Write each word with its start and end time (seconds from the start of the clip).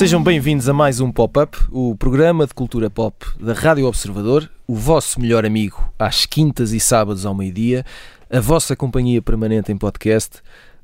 Sejam 0.00 0.22
bem-vindos 0.22 0.66
a 0.66 0.72
mais 0.72 0.98
um 0.98 1.12
Pop-Up, 1.12 1.58
o 1.70 1.94
programa 1.94 2.46
de 2.46 2.54
cultura 2.54 2.88
pop 2.88 3.26
da 3.38 3.52
Rádio 3.52 3.86
Observador, 3.86 4.50
o 4.66 4.74
vosso 4.74 5.20
melhor 5.20 5.44
amigo 5.44 5.92
às 5.98 6.24
quintas 6.24 6.72
e 6.72 6.80
sábados 6.80 7.26
ao 7.26 7.34
meio-dia, 7.34 7.84
a 8.30 8.40
vossa 8.40 8.74
companhia 8.74 9.20
permanente 9.20 9.70
em 9.70 9.76
podcast, 9.76 10.40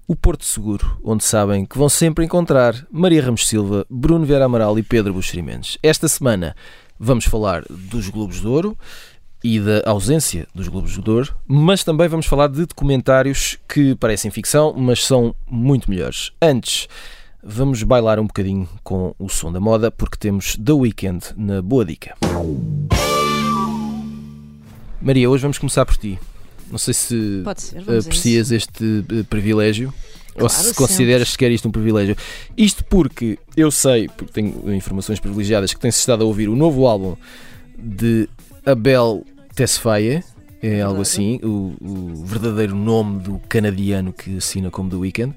o 0.09 0.15
Porto 0.15 0.45
Seguro, 0.45 0.99
onde 1.03 1.25
sabem 1.25 1.67
que 1.67 1.77
vão 1.77 1.89
sempre 1.89 2.25
encontrar 2.25 2.87
Maria 2.91 3.25
Ramos 3.25 3.49
Silva, 3.49 3.85
Bruno 3.91 4.25
Vera 4.25 4.45
Amaral 4.45 4.79
e 4.79 4.83
Pedro 4.83 5.13
Buxerimentos. 5.13 5.77
Esta 5.83 6.07
semana 6.07 6.55
vamos 6.99 7.25
falar 7.25 7.65
dos 7.69 8.09
Globos 8.09 8.41
de 8.41 8.47
Ouro 8.47 8.79
e 9.43 9.59
da 9.59 9.83
ausência 9.85 10.47
dos 10.55 10.69
Globos 10.69 10.93
de 10.93 11.11
Ouro, 11.11 11.35
mas 11.47 11.83
também 11.83 12.09
vamos 12.09 12.27
falar 12.27 12.49
de 12.49 12.67
documentários 12.67 13.59
que 13.69 13.97
parecem 13.97 14.31
ficção, 14.31 14.73
mas 14.77 15.05
são 15.05 15.35
muito 15.51 15.91
melhores. 15.91 16.31
Antes 16.41 16.89
vamos 17.43 17.83
bailar 17.83 18.21
um 18.21 18.27
bocadinho 18.27 18.69
com 18.85 19.15
o 19.19 19.29
som 19.29 19.51
da 19.53 19.61
moda, 19.61 19.91
porque 19.91 20.17
temos 20.17 20.57
The 20.57 20.73
Weeknd 20.73 21.35
na 21.37 21.61
Boa 21.61 21.85
Dica. 21.85 22.17
Maria, 25.01 25.29
hoje 25.29 25.43
vamos 25.43 25.59
começar 25.59 25.85
por 25.85 25.97
ti. 25.97 26.19
Não 26.71 26.79
sei 26.79 26.95
se 26.95 27.43
ser, 27.57 27.79
aprecias 27.79 28.51
este 28.51 28.85
uh, 28.85 29.25
privilégio 29.25 29.93
claro, 30.37 30.45
ou 30.45 30.49
se 30.49 30.75
consideras 30.75 31.31
sequer 31.31 31.51
isto 31.51 31.69
um 31.69 31.71
privilégio. 31.71 32.17
Isto 32.57 32.85
porque 32.85 33.39
eu 33.57 33.71
sei, 33.71 34.09
porque 34.09 34.33
tenho 34.33 34.75
informações 34.75 35.21
privilegiadas, 35.21 35.73
que 35.73 35.81
tem-se 35.81 35.99
estado 35.99 36.25
a 36.25 36.27
ouvir 36.27 36.49
o 36.49 36.57
novo 36.57 36.87
álbum 36.87 37.17
de 37.79 38.29
Abel 38.65 39.25
Tesfaye, 39.55 40.23
é 40.63 40.81
algo 40.81 41.03
assim, 41.03 41.39
o, 41.43 41.75
o, 41.81 42.25
verdadeiro 42.25 42.75
nome 42.75 43.21
do 43.21 43.41
canadiano 43.49 44.13
que 44.13 44.39
assina 44.39 44.71
como 44.71 44.91
The 44.91 44.97
Weeknd. 44.97 45.35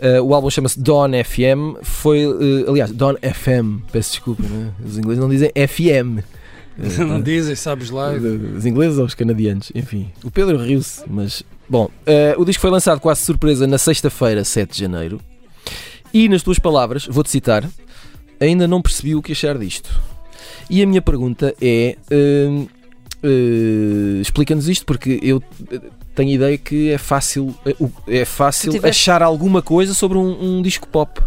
Uh, 0.00 0.22
o 0.22 0.34
álbum 0.34 0.50
chama-se 0.50 0.80
Dawn 0.80 1.10
FM. 1.24 1.82
Foi, 1.82 2.26
uh, 2.26 2.70
aliás, 2.70 2.90
Dawn 2.92 3.16
FM, 3.16 3.82
peço 3.92 4.12
desculpa, 4.12 4.42
né? 4.44 4.72
os 4.84 4.96
ingleses 4.96 5.20
não 5.20 5.28
dizem 5.28 5.50
FM. 5.50 6.24
Uh, 6.78 7.04
não 7.04 7.20
dizem, 7.22 7.54
sabes 7.54 7.90
lá. 7.90 8.12
Os 8.12 8.66
ingleses 8.66 8.98
ou 8.98 9.04
os 9.04 9.14
canadianos, 9.14 9.70
enfim. 9.74 10.10
O 10.24 10.30
Pedro 10.30 10.56
riu-se, 10.58 11.02
mas. 11.06 11.42
Bom, 11.68 11.88
o 12.36 12.44
disco 12.44 12.60
foi 12.60 12.70
lançado 12.70 13.00
quase 13.00 13.22
surpresa 13.22 13.66
na 13.66 13.78
sexta-feira, 13.78 14.44
7 14.44 14.72
de 14.72 14.80
janeiro. 14.80 15.20
E 16.12 16.28
nas 16.28 16.42
tuas 16.42 16.58
palavras, 16.58 17.06
vou-te 17.06 17.30
citar, 17.30 17.66
ainda 18.38 18.68
não 18.68 18.82
percebi 18.82 19.14
o 19.14 19.22
que 19.22 19.32
achar 19.32 19.56
disto. 19.56 19.90
E 20.68 20.82
a 20.82 20.86
minha 20.86 21.00
pergunta 21.00 21.54
é. 21.60 21.96
Explica-nos 24.20 24.68
isto, 24.68 24.84
porque 24.84 25.18
eu 25.22 25.42
tenho 26.14 26.30
a 26.30 26.34
ideia 26.34 26.58
que 26.58 26.90
é 26.90 26.98
fácil, 26.98 27.54
é 28.06 28.24
fácil 28.24 28.72
tiveste... 28.72 28.88
achar 28.88 29.22
alguma 29.22 29.62
coisa 29.62 29.94
sobre 29.94 30.18
um, 30.18 30.58
um 30.58 30.62
disco 30.62 30.86
pop. 30.86 31.20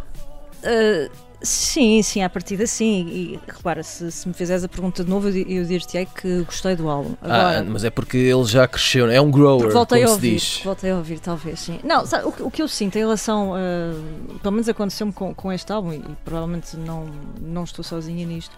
Uh, 0.64 1.10
sim, 1.46 2.02
sim, 2.02 2.24
à 2.24 2.30
partida 2.30 2.66
sim. 2.68 3.08
E 3.08 3.40
repara, 3.48 3.84
se, 3.84 4.12
se 4.12 4.28
me 4.28 4.34
fizeres 4.34 4.64
a 4.64 4.68
pergunta 4.68 5.04
de 5.04 5.10
novo, 5.10 5.30
eu, 5.30 5.48
eu 5.48 5.66
dir-te 5.66 6.06
que 6.06 6.44
gostei 6.44 6.76
do 6.76 6.90
álbum. 6.90 7.16
Ah, 7.22 7.26
Agora, 7.26 7.60
ah, 7.60 7.64
mas 7.64 7.84
é 7.84 7.90
porque 7.90 8.18
ele 8.18 8.44
já 8.46 8.68
cresceu, 8.68 9.10
é 9.10 9.22
um 9.22 9.32
grower, 9.32 9.72
voltei 9.72 10.00
como 10.00 10.12
a 10.12 10.14
ouvir, 10.14 10.40
se 10.40 10.56
diz. 10.56 10.64
Voltei 10.64 10.92
a 10.92 10.98
ouvir, 10.98 11.20
talvez, 11.20 11.60
sim. 11.60 11.80
Não, 11.84 12.06
sabe, 12.06 12.26
o, 12.26 12.48
o, 12.48 12.52
que 12.52 12.62
eu 12.62 12.68
sinto 12.68 12.96
em 12.98 13.00
relação, 13.00 13.52
uh, 13.52 14.40
pelo 14.40 14.52
menos 14.52 14.68
aconteceu-me 14.68 15.14
com, 15.14 15.34
com 15.34 15.52
este 15.52 15.72
álbum, 15.72 15.94
e, 15.94 15.98
e, 15.98 16.18
provavelmente 16.24 16.76
não, 16.76 17.10
não 17.42 17.64
estou 17.64 17.84
sozinha 17.84 18.26
nisto, 18.26 18.56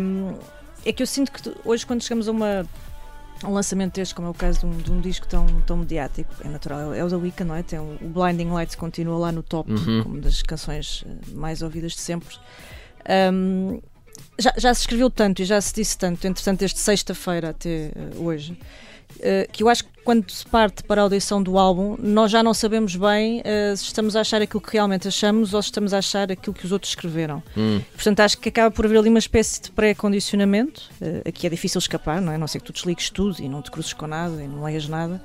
um, 0.00 0.34
é 0.84 0.92
que 0.92 1.02
eu 1.02 1.06
sinto 1.06 1.32
que 1.32 1.52
hoje, 1.64 1.86
quando 1.86 2.02
chegamos 2.02 2.28
a 2.28 2.30
uma 2.30 2.66
um 3.46 3.52
lançamento 3.52 3.94
deste, 3.94 4.14
como 4.14 4.28
é 4.28 4.30
o 4.30 4.34
caso 4.34 4.60
de 4.60 4.66
um, 4.66 4.76
de 4.76 4.92
um, 4.92 5.00
disco 5.00 5.26
tão, 5.26 5.46
tão 5.62 5.76
mediático, 5.78 6.32
é 6.44 6.48
natural, 6.48 6.94
é 6.94 7.04
o 7.04 7.08
da 7.08 7.16
Wicca, 7.16 7.44
não 7.44 7.54
é? 7.54 7.62
Tem 7.62 7.78
o 7.78 7.98
Blinding 8.00 8.50
Lights 8.50 8.74
continua 8.74 9.18
lá 9.18 9.32
no 9.32 9.42
top, 9.42 9.70
uhum. 9.72 10.02
como 10.02 10.20
das 10.20 10.42
canções 10.42 11.04
eh, 11.06 11.30
mais 11.32 11.62
ouvidas 11.62 11.92
de 11.92 12.00
sempre. 12.00 12.36
Um, 13.32 13.80
já, 14.38 14.52
já, 14.56 14.74
se 14.74 14.82
escreveu 14.82 15.10
tanto 15.10 15.42
e 15.42 15.44
já 15.44 15.60
se 15.60 15.74
disse 15.74 15.96
tanto, 15.96 16.26
entretanto, 16.26 16.60
desde 16.60 16.78
sexta-feira 16.78 17.50
até 17.50 17.92
uh, 17.94 18.22
hoje, 18.24 18.56
que 19.52 19.62
eu 19.62 19.68
acho 19.68 19.84
que 19.84 19.94
quando 20.04 20.30
se 20.30 20.44
parte 20.44 20.82
para 20.84 21.00
a 21.00 21.04
audição 21.04 21.42
do 21.42 21.58
álbum, 21.58 21.96
nós 21.98 22.30
já 22.30 22.42
não 22.42 22.52
sabemos 22.52 22.94
bem 22.94 23.40
uh, 23.40 23.76
se 23.76 23.84
estamos 23.84 24.14
a 24.14 24.20
achar 24.20 24.42
aquilo 24.42 24.60
que 24.60 24.72
realmente 24.74 25.08
achamos 25.08 25.54
ou 25.54 25.62
se 25.62 25.68
estamos 25.68 25.94
a 25.94 25.98
achar 25.98 26.30
aquilo 26.30 26.54
que 26.54 26.66
os 26.66 26.70
outros 26.70 26.90
escreveram. 26.90 27.42
Hum. 27.56 27.80
Portanto, 27.94 28.20
acho 28.20 28.38
que 28.38 28.50
acaba 28.50 28.70
por 28.70 28.84
haver 28.84 28.98
ali 28.98 29.08
uma 29.08 29.18
espécie 29.18 29.62
de 29.62 29.70
pré-condicionamento. 29.70 30.90
Uh, 31.00 31.26
aqui 31.26 31.46
é 31.46 31.50
difícil 31.50 31.78
escapar, 31.78 32.20
não 32.20 32.30
é? 32.32 32.34
A 32.34 32.38
não 32.38 32.46
ser 32.46 32.58
que 32.58 32.66
tu 32.66 32.72
desligues 32.72 33.08
tudo 33.08 33.40
e 33.40 33.48
não 33.48 33.62
te 33.62 33.70
cruzes 33.70 33.94
com 33.94 34.06
nada 34.06 34.42
e 34.42 34.46
não 34.46 34.62
leias 34.62 34.86
nada. 34.86 35.22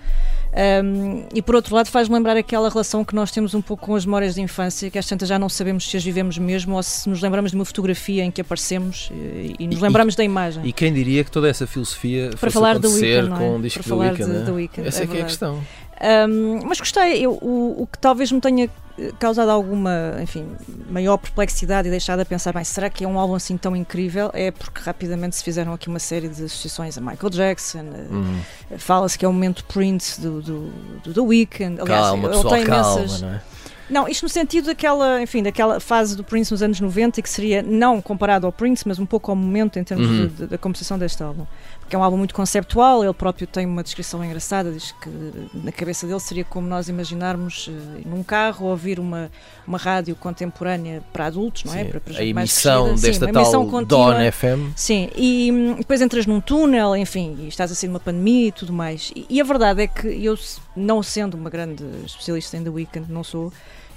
Um, 0.52 1.26
e 1.34 1.42
por 1.42 1.56
outro 1.56 1.76
lado, 1.76 1.90
faz-me 1.90 2.16
lembrar 2.16 2.36
aquela 2.36 2.70
relação 2.70 3.06
que 3.06 3.14
nós 3.14 3.32
temos 3.32 3.54
um 3.54 3.62
pouco 3.62 3.86
com 3.86 3.96
as 3.96 4.06
memórias 4.06 4.36
de 4.36 4.42
infância, 4.42 4.90
que 4.90 4.98
às 4.98 5.06
tantas 5.06 5.30
já 5.30 5.38
não 5.38 5.48
sabemos 5.48 5.90
se 5.90 5.96
as 5.96 6.04
vivemos 6.04 6.38
mesmo 6.38 6.76
ou 6.76 6.84
se 6.84 7.08
nos 7.08 7.22
lembramos 7.22 7.52
de 7.52 7.58
uma 7.58 7.66
fotografia 7.66 8.24
em 8.24 8.32
que 8.32 8.42
aparecemos 8.42 9.12
e, 9.14 9.56
e 9.60 9.68
nos 9.68 9.80
e, 9.80 9.82
lembramos 9.82 10.16
da 10.16 10.24
imagem. 10.24 10.66
E 10.66 10.74
quem 10.74 10.92
diria 10.92 11.24
que 11.24 11.32
toda 11.32 11.48
essa 11.48 11.68
filosofia 11.68 12.32
para 12.40 12.50
falar 12.50 12.80
do 12.80 12.90
Weekend, 12.90 13.30
com 13.30 13.58
o 13.58 13.62
disco 13.62 13.84
para 13.84 13.90
falar 13.90 14.12
Weekend, 14.12 14.44
de, 14.44 14.50
é? 14.50 14.54
Weekend, 14.54 14.88
Essa 14.88 15.02
é, 15.02 15.04
é 15.04 15.08
que 15.08 15.18
é 15.18 15.22
a 15.22 15.26
questão. 15.26 15.62
Um, 16.02 16.62
mas 16.66 16.80
gostei, 16.80 17.26
eu, 17.26 17.34
o, 17.34 17.84
o, 17.84 17.88
que 17.88 17.98
talvez 17.98 18.32
me 18.32 18.40
tenha 18.40 18.70
causado 19.18 19.50
alguma, 19.50 20.18
enfim, 20.22 20.48
maior 20.90 21.18
perplexidade 21.18 21.88
e 21.88 21.92
deixado 21.92 22.20
a 22.20 22.26
pensar, 22.26 22.54
bem, 22.54 22.64
será 22.64 22.90
que 22.90 23.04
é 23.04 23.08
um 23.08 23.20
álbum 23.20 23.36
assim 23.36 23.58
tão 23.58 23.76
incrível? 23.76 24.30
É 24.34 24.52
porque 24.52 24.82
rapidamente 24.82 25.36
se 25.36 25.44
fizeram 25.44 25.74
aqui 25.74 25.88
uma 25.88 26.00
série 26.00 26.28
de 26.28 26.44
associações 26.44 26.98
a 26.98 27.02
Michael 27.02 27.30
Jackson, 27.30 27.86
uhum. 28.10 28.40
fala-se 28.78 29.18
que 29.18 29.26
é 29.26 29.28
o 29.28 29.34
momento 29.34 29.64
Prince 29.66 30.20
do, 30.20 30.42
do, 30.42 30.72
do 31.04 31.14
The 31.14 31.22
Weeknd. 31.22 31.82
Aliás, 31.82 32.08
calma, 32.08 32.30
pessoal, 32.30 32.54
tem 32.54 32.64
imensas. 32.64 33.12
Calma, 33.12 33.28
não 33.28 33.36
é? 33.36 33.42
Não, 33.90 34.08
isto 34.08 34.24
no 34.24 34.30
sentido 34.30 34.66
daquela, 34.66 35.22
enfim, 35.22 35.42
daquela 35.42 35.80
fase 35.80 36.16
do 36.16 36.24
Prince 36.24 36.52
nos 36.52 36.62
anos 36.62 36.80
90 36.80 37.22
que 37.24 37.30
seria 37.30 37.64
não 37.64 38.00
comparado 38.00 38.46
ao 38.46 38.52
Prince, 38.52 38.88
mas 38.88 39.00
um 39.00 39.06
pouco 39.06 39.32
ao 39.32 39.36
momento 39.36 39.80
em 39.80 39.84
termos 39.84 40.08
uhum. 40.08 40.48
da 40.48 40.58
composição 40.60 40.98
deste 40.98 41.24
álbum. 41.24 41.46
Porque 41.90 41.96
é 41.96 42.00
um 42.00 42.04
álbum 42.04 42.18
muito 42.18 42.36
conceptual, 42.36 43.04
ele 43.04 43.12
próprio 43.14 43.48
tem 43.48 43.66
uma 43.66 43.82
descrição 43.82 44.24
engraçada, 44.24 44.72
diz 44.72 44.92
que 44.92 45.10
na 45.56 45.72
cabeça 45.72 46.06
dele 46.06 46.20
seria 46.20 46.46
como 46.46 46.68
nós 46.68 46.88
imaginarmos 46.88 47.66
uh, 47.66 47.72
num 48.06 48.22
carro 48.22 48.68
ouvir 48.68 49.00
uma, 49.00 49.32
uma 49.66 49.80
rádio 49.80 50.16
contemporânea 50.16 51.02
para 51.12 51.26
adultos, 51.26 51.64
não 51.64 51.74
é? 51.74 51.86
Sim, 51.86 51.90
para, 51.90 52.00
para 52.00 52.20
a 52.20 52.24
emissão 52.24 52.94
desta 52.94 53.26
Sim, 53.26 53.32
tal 53.32 53.86
Dawn 53.86 54.32
FM. 54.32 54.72
Sim, 54.76 55.10
e 55.16 55.52
hum, 55.52 55.76
depois 55.80 56.00
entras 56.00 56.28
num 56.28 56.40
túnel, 56.40 56.96
enfim, 56.96 57.36
e 57.40 57.48
estás 57.48 57.72
assim 57.72 57.88
numa 57.88 58.00
pandemia 58.00 58.50
e 58.50 58.52
tudo 58.52 58.72
mais. 58.72 59.12
E, 59.16 59.26
e 59.28 59.42
a 59.42 59.44
verdade 59.44 59.82
é 59.82 59.88
que 59.88 60.08
eu, 60.24 60.38
não 60.76 61.02
sendo 61.02 61.34
uma 61.34 61.50
grande 61.50 61.84
especialista 62.06 62.56
em 62.56 62.64
The 62.64 62.70
Weeknd, 62.70 63.12
não 63.12 63.24
sou, 63.24 63.52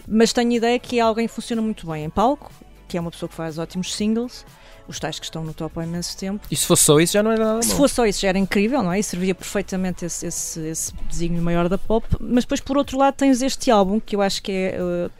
mas 0.08 0.32
tenho 0.32 0.50
a 0.50 0.54
ideia 0.54 0.78
que 0.78 0.98
alguém 0.98 1.28
que 1.28 1.34
funciona 1.34 1.60
muito 1.60 1.86
bem 1.86 2.04
em 2.04 2.10
palco, 2.10 2.50
que 2.88 2.96
é 2.96 3.00
uma 3.02 3.10
pessoa 3.10 3.28
que 3.28 3.34
faz 3.34 3.58
ótimos 3.58 3.94
singles, 3.94 4.46
os 4.88 4.98
tais 4.98 5.18
que 5.18 5.24
estão 5.24 5.44
no 5.44 5.54
top 5.54 5.80
há 5.80 5.84
imenso 5.84 6.16
tempo. 6.16 6.46
E 6.50 6.56
se 6.56 6.66
fosse 6.66 6.84
só 6.84 7.00
isso 7.00 7.12
já 7.12 7.22
não 7.22 7.32
era 7.32 7.44
nada 7.44 7.62
Se 7.62 7.74
fosse 7.74 7.94
só 7.94 8.06
isso 8.06 8.20
já 8.20 8.28
era 8.28 8.38
incrível, 8.38 8.82
não 8.82 8.92
é? 8.92 8.98
E 8.98 9.02
servia 9.02 9.34
perfeitamente 9.34 10.04
esse, 10.04 10.26
esse, 10.26 10.60
esse 10.60 10.92
desígnio 11.08 11.42
maior 11.42 11.68
da 11.68 11.78
pop. 11.78 12.06
Mas 12.20 12.44
depois, 12.44 12.60
por 12.60 12.76
outro 12.76 12.98
lado, 12.98 13.14
tens 13.14 13.42
este 13.42 13.70
álbum, 13.70 14.00
que 14.00 14.16
eu 14.16 14.22
acho 14.22 14.42
que 14.42 14.52
é, 14.52 14.78
uh, 14.80 15.10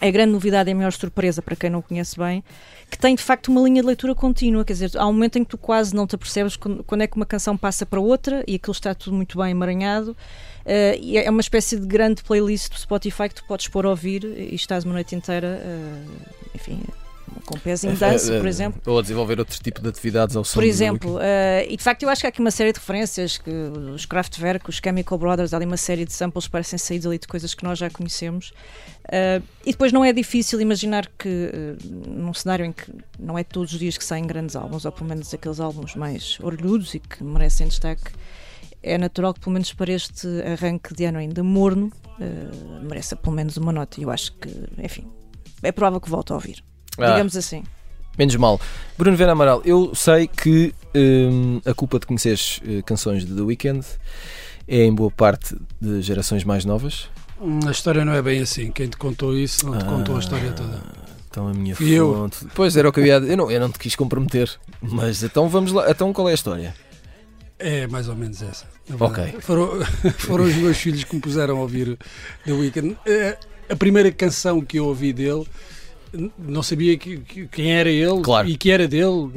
é 0.00 0.08
a 0.08 0.10
grande 0.10 0.32
novidade 0.32 0.70
e 0.70 0.72
a 0.72 0.76
maior 0.76 0.92
surpresa 0.92 1.42
para 1.42 1.56
quem 1.56 1.70
não 1.70 1.82
conhece 1.82 2.18
bem, 2.18 2.44
que 2.90 2.98
tem 2.98 3.14
de 3.14 3.22
facto 3.22 3.48
uma 3.48 3.60
linha 3.62 3.80
de 3.80 3.86
leitura 3.86 4.14
contínua. 4.14 4.64
Quer 4.64 4.74
dizer, 4.74 4.90
há 4.96 5.06
um 5.06 5.12
momento 5.12 5.38
em 5.38 5.44
que 5.44 5.50
tu 5.50 5.58
quase 5.58 5.94
não 5.94 6.06
te 6.06 6.14
apercebes 6.14 6.56
quando, 6.56 6.84
quando 6.84 7.02
é 7.02 7.06
que 7.06 7.16
uma 7.16 7.26
canção 7.26 7.56
passa 7.56 7.84
para 7.84 8.00
outra 8.00 8.44
e 8.46 8.54
aquilo 8.54 8.72
está 8.72 8.94
tudo 8.94 9.16
muito 9.16 9.38
bem 9.38 9.50
emaranhado. 9.50 10.12
Uh, 10.64 11.00
e 11.00 11.16
é 11.16 11.30
uma 11.30 11.40
espécie 11.40 11.78
de 11.78 11.86
grande 11.86 12.22
playlist 12.22 12.70
do 12.70 12.78
Spotify 12.78 13.28
que 13.28 13.36
tu 13.36 13.44
podes 13.44 13.68
pôr 13.68 13.86
a 13.86 13.90
ouvir 13.90 14.22
e 14.24 14.54
estás 14.54 14.84
uma 14.84 14.92
noite 14.92 15.14
inteira, 15.14 15.62
uh, 15.64 16.30
enfim, 16.54 16.80
com 17.44 17.58
pés 17.58 17.84
em 17.84 17.94
dança, 17.94 18.38
por 18.38 18.46
exemplo. 18.46 18.80
Ou 18.86 18.98
a 18.98 19.02
desenvolver 19.02 19.38
outro 19.38 19.58
tipo 19.62 19.80
de 19.80 19.88
atividades 19.88 20.36
ao 20.36 20.44
som. 20.44 20.54
Por 20.54 20.64
exemplo, 20.64 21.16
uh, 21.16 21.20
e 21.68 21.76
de 21.76 21.82
facto 21.82 22.02
eu 22.02 22.08
acho 22.08 22.20
que 22.20 22.26
há 22.26 22.30
aqui 22.30 22.40
uma 22.40 22.50
série 22.50 22.72
de 22.72 22.78
referências, 22.78 23.38
que 23.38 23.50
os 23.50 24.06
Kraftwerk, 24.06 24.68
os 24.68 24.80
Chemical 24.82 25.18
Brothers, 25.18 25.52
há 25.52 25.56
ali 25.56 25.66
uma 25.66 25.76
série 25.76 26.04
de 26.04 26.12
samples 26.12 26.46
que 26.46 26.50
parecem 26.50 26.78
saídos 26.78 27.06
ali 27.06 27.18
de 27.18 27.26
coisas 27.26 27.54
que 27.54 27.64
nós 27.64 27.78
já 27.78 27.90
conhecemos. 27.90 28.52
Uh, 29.08 29.42
e 29.64 29.72
depois 29.72 29.92
não 29.92 30.04
é 30.04 30.12
difícil 30.12 30.60
imaginar 30.60 31.06
que 31.18 31.28
uh, 31.28 32.10
num 32.10 32.34
cenário 32.34 32.64
em 32.64 32.72
que 32.72 32.92
não 33.18 33.38
é 33.38 33.44
todos 33.44 33.72
os 33.72 33.78
dias 33.78 33.96
que 33.96 34.04
saem 34.04 34.26
grandes 34.26 34.54
álbuns, 34.54 34.84
ou 34.84 34.92
pelo 34.92 35.08
menos 35.08 35.32
aqueles 35.32 35.60
álbuns 35.60 35.94
mais 35.94 36.38
orgulhosos 36.40 36.94
e 36.94 36.98
que 37.00 37.24
merecem 37.24 37.68
destaque, 37.68 38.12
é 38.82 38.96
natural 38.98 39.34
que, 39.34 39.40
pelo 39.40 39.52
menos 39.52 39.72
para 39.72 39.92
este 39.92 40.26
arranque 40.42 40.94
de 40.94 41.04
ano 41.04 41.18
ainda 41.18 41.42
morno, 41.42 41.90
uh, 42.20 42.84
mereça 42.84 43.16
pelo 43.16 43.34
menos 43.34 43.56
uma 43.56 43.72
nota. 43.72 44.00
E 44.00 44.04
eu 44.04 44.10
acho 44.10 44.32
que, 44.34 44.50
enfim, 44.78 45.10
é 45.62 45.72
provável 45.72 46.00
que 46.00 46.10
volte 46.10 46.32
a 46.32 46.34
ouvir. 46.34 46.62
Ah, 46.98 47.10
digamos 47.12 47.36
assim. 47.36 47.62
Menos 48.18 48.34
mal. 48.36 48.60
Bruno 48.96 49.16
Vera 49.16 49.32
Amaral, 49.32 49.62
eu 49.64 49.94
sei 49.94 50.26
que 50.26 50.74
um, 50.94 51.60
a 51.64 51.72
culpa 51.72 51.98
de 52.00 52.06
conheceres 52.06 52.60
uh, 52.64 52.82
canções 52.84 53.24
de 53.24 53.32
The 53.34 53.42
Weeknd 53.42 53.86
é 54.66 54.84
em 54.84 54.92
boa 54.94 55.10
parte 55.10 55.54
de 55.80 56.02
gerações 56.02 56.42
mais 56.44 56.64
novas. 56.64 57.08
Hum, 57.40 57.60
a 57.66 57.70
história 57.70 58.04
não 58.04 58.12
é 58.12 58.20
bem 58.20 58.40
assim. 58.40 58.72
Quem 58.72 58.88
te 58.88 58.96
contou 58.96 59.36
isso 59.36 59.64
não 59.66 59.78
te 59.78 59.84
ah, 59.84 59.88
contou 59.88 60.16
a 60.16 60.18
história 60.18 60.50
toda. 60.52 60.82
então 61.30 61.46
a 61.46 61.54
minha 61.54 61.76
eu. 61.80 62.12
fonte. 62.14 62.46
Pois 62.54 62.76
era 62.76 62.88
o 62.88 62.92
que 62.92 62.98
eu 63.00 63.06
ia 63.06 63.14
eu 63.14 63.36
não, 63.36 63.50
eu 63.50 63.60
não 63.60 63.70
te 63.70 63.78
quis 63.78 63.94
comprometer. 63.94 64.50
Mas 64.82 65.22
então 65.22 65.48
vamos 65.48 65.70
lá. 65.72 65.88
Então 65.88 66.12
qual 66.12 66.28
é 66.28 66.32
a 66.32 66.34
história? 66.34 66.74
É 67.60 67.86
mais 67.86 68.08
ou 68.08 68.16
menos 68.16 68.42
essa. 68.42 68.66
Ok. 68.98 69.36
Foram, 69.40 69.80
foram 70.18 70.44
os 70.44 70.54
meus 70.56 70.76
filhos 70.76 71.04
que 71.04 71.14
me 71.14 71.20
puseram 71.20 71.58
a 71.58 71.60
ouvir 71.60 71.96
The 72.44 72.52
Weeknd. 72.52 72.96
Eh, 73.06 73.36
A 73.70 73.76
primeira 73.76 74.10
canção 74.10 74.60
que 74.60 74.78
eu 74.78 74.86
ouvi 74.86 75.12
dele, 75.12 75.46
não 76.38 76.62
sabia 76.62 76.96
que- 76.96 77.18
que- 77.18 77.46
quem 77.48 77.72
era 77.72 77.90
ele 77.90 78.20
Claro. 78.22 78.48
e 78.48 78.56
que 78.56 78.70
era 78.70 78.86
dele, 78.88 79.28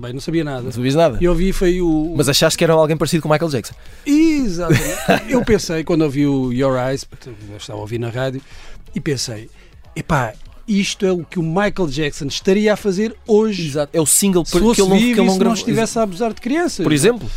bem, 0.00 0.12
não 0.12 0.20
sabia 0.20 0.42
nada. 0.44 0.62
Não 0.62 0.72
sabias 0.72 0.94
nada? 0.94 1.18
E 1.20 1.28
ouvi 1.28 1.52
foi 1.52 1.80
o. 1.80 2.14
Mas 2.16 2.28
achaste 2.28 2.56
que 2.56 2.64
era 2.64 2.72
alguém 2.72 2.96
parecido 2.96 3.22
com 3.22 3.28
o 3.28 3.32
Michael 3.32 3.50
Jackson? 3.50 3.74
Exatamente. 4.06 5.32
eu 5.32 5.44
pensei, 5.44 5.84
quando 5.84 6.02
ouvi 6.02 6.26
o 6.26 6.52
Your 6.52 6.76
Eyes, 6.78 7.06
eu 7.50 7.56
estava 7.56 7.78
a 7.78 7.82
ouvir 7.82 7.98
na 7.98 8.08
rádio, 8.08 8.40
e 8.94 9.00
pensei, 9.00 9.48
epá, 9.94 10.32
isto 10.66 11.06
é 11.06 11.12
o 11.12 11.24
que 11.24 11.38
o 11.38 11.42
Michael 11.42 11.88
Jackson 11.88 12.26
estaria 12.26 12.72
a 12.72 12.76
fazer 12.76 13.14
hoje. 13.26 13.66
Exato. 13.68 13.90
É 13.96 14.00
o 14.00 14.06
single 14.06 14.44
Se 14.44 14.58
fosse 14.58 14.74
que 14.76 14.80
ele 14.82 14.90
não, 14.90 14.98
que 14.98 15.20
ele 15.20 15.44
não 15.44 15.54
estivesse 15.54 15.98
a 15.98 16.02
abusar 16.02 16.32
de 16.34 16.40
crianças. 16.40 16.82
Por 16.84 16.92
exemplo? 16.92 17.28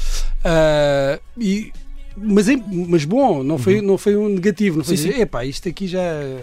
Ah, 0.44 1.20
e, 1.40 1.72
mas, 2.18 2.50
é- 2.50 2.62
mas 2.88 3.06
bom, 3.06 3.42
não 3.44 3.58
foi, 3.58 3.82
não 3.82 3.98
foi 3.98 4.18
um 4.18 4.28
negativo. 4.30 4.78
Não 4.80 4.84
foi 4.84 4.96
Uhum. 4.96 5.02
Sim, 5.02 5.10
dizer, 5.10 5.22
epá, 5.22 5.46
isto 5.46 5.70
aqui 5.70 5.88
já, 5.88 6.00
já 6.02 6.40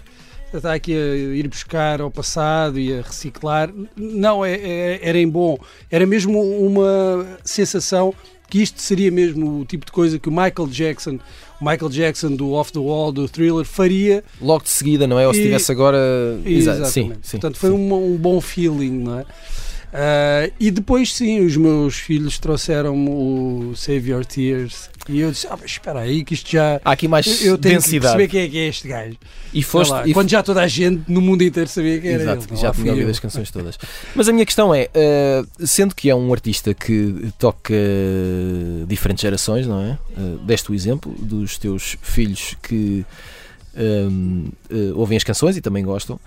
está 0.57 0.75
aqui 0.75 0.93
a 0.95 1.15
ir 1.37 1.47
buscar 1.49 2.01
ao 2.01 2.11
passado 2.11 2.79
e 2.79 2.93
a 2.99 3.03
reciclar. 3.03 3.71
Não, 3.97 4.45
é, 4.45 4.55
é- 4.55 5.01
era 5.03 5.19
em 5.19 5.29
bom. 5.29 5.59
Era 5.91 6.07
mesmo 6.07 6.41
uma 6.41 7.27
sensação 7.45 8.15
que 8.51 8.63
isto 8.63 8.81
seria 8.81 9.11
mesmo 9.11 9.61
o 9.61 9.65
tipo 9.67 9.85
de 9.85 9.93
coisa 9.93 10.19
que 10.19 10.29
o 10.29 10.33
Michael 10.33 10.69
Jackson, 10.71 11.19
o 11.61 11.65
Michael 11.65 11.91
Jackson 11.91 12.31
do 12.35 12.53
Off 12.53 12.73
the 12.73 12.79
Wall, 12.79 13.13
do 13.13 13.29
Thriller, 13.29 13.65
faria. 13.65 14.25
Logo 14.41 14.65
de 14.65 14.71
seguida, 14.71 15.07
não 15.07 15.19
é? 15.21 15.27
Ou 15.27 15.35
se 15.35 15.41
E- 15.41 15.43
tivesse 15.45 15.71
agora. 15.71 15.99
Exato. 16.47 16.87
Sim, 16.87 17.13
sim. 17.23 17.39
Portanto, 17.39 17.59
foi 17.59 17.71
sim. 17.71 17.77
um, 17.77 18.15
um 18.15 18.17
bom 18.17 18.41
feeling, 18.41 18.91
não 18.91 19.19
é? 19.19 19.27
Ah, 19.93 20.51
e 20.61 20.71
depois, 20.71 21.15
sim, 21.15 21.41
os 21.45 21.57
meus 21.57 21.95
filhos 21.97 22.39
trouxeram-me 22.39 23.09
o 23.11 23.73
Save 23.75 24.11
Your 24.11 24.25
Tears 24.25 24.91
e 25.09 25.21
eu 25.21 25.31
disse: 25.31 25.47
Ah, 25.47 25.57
mas 25.61 25.71
espera 25.71 26.01
aí, 26.01 26.25
que 26.25 26.35
isto 26.35 26.51
já. 26.51 26.81
Há 26.85 26.93
aqui 26.93 27.09
mais 27.09 27.27
Eu, 27.43 27.53
eu 27.53 27.59
tenho 27.59 27.77
densidade. 27.77 28.13
que 28.13 28.19
perceber 28.19 28.29
quem 28.29 28.41
é 28.41 28.49
que 28.49 28.59
é 28.59 28.69
este 28.69 28.89
gajo. 28.89 29.17
E 29.55 29.63
foste. 29.63 29.91
Lá, 29.91 30.07
e 30.07 30.13
quando 30.13 30.29
já 30.29 30.43
toda 30.43 30.61
a 30.63 30.69
gente 30.69 31.03
no 31.11 31.21
mundo 31.21 31.43
inteiro 31.43 31.69
sabia 31.69 31.99
quem 32.01 32.11
era 32.11 32.23
Exato, 32.23 32.47
ele. 32.51 32.57
já 32.61 32.71
tinha 32.73 32.75
fui 32.75 32.91
ouvido 32.91 33.11
as 33.11 33.19
canções 33.19 33.51
todas. 33.51 33.79
Mas 34.15 34.29
a 34.29 34.33
minha 34.33 34.45
questão 34.45 34.75
é, 34.75 34.89
eh, 34.93 35.43
sendo 35.61 35.95
que 35.95 36.11
é 36.11 36.15
um 36.15 36.33
artista 36.33 36.75
que 36.75 37.33
toca 37.39 37.75
diferentes 38.87 39.23
gerações, 39.23 39.67
não 39.67 39.81
é? 39.81 39.99
Eh, 40.17 40.37
deste 40.45 40.71
o 40.71 40.75
exemplo 40.75 41.15
dos 41.19 41.57
teus 41.59 41.97
filhos 42.03 42.55
que 42.63 43.05
ehm, 43.77 44.47
eh, 44.71 44.93
ouvem 44.95 45.17
as 45.17 45.25
canções 45.25 45.57
e 45.57 45.61
também 45.61 45.85
gostam. 45.85 46.19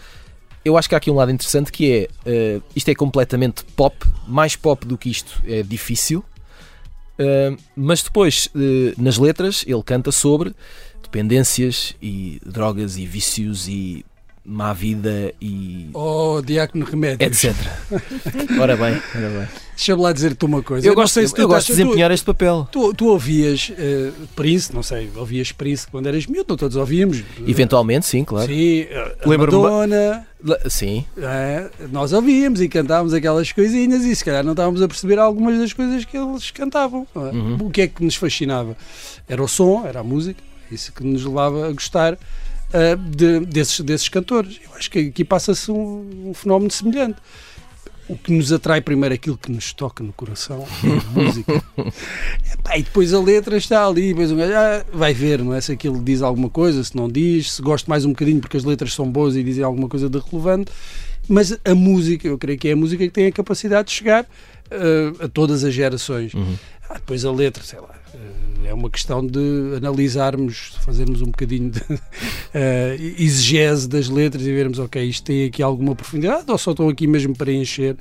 Eu 0.64 0.78
acho 0.78 0.88
que 0.88 0.94
há 0.96 0.98
aqui 1.00 1.10
um 1.10 1.16
lado 1.16 1.32
interessante 1.32 1.72
que 1.72 1.92
é 1.92 2.08
eh, 2.26 2.60
isto 2.76 2.90
é 2.90 2.96
completamente 2.96 3.64
pop, 3.76 3.96
mais 4.28 4.56
pop 4.56 4.86
do 4.86 4.98
que 4.98 5.10
isto 5.10 5.42
é 5.46 5.64
difícil. 5.64 6.24
Mas 7.76 8.02
depois, 8.02 8.50
eh, 8.56 8.94
nas 8.98 9.18
letras, 9.18 9.64
ele 9.68 9.84
canta 9.84 10.12
sobre 10.12 10.54
dependências 11.02 11.96
e 12.02 12.40
drogas 12.46 12.98
e 12.98 13.06
vícios 13.06 13.68
e 13.68 14.06
má 14.44 14.74
vida 14.74 15.34
e 15.40 15.90
Oh, 15.94 16.42
Diácono 16.44 16.84
Remédios. 16.86 17.44
etc. 17.44 17.56
ora 18.60 18.76
bem, 18.76 18.94
ora 19.16 19.30
bem. 19.30 19.48
Deixa-me 19.76 20.02
lá 20.04 20.12
dizer-te 20.14 20.46
uma 20.46 20.62
coisa. 20.62 20.86
Eu, 20.86 20.92
não 20.92 20.96
gosto, 21.02 21.14
sei 21.16 21.28
se 21.28 21.34
tu 21.34 21.42
eu 21.42 21.48
gosto 21.48 21.68
de 21.68 21.72
estás- 21.72 21.78
tu- 21.78 21.84
desempenhar 21.86 22.12
este 22.12 22.26
papel. 22.26 22.68
Tu, 22.72 22.94
tu 22.94 23.08
ouvias 23.08 23.72
eh, 23.78 24.12
Prince, 24.36 24.74
não 24.74 24.84
sei, 24.84 25.10
ouvias 25.16 25.52
Prince 25.52 25.88
quando 25.88 26.06
eras 26.08 26.28
miúdo, 26.28 26.46
não 26.50 26.58
todos 26.58 26.76
ouvíamos. 26.78 27.24
Eventualmente, 27.48 28.06
sim, 28.06 28.24
claro. 28.24 28.48
Sim, 28.48 28.82
eh, 28.90 29.16
Madonna, 29.26 30.28
La- 30.44 30.60
Sim, 30.70 31.06
É, 31.18 31.70
nós 31.92 32.14
ouvíamos 32.14 32.62
e 32.62 32.68
cantávamos 32.70 33.14
aquelas 33.14 33.52
coisinhas 33.52 34.04
e 34.04 34.16
se 34.16 34.24
calhar 34.26 34.44
não 34.44 34.52
estávamos 34.54 34.82
a 34.82 34.88
perceber 34.88 35.18
algumas 35.20 35.58
das 35.60 35.74
coisas 35.74 36.04
que 36.06 36.18
eles 36.18 36.50
cantavam. 36.52 37.08
é? 37.16 37.20
Uhum. 37.20 37.58
O 37.62 37.70
que 37.72 37.82
é 37.82 37.88
que 37.88 38.04
nos 38.04 38.16
fascinava? 38.16 38.76
Era 39.28 39.42
o 39.42 39.48
som, 39.48 39.84
era 39.88 40.00
a 40.02 40.04
música, 40.04 40.42
isso 40.72 40.92
que 40.94 41.04
nos 41.04 41.24
levava 41.26 41.68
a 41.68 41.72
gostar 41.72 42.18
ah, 42.74 42.96
de- 42.96 43.42
desses, 43.46 43.80
desses 43.82 44.10
cantores. 44.10 44.60
Eu 44.64 44.76
acho 44.76 44.90
que 44.90 45.00
aqui 45.00 45.24
passa-se 45.24 45.72
um, 45.72 46.30
um 46.30 46.34
fenómeno 46.34 46.72
semelhante. 46.72 47.18
O 48.10 48.18
que 48.18 48.32
nos 48.34 48.52
atrai 48.52 48.82
primeiro 48.82 49.16
aquilo 49.16 49.38
que 49.38 49.50
nos 49.50 49.72
toca 49.72 50.04
no 50.04 50.12
coração, 50.12 50.66
a 50.84 51.10
música. 51.18 51.64
E 52.76 52.84
depois 52.84 53.14
a 53.14 53.20
letra 53.22 53.56
está 53.56 53.86
ali, 53.88 54.10
depois 54.10 54.32
um 54.32 54.36
gajo 54.36 54.52
ah, 54.54 54.84
vai 54.92 55.14
ver, 55.14 55.42
não 55.42 55.54
é? 55.54 55.62
Se 55.62 55.72
aquilo 55.72 56.04
diz 56.04 56.22
alguma 56.22 56.50
coisa, 56.50 56.84
se 56.84 56.94
não 56.96 57.08
diz, 57.08 57.54
se 57.54 57.62
gosto 57.62 57.90
mais 57.90 58.04
um 58.04 58.10
bocadinho 58.10 58.42
porque 58.42 58.58
as 58.58 58.66
letras 58.66 58.94
são 58.94 59.10
boas 59.10 59.36
e 59.38 59.44
dizem 59.44 59.64
alguma 59.64 59.88
coisa 59.88 60.10
de 60.10 60.20
relevante. 60.20 60.72
Mas 61.30 61.58
a 61.64 61.74
música, 61.76 62.28
eu 62.28 62.38
creio 62.38 62.60
que 62.60 62.68
é 62.68 62.74
a 62.74 62.76
música 62.76 63.02
que 63.06 63.12
tem 63.12 63.28
a 63.28 63.32
capacidade 63.32 63.88
de 63.88 63.94
chegar 63.94 64.26
ah, 64.70 65.26
a 65.26 65.28
todas 65.30 65.64
as 65.64 65.74
gerações. 65.74 66.34
Uhum. 66.34 66.56
Ah, 66.94 66.96
depois 66.96 67.24
a 67.24 67.32
letra, 67.32 67.64
sei 67.64 67.80
lá, 67.80 67.96
eh, 68.14 68.68
é 68.70 68.74
uma 68.74 68.90
questão 68.90 69.26
de 69.26 69.40
analisarmos, 69.78 70.74
fazermos 70.84 71.22
um 71.22 71.28
bocadinho 71.28 71.72
de 71.72 71.82
eh, 72.54 72.98
exegese 73.18 73.88
das 73.88 74.10
letras 74.10 74.46
e 74.46 74.52
vermos, 74.54 74.78
ok, 74.78 75.02
isto 75.04 75.24
tem 75.24 75.46
aqui 75.46 75.64
alguma 75.64 75.96
profundidade 75.96 76.44
ou 76.52 76.58
só 76.58 76.72
estão 76.72 76.90
aqui 76.90 77.08
mesmo 77.08 77.34
para 77.36 77.52
encher. 77.52 77.96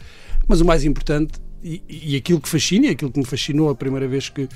Mas 0.49 0.61
o 0.61 0.65
mais 0.65 0.85
importante 0.85 1.35
e, 1.63 1.81
e 1.89 2.17
aquilo 2.17 2.41
que 2.41 2.49
fascina, 2.49 2.87
e 2.87 2.91
aquilo 2.91 3.13
que 3.13 3.19
me 3.21 3.25
fascinou 3.25 3.71
a 3.71 3.75
primeira 3.77 4.09
vez 4.09 4.29
que, 4.29 4.49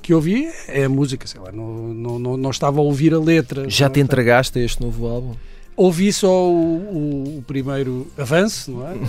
que 0.00 0.14
ouvi 0.14 0.48
é 0.68 0.84
a 0.84 0.88
música, 0.88 1.26
sei 1.26 1.40
lá, 1.40 1.50
não, 1.50 1.88
não, 1.92 2.18
não, 2.18 2.36
não 2.36 2.50
estava 2.50 2.78
a 2.78 2.82
ouvir 2.82 3.12
a 3.12 3.18
letra. 3.18 3.62
já 3.62 3.88
te 3.88 3.98
estava- 3.98 4.00
entregaste 4.00 4.58
a 4.58 4.62
este 4.62 4.80
novo 4.80 5.08
álbum? 5.08 5.34
Ouvi 5.82 6.12
só 6.12 6.28
o, 6.28 6.52
o- 6.54 7.38
o 7.38 7.44
primeiro 7.46 8.06
avanço, 8.18 8.70
não 8.70 8.86
é? 8.86 8.92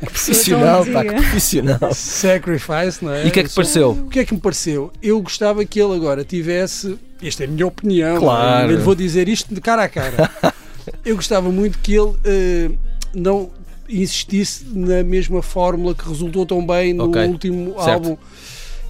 Eh, 0.00 0.06
Profissional, 0.06 0.86
pá, 0.86 1.04
que 1.04 1.14
profissional. 1.14 1.92
Sacrifice, 1.92 3.04
não 3.04 3.12
é? 3.12 3.26
E 3.26 3.28
o 3.28 3.32
que 3.32 3.40
é 3.40 3.42
que 3.44 3.50
pareceu? 3.54 3.90
O 3.90 4.08
que 4.08 4.20
é 4.20 4.24
que 4.24 4.32
me 4.34 4.40
pareceu? 4.40 4.92
Eu 5.02 5.20
gostava 5.20 5.64
que 5.64 5.80
ele 5.80 5.94
agora 5.94 6.24
tivesse. 6.24 6.96
Esta 7.22 7.42
é 7.44 7.46
a 7.46 7.50
minha 7.50 7.66
opinião, 7.66 8.18
Claro. 8.18 8.70
eu 8.70 8.76
lhe 8.76 8.82
vou 8.82 8.94
dizer 8.94 9.28
isto 9.28 9.52
de 9.54 9.60
cara 9.60 9.82
a 9.84 9.88
cara. 9.88 10.30
Eu 11.04 11.16
gostava 11.16 11.50
muito 11.50 11.78
que 11.78 11.94
ele 11.94 12.14
eh, 12.24 12.70
não 13.14 13.50
insistisse 13.88 14.64
na 14.72 15.02
mesma 15.02 15.42
fórmula 15.42 15.94
que 15.94 16.08
resultou 16.08 16.44
tão 16.46 16.64
bem 16.66 16.92
no 16.94 17.04
Ok. 17.08 17.24
último 17.26 17.74
Certo. 17.82 17.88
álbum. 17.90 18.16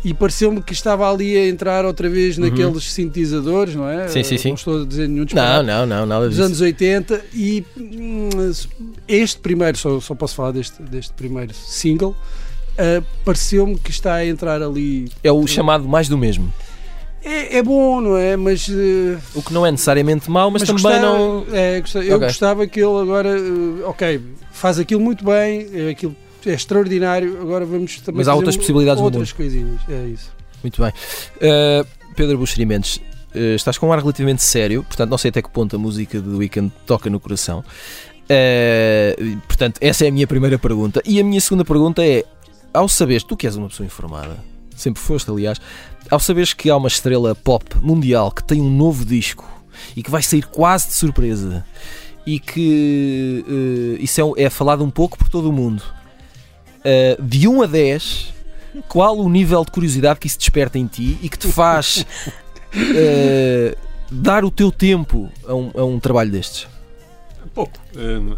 E 0.02 0.14
pareceu-me 0.14 0.62
que 0.62 0.72
estava 0.72 1.10
ali 1.12 1.36
a 1.36 1.46
entrar 1.48 1.84
outra 1.84 2.08
vez 2.08 2.38
Uhum. 2.38 2.44
naqueles 2.48 2.90
sintetizador, 2.92 3.68
não 3.74 3.86
é? 3.88 4.08
Sim, 4.08 4.22
sim, 4.22 4.38
sim. 4.38 4.48
Não 4.48 4.54
estou 4.54 4.82
a 4.82 4.86
dizer 4.86 5.02
nenhum 5.08 5.18
Não, 5.20 5.24
disparate. 5.26 5.66
não, 5.66 5.86
não, 5.86 6.06
nada 6.06 6.24
Dos 6.26 6.36
disso. 6.36 6.46
anos 6.46 6.60
80 6.62 7.22
e 7.34 7.64
hum, 7.76 8.28
este 9.06 9.38
primeiro, 9.40 9.76
só, 9.76 10.00
só 10.00 10.14
posso 10.14 10.34
falar 10.34 10.52
deste, 10.52 10.82
deste 10.82 11.12
primeiro 11.12 11.52
single, 11.52 12.16
ah, 12.78 13.02
pareceu-me 13.26 13.76
que 13.78 13.90
está 13.90 14.14
a 14.14 14.26
entrar 14.26 14.62
ali. 14.62 15.10
É 15.22 15.30
o 15.30 15.46
chamado 15.46 15.86
mais 15.86 16.08
do 16.08 16.16
mesmo. 16.16 16.50
É, 17.22 17.58
é 17.58 17.62
bom, 17.62 18.00
não 18.00 18.16
é? 18.16 18.34
Mas, 18.34 18.66
eh, 18.70 19.18
O 19.34 19.42
que 19.42 19.52
não 19.52 19.66
é 19.66 19.70
necessariamente 19.70 20.30
mau, 20.30 20.50
mas, 20.50 20.62
também 20.62 20.82
gostava- 20.82 20.98
não. 21.04 21.44
é, 21.52 21.78
gostava- 21.82 22.04
eu 22.06 22.16
Ok. 22.16 22.28
gostava 22.28 22.66
que 22.66 22.80
ele 22.80 22.98
agora, 23.02 23.28
eh, 23.38 23.84
ok, 23.84 24.20
faz 24.50 24.78
aquilo 24.78 25.02
muito 25.02 25.22
bem, 25.22 25.66
é, 25.74 25.90
aquilo 25.90 26.16
é 26.48 26.52
extraordinário, 26.52 27.40
agora 27.40 27.64
vamos 27.64 28.00
também 28.00 28.18
Mas 28.18 28.28
há 28.28 28.34
outras 28.34 28.56
possibilidades 28.56 29.02
outras 29.02 29.32
coisinhas, 29.32 29.80
é 29.88 30.06
isso. 30.06 30.32
Muito 30.62 30.80
bem. 30.82 30.92
Uh, 31.36 31.86
Pedro 32.14 32.38
Buxeri 32.38 32.66
Mendes, 32.66 32.96
uh, 33.34 33.54
estás 33.54 33.78
com 33.78 33.88
um 33.88 33.92
ar 33.92 33.98
relativamente 33.98 34.42
sério, 34.42 34.82
portanto 34.84 35.10
não 35.10 35.18
sei 35.18 35.30
até 35.30 35.42
que 35.42 35.50
ponto 35.50 35.74
a 35.76 35.78
música 35.78 36.20
do 36.20 36.38
Weekend 36.38 36.72
toca 36.86 37.08
no 37.10 37.18
coração. 37.18 37.64
Uh, 38.30 39.38
portanto, 39.46 39.78
essa 39.80 40.04
é 40.04 40.08
a 40.08 40.12
minha 40.12 40.26
primeira 40.26 40.58
pergunta. 40.58 41.02
E 41.04 41.18
a 41.18 41.24
minha 41.24 41.40
segunda 41.40 41.64
pergunta 41.64 42.04
é: 42.04 42.24
ao 42.72 42.88
saberes, 42.88 43.24
tu 43.24 43.36
que 43.36 43.46
és 43.46 43.56
uma 43.56 43.68
pessoa 43.68 43.86
informada, 43.86 44.36
sempre 44.76 45.02
foste, 45.02 45.30
aliás, 45.30 45.60
ao 46.10 46.20
saberes 46.20 46.52
que 46.52 46.70
há 46.70 46.76
uma 46.76 46.88
estrela 46.88 47.34
pop 47.34 47.64
mundial 47.80 48.30
que 48.30 48.44
tem 48.44 48.60
um 48.60 48.70
novo 48.70 49.04
disco 49.04 49.48
e 49.96 50.02
que 50.02 50.10
vai 50.10 50.22
sair 50.22 50.46
quase 50.46 50.88
de 50.88 50.94
surpresa 50.94 51.64
e 52.26 52.38
que 52.38 53.44
uh, 53.48 54.02
isso 54.02 54.34
é, 54.36 54.44
é 54.44 54.50
falado 54.50 54.84
um 54.84 54.90
pouco 54.90 55.18
por 55.18 55.28
todo 55.28 55.48
o 55.48 55.52
mundo, 55.52 55.82
uh, 56.80 57.22
de 57.22 57.46
1 57.48 57.62
a 57.62 57.66
10, 57.66 58.34
qual 58.88 59.18
o 59.18 59.28
nível 59.28 59.64
de 59.64 59.70
curiosidade 59.70 60.18
que 60.20 60.26
isso 60.26 60.38
desperta 60.38 60.78
em 60.78 60.86
ti 60.86 61.18
e 61.22 61.28
que 61.28 61.38
te 61.38 61.48
faz 61.48 62.04
uh, 62.74 63.76
dar 64.10 64.44
o 64.44 64.50
teu 64.50 64.70
tempo 64.72 65.30
a 65.46 65.54
um, 65.54 65.70
a 65.74 65.84
um 65.84 65.98
trabalho 66.00 66.30
destes? 66.30 66.66
Pouco. 67.54 67.72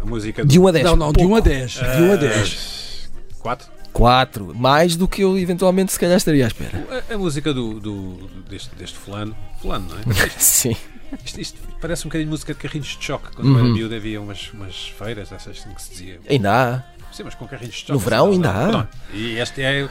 A 0.01 0.05
música 0.05 0.43
De 0.43 0.59
1 0.59 0.67
a 0.67 0.71
10. 0.71 0.85
Não, 0.85 0.95
não, 0.95 1.13
de 1.13 1.23
1 1.23 1.35
a 1.35 1.39
10. 1.39 1.71
De 1.71 1.79
1 2.01 2.11
a 2.13 2.15
10. 2.15 3.09
4. 3.39 3.67
4. 3.93 4.55
Mais 4.55 4.95
do 4.95 5.07
que 5.07 5.21
eu 5.21 5.37
eventualmente 5.37 5.91
se 5.93 5.99
calhar 5.99 6.17
estaria 6.17 6.45
à 6.45 6.47
espera. 6.47 6.83
A, 7.09 7.13
a 7.13 7.17
música 7.17 7.53
do, 7.53 7.79
do- 7.79 8.27
deste, 8.49 8.73
deste 8.75 8.97
fulano. 8.97 9.35
Fulano, 9.61 9.87
não 9.87 9.97
é? 9.97 10.29
Sim. 10.39 10.75
Isto, 11.23 11.39
isto 11.39 11.59
parece 11.79 12.07
um 12.07 12.09
bocadinho 12.09 12.31
música 12.31 12.53
de 12.55 12.59
carrinhos 12.59 12.87
de 12.87 13.05
choque. 13.05 13.35
Quando 13.35 13.49
Uhum. 13.49 13.53
eu 13.59 13.65
era 13.65 13.73
miúdo 13.73 13.95
havia 13.95 14.19
umas, 14.19 14.49
umas 14.51 14.87
feiras, 14.97 15.31
essas 15.31 15.57
assim 15.59 15.71
que 15.75 15.81
se 15.83 15.91
dizia. 15.91 16.19
Ainda 16.27 16.51
há. 16.51 16.83
Sim, 17.13 17.23
mas 17.23 17.35
com 17.35 17.47
carrinhos 17.47 17.75
de 17.75 17.79
choque. 17.81 17.91
No 17.93 17.99
verão 17.99 18.31
ainda 18.31 18.49
há. 18.51 18.87
E 19.13 19.37
este 19.37 19.61
é, 19.61 19.81
é, 19.81 19.89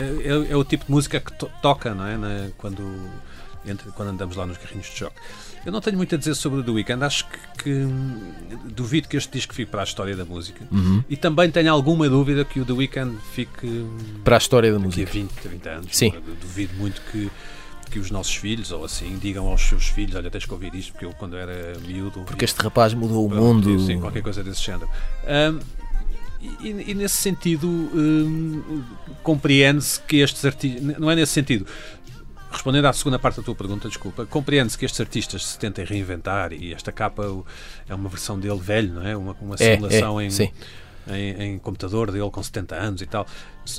é- 0.00 0.52
é 0.52 0.56
o 0.56 0.64
tipo 0.64 0.86
de 0.86 0.90
música 0.90 1.20
que 1.20 1.32
to- 1.34 1.50
toca, 1.60 1.94
não 1.94 2.06
é? 2.06 2.16
Na- 2.16 2.48
quando 2.56 2.82
entre, 3.66 3.90
quando 3.92 4.08
andamos 4.08 4.34
lá 4.36 4.44
nos 4.46 4.58
carrinhos 4.58 4.86
de 4.86 4.96
choque. 4.96 5.16
Eu 5.64 5.70
não 5.70 5.80
tenho 5.80 5.96
muito 5.96 6.12
a 6.16 6.18
dizer 6.18 6.34
sobre 6.34 6.58
o 6.58 6.64
The 6.64 6.72
Weeknd, 6.72 7.04
acho 7.04 7.24
que, 7.28 7.38
que 7.62 7.86
duvido 8.74 9.06
que 9.06 9.16
este 9.16 9.30
disco 9.32 9.54
fique 9.54 9.70
para 9.70 9.82
a 9.82 9.84
história 9.84 10.16
da 10.16 10.24
música. 10.24 10.64
Uhum. 10.72 11.04
E 11.08 11.16
também 11.16 11.48
tenho 11.52 11.70
alguma 11.72 12.08
dúvida 12.08 12.44
que 12.44 12.58
o 12.58 12.64
The 12.64 12.72
Weeknd 12.72 13.16
fique 13.32 13.64
hum, 13.68 13.96
Para 14.24 14.36
a 14.36 14.38
história 14.38 14.72
da 14.72 14.78
daqui 14.78 14.86
a 14.86 15.04
música. 15.04 15.12
20, 15.12 15.30
30 15.34 15.70
anos. 15.70 15.96
Sim. 15.96 16.12
Duvido 16.40 16.74
muito 16.74 17.00
que, 17.12 17.30
que 17.92 18.00
os 18.00 18.10
nossos 18.10 18.34
filhos, 18.34 18.72
ou 18.72 18.84
assim, 18.84 19.16
digam 19.22 19.46
aos 19.46 19.62
seus 19.62 19.86
filhos: 19.86 20.16
Olha, 20.16 20.28
tens 20.32 20.44
que 20.44 20.52
ouvir 20.52 20.74
isto, 20.74 20.90
porque 20.94 21.04
eu, 21.04 21.12
quando 21.12 21.36
era 21.36 21.78
miúdo. 21.86 22.22
Porque 22.22 22.44
este 22.44 22.60
rapaz 22.60 22.92
mudou 22.92 23.24
o 23.24 23.30
mundo. 23.30 23.78
Sim, 23.86 24.00
qualquer 24.00 24.22
coisa 24.22 24.42
desse 24.42 24.62
género. 24.62 24.90
Ahm, 25.28 25.60
e, 26.60 26.90
e 26.90 26.94
nesse 26.94 27.16
sentido, 27.16 27.66
hum, 27.68 28.82
compreende-se 29.22 30.00
que 30.02 30.16
estes 30.16 30.44
artistas. 30.44 30.98
Não 30.98 31.10
é 31.10 31.14
nesse 31.16 31.32
sentido. 31.32 31.66
Respondendo 32.50 32.84
à 32.84 32.92
segunda 32.92 33.18
parte 33.18 33.36
da 33.36 33.42
tua 33.42 33.54
pergunta, 33.54 33.88
desculpa, 33.88 34.26
compreende-se 34.26 34.76
que 34.76 34.84
estes 34.84 35.00
artistas 35.00 35.46
se 35.46 35.58
tentem 35.58 35.84
reinventar 35.86 36.52
e 36.52 36.74
esta 36.74 36.92
capa 36.92 37.24
é 37.88 37.94
uma 37.94 38.08
versão 38.10 38.38
dele 38.38 38.60
velho, 38.60 38.92
não 38.94 39.06
é? 39.06 39.16
Uma, 39.16 39.36
uma 39.40 39.54
É, 39.58 39.74
simulação 39.74 40.20
é, 40.20 40.24
em, 40.26 40.30
sim. 40.30 40.50
em, 41.08 41.42
em 41.54 41.58
computador 41.58 42.10
dele 42.12 42.28
com 42.30 42.42
70 42.42 42.74
anos 42.74 43.00
e 43.00 43.06
tal, 43.06 43.26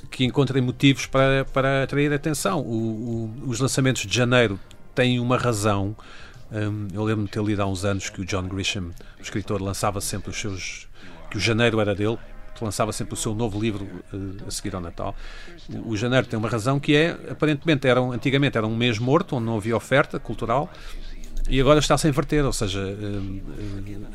que 0.10 0.26
encontrem 0.26 0.64
motivos 0.64 1.06
para, 1.06 1.46
para 1.46 1.84
atrair 1.84 2.12
atenção. 2.12 2.62
O- 2.62 3.34
o- 3.46 3.50
os 3.50 3.60
lançamentos 3.60 4.08
de 4.08 4.16
janeiro 4.16 4.60
têm 4.96 5.20
uma 5.20 5.38
razão. 5.38 5.96
Hum, 6.52 6.88
eu 6.92 7.04
lembro-me 7.04 7.26
de 7.28 7.32
ter 7.32 7.44
lido 7.44 7.62
há 7.62 7.68
uns 7.68 7.86
anos 7.86 8.10
que 8.10 8.22
o 8.22 8.26
John 8.26 8.48
Grisham, 8.48 8.90
o 9.20 9.22
escritor, 9.22 9.62
lançava 9.62 10.02
sempre 10.02 10.32
os 10.32 10.38
seus. 10.40 10.88
que 11.30 11.38
o 11.38 11.40
janeiro 11.40 11.80
era 11.80 11.94
dele, 11.96 12.18
lançava 12.62 12.92
sempre 12.92 13.14
o 13.14 13.18
seu 13.18 13.34
novo 13.34 13.60
livro 13.60 13.88
eh, 14.14 14.18
a 14.48 14.52
seguir 14.52 14.76
ao 14.76 14.82
Natal. 14.82 15.16
O, 15.86 15.96
janeiro 15.96 16.28
tem 16.28 16.38
uma 16.38 16.50
razão 16.50 16.80
que 16.80 16.96
é, 16.96 17.12
aparentemente, 17.30 17.88
eram, 17.88 18.12
antigamente 18.12 18.58
era 18.58 18.68
um 18.68 18.76
mês 18.76 19.00
morto, 19.00 19.36
onde 19.38 19.46
não 19.46 19.56
havia 19.56 19.76
oferta 19.78 20.20
cultural. 20.20 20.70
E 21.50 21.60
agora 21.60 21.80
está-se 21.80 22.08
a 22.08 22.10
inverter, 22.10 22.46
ou 22.46 22.54
seja, 22.54 22.80
hum, 22.80 23.42
hum, 23.60 24.06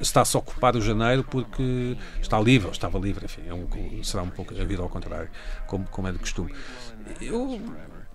está-se 0.00 0.36
a 0.36 0.40
ocupar 0.40 0.74
o 0.74 0.80
janeiro 0.80 1.22
porque 1.22 1.96
está 2.20 2.40
livre, 2.40 2.66
ou 2.66 2.72
estava 2.72 2.98
livre, 2.98 3.24
enfim, 3.24 3.42
é 3.46 3.54
um- 3.54 4.02
será 4.02 4.22
um 4.22 4.30
pouco 4.30 4.52
a 4.52 4.64
vida 4.64 4.82
ao 4.82 4.88
contrário, 4.88 5.30
como, 5.66 5.84
como 5.86 6.08
é 6.08 6.12
de 6.12 6.18
costume. 6.18 6.52
Eu, 7.20 7.60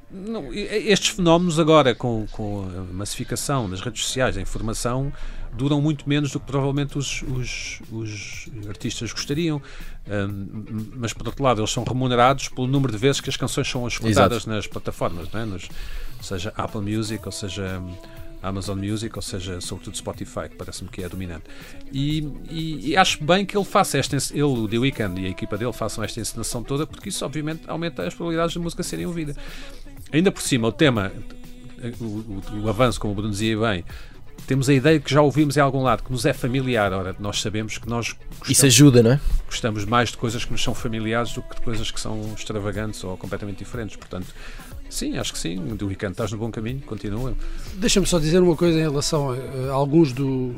não, 0.10 0.54
estes 0.54 1.10
fenómenos 1.10 1.60
agora, 1.60 1.94
com, 1.94 2.26
com 2.32 2.64
a 2.64 2.94
massificação 2.94 3.70
das 3.70 3.82
redes 3.82 4.06
sociais, 4.06 4.38
a 4.38 4.42
informação, 4.42 5.12
duram 5.54 5.82
muito 5.82 6.08
menos 6.08 6.32
do 6.32 6.40
que 6.40 6.46
provavelmente 6.48 6.98
os, 6.98 7.22
os, 7.24 7.80
os 7.92 8.50
artistas 8.68 9.12
gostariam. 9.12 9.62
Hum, 10.10 10.86
mas, 10.96 11.14
por 11.14 11.28
outro 11.28 11.44
lado, 11.44 11.60
eles 11.62 11.72
são 11.72 11.84
remunerados 11.84 12.48
pelo 12.50 12.68
número 12.68 12.92
de 12.92 12.98
vezes 12.98 13.20
que 13.22 13.30
as 13.30 13.38
canções 13.38 13.68
são 13.70 13.88
escutadas 13.88 14.46
nas 14.46 14.68
plataformas, 14.68 15.28
não 15.32 15.40
é? 15.42 15.46
Nos- 15.46 15.70
seja 16.22 16.54
Apple 16.56 16.82
Music, 16.82 17.22
ou 17.26 17.32
seja 17.32 17.82
Amazon 18.42 18.78
Music, 18.80 19.16
ou 19.16 19.22
seja, 19.22 19.60
sobretudo 19.62 19.98
Spotify, 19.98 20.48
que 20.50 20.56
parece-me 20.56 20.90
que 20.90 21.04
é 21.04 21.10
dominante. 21.10 21.44
E, 21.92 22.20
e- 22.50 22.90
e 22.92 22.98
acho 22.98 23.24
bem 23.24 23.46
que 23.46 23.58
ele 23.58 23.66
faça 23.66 23.98
esta, 23.98 24.16
ele, 24.32 24.42
o 24.44 24.68
The 24.68 24.78
Weeknd 24.80 25.22
e 25.22 25.26
a 25.26 25.30
equipa 25.30 25.58
dele 25.58 25.74
façam 25.74 26.04
esta 26.04 26.20
encenação 26.20 26.64
toda, 26.64 26.86
porque 26.88 27.10
isso 27.10 27.26
obviamente 27.26 27.64
aumenta 27.68 28.04
as 28.08 28.14
probabilidades 28.14 28.54
de 28.54 28.60
música 28.60 28.82
serem 28.84 29.06
ouvida. 29.06 29.36
Ainda 30.12 30.32
por 30.32 30.42
cima, 30.42 30.68
o 30.68 30.72
tema, 30.72 31.12
o, 32.00 32.04
o- 32.06 32.44
o 32.64 32.70
avanço, 32.70 33.00
como 33.00 33.14
o 33.14 33.16
Bruno 33.16 33.32
dizia 33.32 33.58
bem, 33.60 33.84
temos 34.48 34.70
a 34.70 34.74
ideia 34.74 35.00
que 35.00 35.12
já 35.14 35.22
ouvimos 35.22 35.58
em 35.58 35.60
algum 35.60 35.84
lado, 35.84 36.04
que 36.04 36.12
nos 36.12 36.26
é 36.26 36.34
familiar. 36.34 36.92
Ora, 36.94 37.16
nós 37.20 37.42
sabemos 37.42 37.78
que 37.78 37.88
nós 37.88 38.08
Isso 38.08 38.18
gostamos, 38.40 38.64
ajuda, 38.64 39.04
não 39.04 39.12
é? 39.12 39.20
gostamos 39.46 39.86
mais 39.86 40.10
de 40.10 40.18
coisas 40.18 40.44
que 40.46 40.52
nos 40.52 40.64
são 40.64 40.74
familiares 40.74 41.34
do 41.34 41.42
que 41.42 41.56
de 41.56 41.62
coisas 41.62 41.92
que 41.92 42.00
são 42.00 42.34
extravagantes 42.36 43.04
ou 43.04 43.16
completamente 43.18 43.58
diferentes. 43.60 43.96
Portanto, 43.96 44.28
sim, 44.90 45.18
acho 45.18 45.34
que 45.34 45.40
sim. 45.40 45.58
O 45.72 45.76
The 45.76 45.86
Weeknd 45.86 46.12
estás 46.14 46.32
no 46.32 46.38
bom 46.38 46.50
caminho, 46.50 46.80
continua. 46.82 47.34
Deixa-me 47.76 48.06
só 48.08 48.18
dizer 48.20 48.42
uma 48.42 48.56
coisa 48.56 48.80
em 48.80 48.84
relação 48.84 49.32
a, 49.32 49.70
a 49.70 49.74
alguns 49.74 50.12
do- 50.14 50.54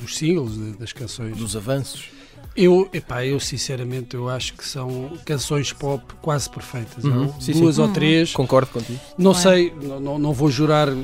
dos 0.00 0.16
singles, 0.16 0.56
das 0.78 0.92
canções. 0.92 1.36
Dos 1.36 1.56
avanços. 1.56 2.08
Eu, 2.56 2.88
epá, 2.92 3.24
eu 3.26 3.40
sinceramente 3.40 4.14
eu 4.14 4.28
acho 4.28 4.54
que 4.54 4.64
são 4.64 5.10
canções 5.24 5.72
pop 5.72 6.04
quase 6.22 6.48
perfeitas. 6.48 7.02
Uhum, 7.02 7.24
não? 7.26 7.40
sim, 7.40 7.52
Duas 7.52 7.76
sim. 7.76 7.82
ou 7.82 7.88
três. 7.88 8.32
Concordo 8.32 8.70
contigo. 8.70 9.00
Não 9.18 9.32
é? 9.32 9.34
sei, 9.34 9.72
não, 9.82 9.98
não, 10.00 10.18
não 10.18 10.32
vou 10.32 10.48
jurar 10.50 10.88
eh, 10.88 10.94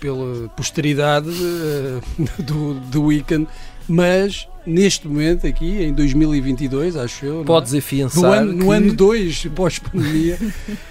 pela 0.00 0.48
posteridade 0.50 1.28
eh, 1.28 2.42
do, 2.42 2.74
do 2.80 3.02
Weekend, 3.04 3.46
mas 3.86 4.48
neste 4.66 5.06
momento 5.06 5.46
aqui, 5.46 5.82
em 5.82 5.92
2022, 5.92 6.96
acho 6.96 7.26
eu, 7.26 7.42
é? 7.42 7.44
Podes 7.44 7.74
afiançar. 7.74 8.22
no 8.22 8.32
ano, 8.32 8.52
no 8.54 8.64
que- 8.66 8.72
ano 8.72 8.92
2 8.94 9.46
pós-pandemia, 9.54 10.38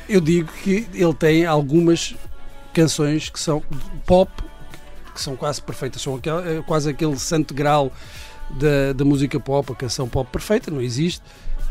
eu 0.08 0.22
digo 0.22 0.50
que 0.64 0.86
ele 0.94 1.14
tem 1.16 1.48
algumas 1.48 2.14
canções 2.72 3.30
que 3.30 3.40
são 3.40 3.64
pop, 4.06 4.32
que 5.16 5.20
são 5.22 5.36
quase 5.36 5.60
perfeitas, 5.60 6.00
são 6.04 6.14
aquel- 6.16 6.40
eh, 6.48 6.64
quase 6.68 6.92
aquele 6.92 7.18
santo 7.18 7.56
grau 7.56 7.92
da, 8.58 8.94
da 8.94 9.06
música 9.06 9.40
pop, 9.40 9.72
a 9.72 9.76
canção 9.76 10.08
pop 10.08 10.30
perfeita, 10.32 10.70
não 10.72 10.82
existe, 10.82 11.22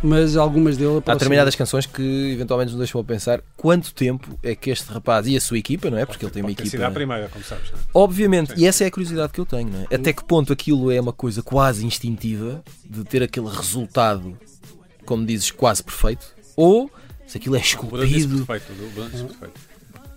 mas 0.02 0.36
algumas 0.36 0.76
dele 0.76 1.00
Há 1.06 1.12
determinadas 1.12 1.54
canções 1.54 1.86
que 1.86 2.32
eventualmente 2.32 2.70
nos 2.70 2.78
deixam 2.78 3.00
a 3.00 3.04
pensar 3.04 3.40
quanto 3.56 3.94
tempo 3.94 4.38
é 4.42 4.54
que 4.56 4.70
este 4.70 4.90
rapaz 4.92 5.26
e 5.26 5.36
a 5.36 5.40
sua 5.40 5.58
equipa, 5.58 5.90
não 5.90 5.98
é? 5.98 6.04
Porque 6.04 6.24
ele 6.24 6.32
tem 6.32 6.42
uma 6.42 6.50
sido 6.50 6.66
equipa. 6.66 6.86
à 6.86 6.90
primeira, 6.90 7.28
como 7.28 7.44
sabes. 7.44 7.70
não 7.70 7.78
é? 7.78 7.82
Obviamente, 7.94 8.52
Sim. 8.54 8.60
e 8.62 8.66
essa 8.66 8.82
é 8.84 8.88
a 8.88 8.90
curiosidade 8.90 9.32
que 9.32 9.40
eu 9.40 9.46
tenho, 9.46 9.70
não 9.70 9.86
é? 9.88 9.94
Até 9.94 10.12
que 10.12 10.24
ponto 10.24 10.52
aquilo 10.52 10.90
é 10.90 11.00
uma 11.00 11.12
coisa 11.12 11.42
quase 11.42 11.86
instintiva 11.86 12.62
de 12.84 13.04
ter 13.04 13.22
aquele 13.22 13.48
resultado, 13.48 14.36
como 15.06 15.24
dizes, 15.24 15.50
quase 15.50 15.82
perfeito, 15.84 16.26
ou 16.56 16.90
se 17.26 17.38
aquilo 17.38 17.54
é 17.56 17.60
esculpido. 17.60 18.44
perfeito. 18.44 18.72
Perfeito. 19.28 19.60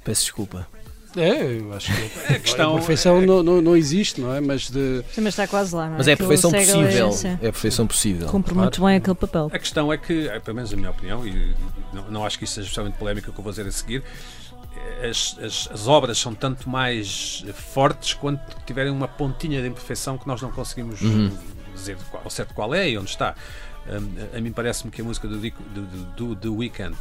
Peço 0.04 0.22
desculpa. 0.24 0.68
É, 1.16 1.60
eu 1.60 1.74
acho 1.74 1.92
que 1.94 2.20
A 2.36 2.40
questão 2.40 2.72
a 2.74 2.78
perfeição 2.80 3.22
não, 3.22 3.42
não, 3.44 3.62
não 3.62 3.76
existe, 3.78 4.20
não 4.22 4.34
é? 4.34 4.42
Mas 4.42 4.70
de, 4.70 5.04
Sim, 5.12 5.22
mas 5.22 5.34
está 5.34 5.48
quase 5.48 5.74
lá, 5.76 5.88
não 5.88 5.96
é? 5.96 5.98
Mas 5.98 6.08
é 6.08 6.14
a 6.14 6.18
perfeição 6.18 6.50
a 6.50 6.54
possível. 6.54 6.82
legência. 6.82 7.30
É 7.42 7.48
a 7.48 7.52
perfeição 7.52 7.88
possível. 7.88 8.28
Cumpre 8.28 8.54
claro. 8.54 8.66
muito 8.70 8.86
bem 8.86 8.96
aquele 8.98 9.16
papel. 9.16 9.50
A 9.54 9.60
questão 9.60 9.92
é 9.94 9.98
que, 9.98 10.28
eh, 10.28 10.40
pelo 10.40 10.56
menos 10.56 10.74
a 10.74 10.76
minha 10.76 10.90
opinião, 10.92 11.26
e 11.26 11.56
não, 11.94 12.12
não 12.12 12.26
acho 12.26 12.38
que 12.38 12.44
isso 12.44 12.54
seja 12.56 12.66
especialmente 12.66 12.98
polémica 12.98 13.30
o 13.30 13.34
que 13.34 13.40
eu 13.40 13.44
vou 13.44 13.52
dizer 13.52 13.66
a 13.68 13.72
seguir, 13.72 14.04
as, 15.10 15.38
as, 15.42 15.70
as 15.72 15.88
obras 15.88 16.18
são 16.18 16.36
tanto 16.36 16.70
mais 16.70 17.46
fortes 17.74 18.14
quanto 18.14 18.42
tiverem 18.66 18.92
uma 18.92 19.08
pontinha 19.08 19.62
de 19.62 19.68
imperfeição 19.68 20.18
que 20.18 20.28
nós 20.28 20.42
não 20.42 20.52
conseguimos 20.52 21.02
Uhum. 21.02 21.32
dizer 21.74 21.98
qual, 22.12 22.24
ao 22.24 22.30
certo 22.30 22.54
qual 22.54 22.74
é 22.76 22.90
e 22.90 22.98
onde 22.98 23.10
está. 23.10 23.36
Hum, 23.88 24.16
a, 24.34 24.38
a 24.38 24.42
mim 24.42 24.52
parece-me 24.52 24.92
que 24.92 25.02
a 25.02 25.04
música 25.04 25.28
do, 25.28 25.38
do, 25.40 25.52
do, 26.16 26.16
do 26.18 26.36
The 26.36 26.48
Weeknd 26.50 26.96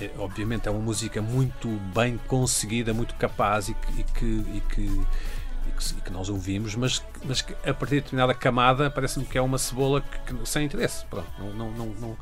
é, 0.00 0.10
obviamente 0.18 0.68
é 0.68 0.70
uma 0.70 0.80
música 0.80 1.20
muito 1.22 1.68
bem 1.94 2.18
conseguida, 2.26 2.92
muito 2.94 3.14
capaz 3.16 3.68
e 3.68 3.74
que, 3.74 4.00
e 4.00 4.04
que, 4.04 4.24
e 4.26 4.62
que, 4.68 4.80
e 4.80 5.70
que 5.76 5.94
e 5.98 6.00
que 6.02 6.10
nós 6.12 6.28
ouvimos, 6.28 6.74
mas, 6.74 7.02
mas 7.24 7.40
que 7.42 7.52
a 7.68 7.72
partir 7.74 7.96
de 7.96 8.00
determinada 8.02 8.34
camada 8.34 8.90
parece-me 8.90 9.24
que 9.24 9.36
é 9.38 9.42
uma 9.42 9.58
cebola 9.58 10.00
que- 10.02 10.34
que- 10.34 10.48
sem 10.48 10.64
interesse. 10.66 11.04
Pronto, 11.06 11.28
não, 11.38 11.52
não, 11.54 11.70
não, 11.70 11.86
não, 12.00 12.16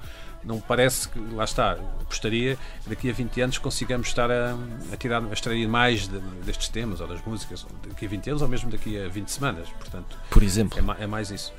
não 0.45 0.61
parece 0.61 1.09
que, 1.09 1.19
lá 1.35 1.43
está, 1.45 1.77
gostaria 2.07 2.57
que 2.85 2.91
daqui 2.91 3.11
a 3.11 3.13
20 3.13 3.41
anos 3.41 3.59
consigamos 3.59 4.07
estar 4.09 4.31
a, 4.31 4.55
a 4.93 4.97
tirar, 4.97 5.23
a 5.25 5.33
extrair 5.33 5.67
mais 5.69 6.07
de- 6.07 6.21
destes 6.45 6.69
temas 6.69 7.01
ou 7.01 7.09
das 7.09 7.21
músicas, 7.25 7.67
daqui 7.89 8.07
a 8.07 8.09
20 8.09 8.31
anos 8.31 8.43
ou 8.43 8.49
mesmo 8.49 8.71
daqui 8.71 9.01
a 9.01 9.09
20 9.09 9.29
semanas. 9.29 9.69
Portanto, 9.71 10.17
Por 10.31 10.43
exemplo. 10.45 10.79
é, 10.99 11.05
é 11.05 11.07
mais 11.07 11.31
isso. 11.31 11.53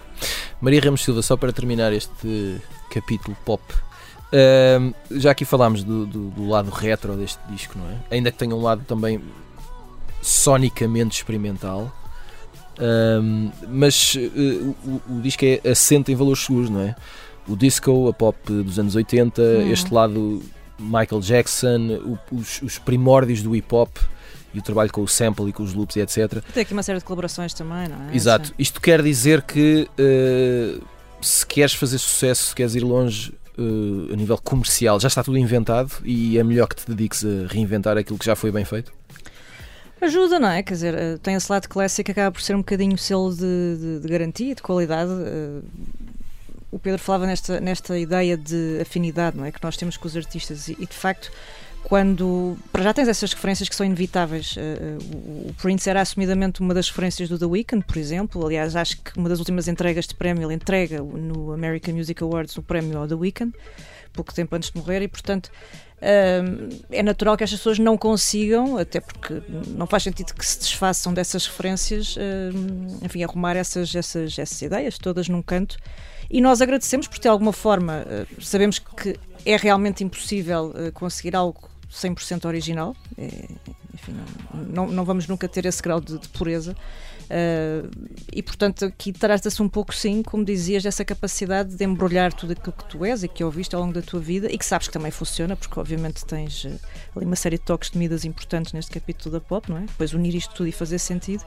Maria 0.62 0.82
Ramos 0.82 1.04
Silva, 1.04 1.22
só 1.22 1.36
para 1.36 1.52
terminar 1.52 1.92
este 1.92 2.62
capítulo 2.94 3.36
pop. 3.46 3.62
Ahm, 4.34 4.92
já 5.12 5.32
aqui 5.32 5.46
falámos 5.46 5.84
do, 5.84 6.06
do- 6.06 6.30
do 6.30 6.48
lado 6.48 6.70
retro 6.70 7.16
deste 7.16 7.40
disco, 7.50 7.78
não 7.78 7.86
é? 7.90 8.16
Ainda 8.16 8.32
que 8.32 8.38
tenha 8.38 8.56
um 8.56 8.62
lado 8.62 8.84
também 8.86 9.22
sonicamente 10.22 11.16
experimental. 11.18 11.92
ahm, 12.80 13.50
mas 13.68 14.16
eh, 14.18 14.30
o, 14.86 15.02
o 15.18 15.22
disco 15.22 15.44
é 15.46 15.62
assente 15.70 16.12
em 16.12 16.16
valores 16.16 16.40
seguros, 16.46 16.70
não 16.70 16.82
é? 16.82 16.96
O 17.48 17.56
disco, 17.56 18.08
a 18.08 18.14
pop 18.14 18.38
dos 18.46 18.78
anos 18.80 18.96
80, 18.96 19.42
Uhum. 19.42 19.72
este 19.72 19.94
lado 19.94 20.42
Michael 20.80 21.20
Jackson, 21.22 21.78
o- 22.32 22.36
os, 22.36 22.62
os 22.62 22.78
primórdios 22.78 23.42
do 23.42 23.56
hip 23.56 23.74
hop 23.74 23.98
e 24.54 24.60
o 24.60 24.62
trabalho 24.62 24.92
com 24.92 25.02
o 25.02 25.08
sample 25.08 25.50
e 25.50 25.54
com 25.54 25.62
os 25.64 25.74
loops 25.74 25.96
e 25.96 26.00
etc. 26.00 26.42
Tem 26.54 26.62
aqui 26.64 26.74
uma 26.74 26.84
série 26.84 27.00
de 27.00 27.06
colaborações 27.06 27.54
também, 27.54 27.88
não 27.88 28.10
é? 28.10 28.16
Exato. 28.16 28.54
Isto 28.58 28.80
quer 28.82 29.02
dizer 29.02 29.42
que 29.42 29.88
eh, 29.98 30.80
se 31.22 31.46
queres 31.46 31.74
fazer 31.74 31.98
sucesso, 31.98 32.44
se 32.50 32.56
queres 32.56 32.76
ir 32.76 32.84
longe 32.84 33.34
eh, 33.60 34.14
a 34.14 34.16
nível 34.16 34.38
comercial, 34.38 35.00
já 35.00 35.08
está 35.10 35.22
tudo 35.24 35.38
inventado 35.38 35.92
e 36.06 36.38
é 36.38 36.44
melhor 36.44 36.68
que 36.68 36.76
te 36.78 36.88
dediques 36.88 37.24
a 37.26 37.46
reinventar 37.48 37.98
aquilo 37.98 38.18
que 38.18 38.26
já 38.26 38.36
foi 38.36 38.52
bem 38.52 38.64
feito? 38.66 38.92
Ajuda, 40.02 40.40
não 40.40 40.48
é? 40.50 40.64
Quer 40.64 40.74
dizer, 40.74 40.94
eh, 40.96 41.18
tem 41.22 41.36
esse 41.36 41.52
lado 41.52 41.68
clássico 41.68 42.06
que 42.06 42.12
acaba 42.12 42.32
por 42.32 42.42
ser 42.42 42.56
um 42.56 42.60
bocadinho 42.60 42.98
selo 42.98 43.34
de, 43.36 43.42
de- 43.78 44.00
de 44.00 44.08
garantia, 44.08 44.56
de 44.56 44.62
qualidade. 44.62 45.12
eh, 45.12 45.60
O 46.72 46.80
Pedro 46.80 47.00
falava 47.02 47.26
nesta, 47.28 47.60
nesta 47.60 47.98
ideia 47.98 48.38
de 48.38 48.80
afinidade, 48.82 49.36
não 49.36 49.44
é? 49.44 49.52
Que 49.52 49.62
nós 49.62 49.76
temos 49.76 49.98
com 49.98 50.08
os 50.08 50.16
artistas 50.16 50.68
e, 50.70 50.78
e, 50.80 50.86
de 50.86 50.94
facto, 50.94 51.30
quando. 51.90 52.58
Para 52.72 52.84
já 52.84 52.94
tens 52.94 53.08
essas 53.08 53.34
referências 53.34 53.68
que 53.68 53.76
são 53.76 53.86
inevitáveis. 53.86 54.56
eh, 54.58 54.78
eh, 54.80 54.98
o- 55.50 55.54
Prince 55.62 55.90
era 55.90 56.00
assumidamente 56.02 56.62
uma 56.62 56.74
das 56.74 56.88
referências 56.88 57.28
do 57.28 57.38
The 57.38 57.46
Weeknd, 57.46 57.84
por 57.86 57.98
exemplo. 57.98 58.46
Aliás, 58.46 58.76
acho 58.76 59.02
que 59.02 59.18
uma 59.18 59.28
das 59.28 59.40
últimas 59.40 59.68
entregas 59.68 60.06
de 60.08 60.16
prémio 60.16 60.46
ele 60.48 60.54
entrega 60.54 61.00
no 61.02 61.52
American 61.52 61.96
Music 61.96 62.22
Awards 62.24 62.56
o 62.58 62.64
prémio 62.64 62.98
ao 63.00 63.08
The 63.08 63.16
Weeknd. 63.16 63.54
pouco 64.14 64.34
tempo 64.34 64.56
antes 64.56 64.72
de 64.72 64.78
morrer, 64.78 65.02
e 65.02 65.08
portanto 65.08 65.50
Uh, 66.02 66.70
é 66.90 67.04
natural 67.04 67.36
que 67.36 67.44
estas 67.44 67.60
pessoas 67.60 67.78
não 67.78 67.98
consigam, 67.98 68.78
até 68.78 69.02
porque 69.02 69.44
não 69.68 69.86
faz 69.86 70.04
sentido 70.04 70.34
que 70.34 70.46
se 70.46 70.58
desfaçam 70.58 71.14
dessas 71.14 71.46
referências, 71.46 72.16
uh, 72.16 73.06
enfim, 73.06 73.22
arrumar 73.22 73.58
essas, 73.58 73.94
essas, 73.94 74.40
essas 74.40 74.62
ideias 74.62 74.98
todas 74.98 75.28
num 75.28 75.42
canto. 75.42 75.76
E 76.30 76.40
nós 76.40 76.62
agradecemos 76.62 77.06
por, 77.06 77.20
de 77.20 77.28
alguma 77.28 77.52
forma, 77.52 78.06
uh, 78.08 78.42
sabemos 78.42 78.80
que 78.80 79.20
é 79.46 79.58
realmente 79.58 80.02
impossível 80.02 80.74
conseguir 80.94 81.36
algo 81.36 81.69
100% 81.92 82.46
original, 82.46 82.96
é, 83.18 83.26
enfim, 83.94 84.14
não, 84.54 84.66
não, 84.66 84.88
não, 84.88 85.06
vamos 85.06 85.28
nunca 85.28 85.48
ter 85.48 85.66
esse 85.66 85.82
grau 85.82 86.00
de, 86.00 86.20
de 86.20 86.28
pureza. 86.30 86.76
Uh, 87.30 87.90
e 88.34 88.42
portanto, 88.42 88.86
aqui 88.86 89.12
trata-se 89.12 89.62
um 89.62 89.70
pouco, 89.70 89.94
sim, 89.94 90.24
como 90.24 90.44
dizias, 90.44 90.82
dessa 90.82 91.06
capacidade 91.06 91.76
de 91.76 91.84
embrulhar 91.84 92.34
tudo 92.34 92.54
aquilo 92.54 92.74
que 92.74 92.86
tu 92.86 93.06
és 93.06 93.24
e 93.24 93.28
que 93.28 93.44
ouviste 93.44 93.76
ao 93.76 93.82
longo 93.82 93.94
da 93.94 94.02
tua 94.02 94.20
vida 94.20 94.52
e 94.52 94.58
que 94.58 94.66
sabes 94.66 94.88
que 94.88 94.94
também 94.94 95.12
funciona, 95.12 95.56
porque 95.56 95.80
obviamente 95.80 96.26
tens 96.26 96.64
uh, 96.64 96.80
ali 97.16 97.26
uma 97.26 97.36
série 97.36 97.58
de 97.58 97.64
toques 97.64 97.92
de 97.92 97.98
medidas 97.98 98.26
importantes 98.26 98.74
neste 98.74 98.92
capítulo 98.92 99.34
da 99.34 99.42
pop, 99.42 99.70
não 99.70 99.78
é? 99.78 99.82
Depois 99.82 100.14
unir 100.14 100.34
isto 100.34 100.54
tudo 100.56 100.68
e 100.68 100.72
fazer 100.72 100.98
sentido. 100.98 101.44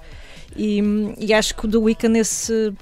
E, 0.56 0.80
e 1.18 1.32
acho 1.32 1.54
que 1.54 1.66
o 1.66 1.70
The 1.70 1.78
Weeknd, 1.78 2.12
nesse 2.12 2.72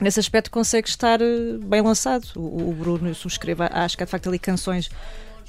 nesse 0.00 0.18
aspecto 0.18 0.50
consegue 0.50 0.88
estar 0.88 1.20
ah, 1.22 1.58
bem 1.64 1.80
lançado. 1.80 2.26
O 2.34 2.72
Bruno, 2.72 3.08
eu 3.08 3.14
subscrevo, 3.14 3.62
acho 3.70 3.96
que 3.96 4.02
há 4.02 4.06
de 4.06 4.10
facto 4.10 4.28
ali 4.28 4.38
canções 4.38 4.90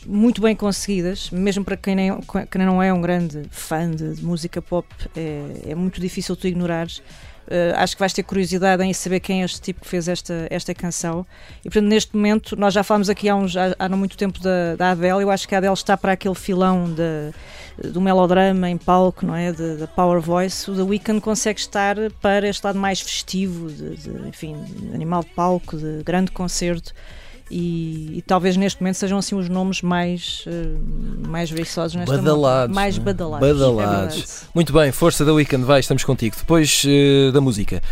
muito 0.05 0.41
bem 0.41 0.55
conseguidas, 0.55 1.29
mesmo 1.31 1.63
para 1.63 1.75
quem, 1.75 1.95
nem, 1.95 2.11
quem 2.51 2.65
não 2.65 2.81
é 2.81 2.93
um 2.93 3.01
grande 3.01 3.43
fã 3.49 3.89
de, 3.89 4.15
de 4.15 4.23
música 4.23 4.61
pop, 4.61 4.87
é, 5.15 5.71
é, 5.71 5.75
muito 5.75 5.99
difícil 5.99 6.35
tu 6.35 6.47
ignorares. 6.47 7.01
Uh, 7.47 7.75
acho 7.75 7.95
que 7.95 7.99
vais 7.99 8.11
ter 8.11 8.23
curiosidade 8.23 8.81
em 8.83 8.91
saber 8.91 9.19
quem 9.19 9.43
é 9.43 9.45
este 9.45 9.61
tipo 9.61 9.81
que 9.81 9.87
fez 9.87 10.07
esta, 10.07 10.47
esta 10.49 10.73
canção. 10.73 11.25
E 11.59 11.63
portanto, 11.63 11.85
neste 11.85 12.15
momento, 12.15 12.55
nós 12.55 12.73
já 12.73 12.83
falamos 12.83 13.07
aqui 13.07 13.29
há, 13.29 13.35
uns, 13.35 13.55
há, 13.55 13.75
há 13.77 13.87
não 13.87 13.99
muito 13.99 14.17
tempo 14.17 14.39
da, 14.39 14.75
da 14.75 14.91
Adele. 14.91 15.21
Eu 15.21 15.29
acho 15.29 15.47
que 15.47 15.53
a 15.53 15.59
Adele 15.59 15.73
está 15.73 15.95
para 15.95 16.13
aquele 16.13 16.33
filão 16.33 16.91
de, 16.91 17.89
do 17.91 18.01
melodrama 18.01 18.67
em 18.67 18.77
palco, 18.77 19.27
não 19.27 19.35
é? 19.35 19.51
Da 19.51 19.85
Power 19.85 20.19
Voice. 20.19 20.69
O 20.71 20.75
The 20.75 20.81
Weeknd 20.81 21.21
consegue 21.21 21.59
estar 21.59 21.95
para 22.19 22.47
este 22.47 22.65
lado 22.65 22.79
mais 22.79 22.99
festivo, 22.99 23.69
de, 23.69 23.95
de 23.95 24.27
enfim, 24.27 24.55
animal 24.91 25.23
de 25.23 25.29
palco, 25.29 25.77
de 25.77 26.01
grande 26.03 26.31
concerto. 26.31 26.95
E, 27.49 28.17
e, 28.17 28.21
talvez 28.23 28.57
neste 28.57 28.81
momento 28.81 28.95
sejam 28.95 29.19
assim 29.19 29.35
os 29.35 29.47
nomes 29.47 29.81
mais, 29.81 30.43
uh, 30.47 31.27
mais 31.27 31.49
viçosos 31.49 31.95
nesta 31.95 32.17
badalados, 32.17 32.75
mais 32.75 32.97
né? 32.97 33.03
badalados. 33.03 33.47
badalados. 33.47 34.43
É 34.43 34.47
Muito 34.53 34.73
bem, 34.73 34.91
força 34.91 35.23
da 35.23 35.31
Weekend, 35.31 35.63
vai, 35.63 35.79
estamos 35.79 36.03
contigo. 36.03 36.35
Depois 36.35 36.83
uh, 36.83 37.31
da 37.31 37.39
música. 37.39 37.83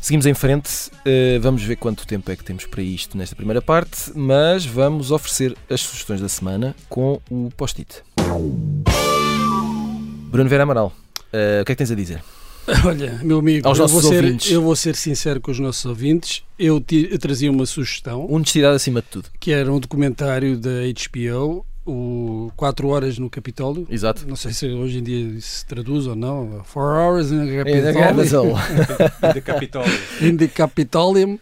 Seguimos 0.00 0.26
em 0.26 0.34
frente, 0.34 0.90
uh, 0.90 1.40
vamos 1.40 1.62
ver 1.62 1.76
quanto 1.76 2.06
tempo 2.06 2.30
é 2.30 2.36
que 2.36 2.44
temos 2.44 2.66
para 2.66 2.82
isto 2.82 3.16
nesta 3.16 3.34
primeira 3.34 3.62
parte, 3.62 4.12
mas 4.14 4.66
vamos 4.66 5.10
oferecer 5.10 5.56
as 5.70 5.80
sugestões 5.80 6.20
da 6.20 6.28
semana 6.28 6.76
com 6.88 7.20
o 7.30 7.48
post-it. 7.56 8.02
Bruno 10.30 10.50
Vera 10.50 10.64
Amaral, 10.64 10.92
o 11.62 11.64
que 11.64 11.72
é 11.72 11.74
que 11.74 11.76
tens 11.76 11.90
a 11.90 11.94
dizer? 11.94 12.22
Olha, 12.84 13.18
meu 13.22 13.38
amigo, 13.38 13.66
Aos 13.66 13.78
eu, 13.78 13.88
vou 13.88 14.02
ser, 14.02 14.52
eu 14.52 14.62
vou 14.62 14.76
ser 14.76 14.94
sincero 14.94 15.40
com 15.40 15.50
os 15.50 15.58
nossos 15.58 15.84
ouvintes. 15.86 16.42
Eu, 16.58 16.84
eu 17.10 17.18
trazia 17.18 17.50
uma 17.50 17.64
sugestão. 17.64 18.30
Honestidade 18.30 18.76
acima 18.76 19.00
de 19.00 19.08
tudo. 19.08 19.28
Que 19.40 19.52
era 19.52 19.72
um 19.72 19.78
documentário 19.78 20.56
da 20.56 20.70
HBO, 21.10 21.64
o 21.86 22.52
4 22.56 22.88
Horas 22.88 23.18
no 23.18 23.30
Capitólio. 23.30 23.86
Exato. 23.90 24.26
Não 24.26 24.36
sei 24.36 24.52
se 24.52 24.66
hoje 24.66 24.98
em 24.98 25.02
dia 25.02 25.40
se 25.40 25.64
traduz 25.64 26.06
ou 26.06 26.14
não. 26.14 26.62
4 26.72 26.80
Hours 26.80 27.32
in 27.32 27.46
the 27.46 27.92
Capitolium. 27.94 28.56
In 29.22 29.32
the 29.32 29.40
Capitolium. 29.40 29.98
in 30.20 30.36
the 30.36 30.48
Capitolium. 30.48 31.38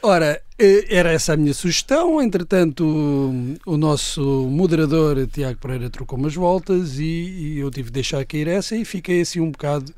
Ora, 0.00 0.40
eh, 0.58 0.86
era 0.88 1.12
essa 1.12 1.34
a 1.34 1.36
minha 1.36 1.52
sugestão. 1.52 2.22
Entretanto, 2.22 2.84
o, 2.86 3.72
o 3.74 3.76
nosso 3.76 4.22
moderador 4.48 5.26
Tiago 5.26 5.58
Pereira 5.58 5.90
trocou 5.90 6.18
umas 6.18 6.34
voltas 6.34 6.98
e, 6.98 7.04
e 7.04 7.58
eu 7.58 7.70
tive 7.70 7.88
de 7.88 7.94
deixar 7.94 8.24
cair 8.24 8.48
essa 8.48 8.74
e 8.76 8.84
fiquei 8.84 9.20
assim 9.20 9.40
um 9.40 9.50
bocado 9.50 9.92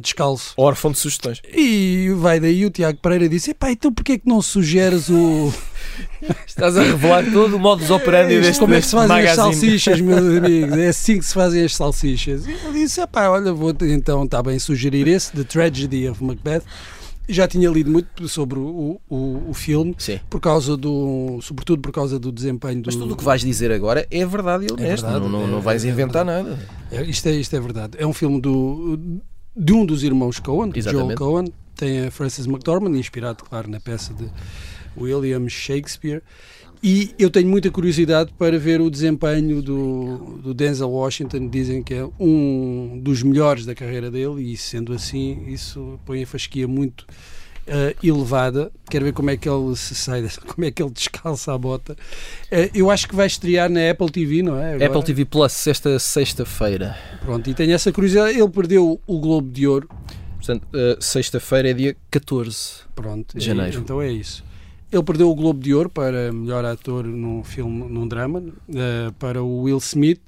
descalço. 0.00 0.52
Órfão 0.56 0.90
de 0.92 0.98
sugestões. 0.98 1.40
E 1.54 2.10
vai 2.16 2.40
daí 2.40 2.64
o 2.66 2.70
Tiago 2.70 2.98
Pereira 2.98 3.28
disse: 3.28 3.50
Epá, 3.52 3.70
então 3.70 3.92
porquê 3.92 4.12
é 4.12 4.18
que 4.18 4.28
não 4.28 4.40
sugeres 4.42 5.08
o. 5.08 5.52
Estás 6.46 6.76
a 6.76 6.82
revelar 6.82 7.24
todo 7.32 7.56
o 7.56 7.58
modus 7.58 7.90
operandi 7.90 8.40
deste 8.40 8.58
Como 8.58 8.74
é 8.74 8.80
que 8.80 8.86
se 8.86 8.92
fazem 8.92 9.08
magazine. 9.08 9.30
as 9.30 9.36
salsichas, 9.56 10.00
meus 10.00 10.20
amigos? 10.36 10.76
É 10.78 10.88
assim 10.88 11.18
que 11.18 11.24
se 11.24 11.34
fazem 11.34 11.64
as 11.64 11.74
salsichas. 11.76 12.46
E 12.46 12.52
eu 12.64 12.72
disse: 12.72 13.00
Epá, 13.00 13.28
olha, 13.28 13.52
vou 13.52 13.74
então, 13.82 14.24
está 14.24 14.42
bem, 14.42 14.58
sugerir 14.58 15.06
esse, 15.08 15.32
The 15.32 15.44
Tragedy 15.44 16.08
of 16.08 16.22
Macbeth. 16.22 16.62
Já 17.28 17.48
tinha 17.48 17.68
lido 17.68 17.90
muito 17.90 18.28
sobre 18.28 18.56
o, 18.56 19.00
o, 19.10 19.46
o 19.48 19.52
filme, 19.52 19.96
Sim. 19.98 20.20
por 20.30 20.38
causa 20.40 20.76
do, 20.76 21.40
sobretudo 21.42 21.82
por 21.82 21.90
causa 21.90 22.20
do 22.20 22.30
desempenho 22.30 22.80
do. 22.82 22.86
Mas 22.86 22.94
tudo 22.94 23.14
o 23.14 23.16
que 23.16 23.24
vais 23.24 23.40
dizer 23.40 23.72
agora 23.72 24.06
é 24.12 24.24
verdade 24.24 24.66
e 24.70 24.72
honesto. 24.72 25.02
verdade, 25.02 25.24
não, 25.24 25.28
não, 25.28 25.42
é- 25.44 25.50
não 25.50 25.60
vais 25.60 25.84
é 25.84 25.88
inventar 25.88 26.24
nada. 26.24 26.56
É, 26.88 27.02
isto, 27.02 27.26
é, 27.28 27.32
isto 27.32 27.56
é 27.56 27.58
verdade. 27.60 27.98
É 27.98 28.06
um 28.06 28.12
filme 28.12 28.40
do, 28.40 28.96
de 29.56 29.72
um 29.72 29.86
dos 29.86 30.02
irmãos 30.02 30.38
Coen, 30.38 30.70
Joel. 30.76 31.16
Coen. 31.16 31.52
Tem 31.74 32.06
a 32.06 32.10
Frances 32.10 32.46
McDormand, 32.46 32.96
inspirado, 32.96 33.44
claro, 33.44 33.70
na 33.70 33.78
peça 33.78 34.14
de 34.14 34.30
William 34.96 35.46
Shakespeare. 35.48 36.22
E 36.82 37.14
eu 37.18 37.30
tenho 37.30 37.48
muita 37.48 37.70
curiosidade 37.70 38.32
para 38.38 38.58
ver 38.58 38.80
o 38.80 38.90
desempenho 38.90 39.62
do, 39.62 40.38
do 40.42 40.54
Denzel 40.54 40.90
Washington. 40.90 41.48
Dizem 41.48 41.82
que 41.82 41.94
é 41.94 42.08
um 42.18 42.98
dos 43.02 43.22
melhores 43.22 43.66
da 43.66 43.74
carreira 43.74 44.10
dele, 44.10 44.52
e 44.52 44.56
sendo 44.56 44.92
assim, 44.92 45.44
isso 45.48 45.98
põe 46.04 46.22
a 46.22 46.26
fasquia 46.26 46.68
muito 46.68 47.06
uh, 47.68 48.06
elevada. 48.06 48.70
Quero 48.90 49.04
ver 49.04 49.12
como 49.12 49.30
é 49.30 49.36
que 49.36 49.48
ele 49.48 49.74
se 49.76 49.94
sai, 49.94 50.26
como 50.46 50.64
é 50.66 50.70
que 50.70 50.82
ele 50.82 50.90
descalça 50.90 51.52
a 51.52 51.58
bota. 51.58 51.92
Uh, 52.52 52.70
eu 52.74 52.90
acho 52.90 53.08
que 53.08 53.14
vai 53.16 53.26
estrear 53.26 53.68
na 53.70 53.90
Apple 53.90 54.10
TV, 54.10 54.42
não 54.42 54.56
é? 54.58 54.74
Agora. 54.74 54.86
Apple 54.86 55.04
TV 55.04 55.24
Plus, 55.24 55.66
esta 55.66 55.98
sexta-feira. 55.98 56.96
Pronto, 57.20 57.48
e 57.50 57.54
tenho 57.54 57.72
essa 57.72 57.92
curiosidade. 57.92 58.38
Ele 58.38 58.48
perdeu 58.48 59.00
o 59.06 59.18
Globo 59.18 59.50
de 59.50 59.66
Ouro. 59.66 59.88
Portanto, 60.36 60.66
eh, 60.74 60.96
sexta-feira 61.00 61.70
é 61.70 61.72
dia 61.72 61.96
14. 62.10 62.82
Pronto, 62.94 63.36
De 63.36 63.44
janeiro. 63.44 63.78
e- 63.78 63.80
então 63.80 64.00
é 64.00 64.10
isso. 64.12 64.44
Ele 64.92 65.02
perdeu 65.02 65.28
o 65.28 65.34
Globo 65.34 65.58
de 65.60 65.74
Ouro 65.74 65.90
para 65.90 66.32
melhor 66.32 66.64
ator 66.64 67.04
num 67.04 67.42
filme, 67.42 67.88
num 67.88 68.06
drama, 68.06 68.40
para 69.18 69.42
o 69.42 69.62
Will 69.62 69.78
Smith, 69.78 70.20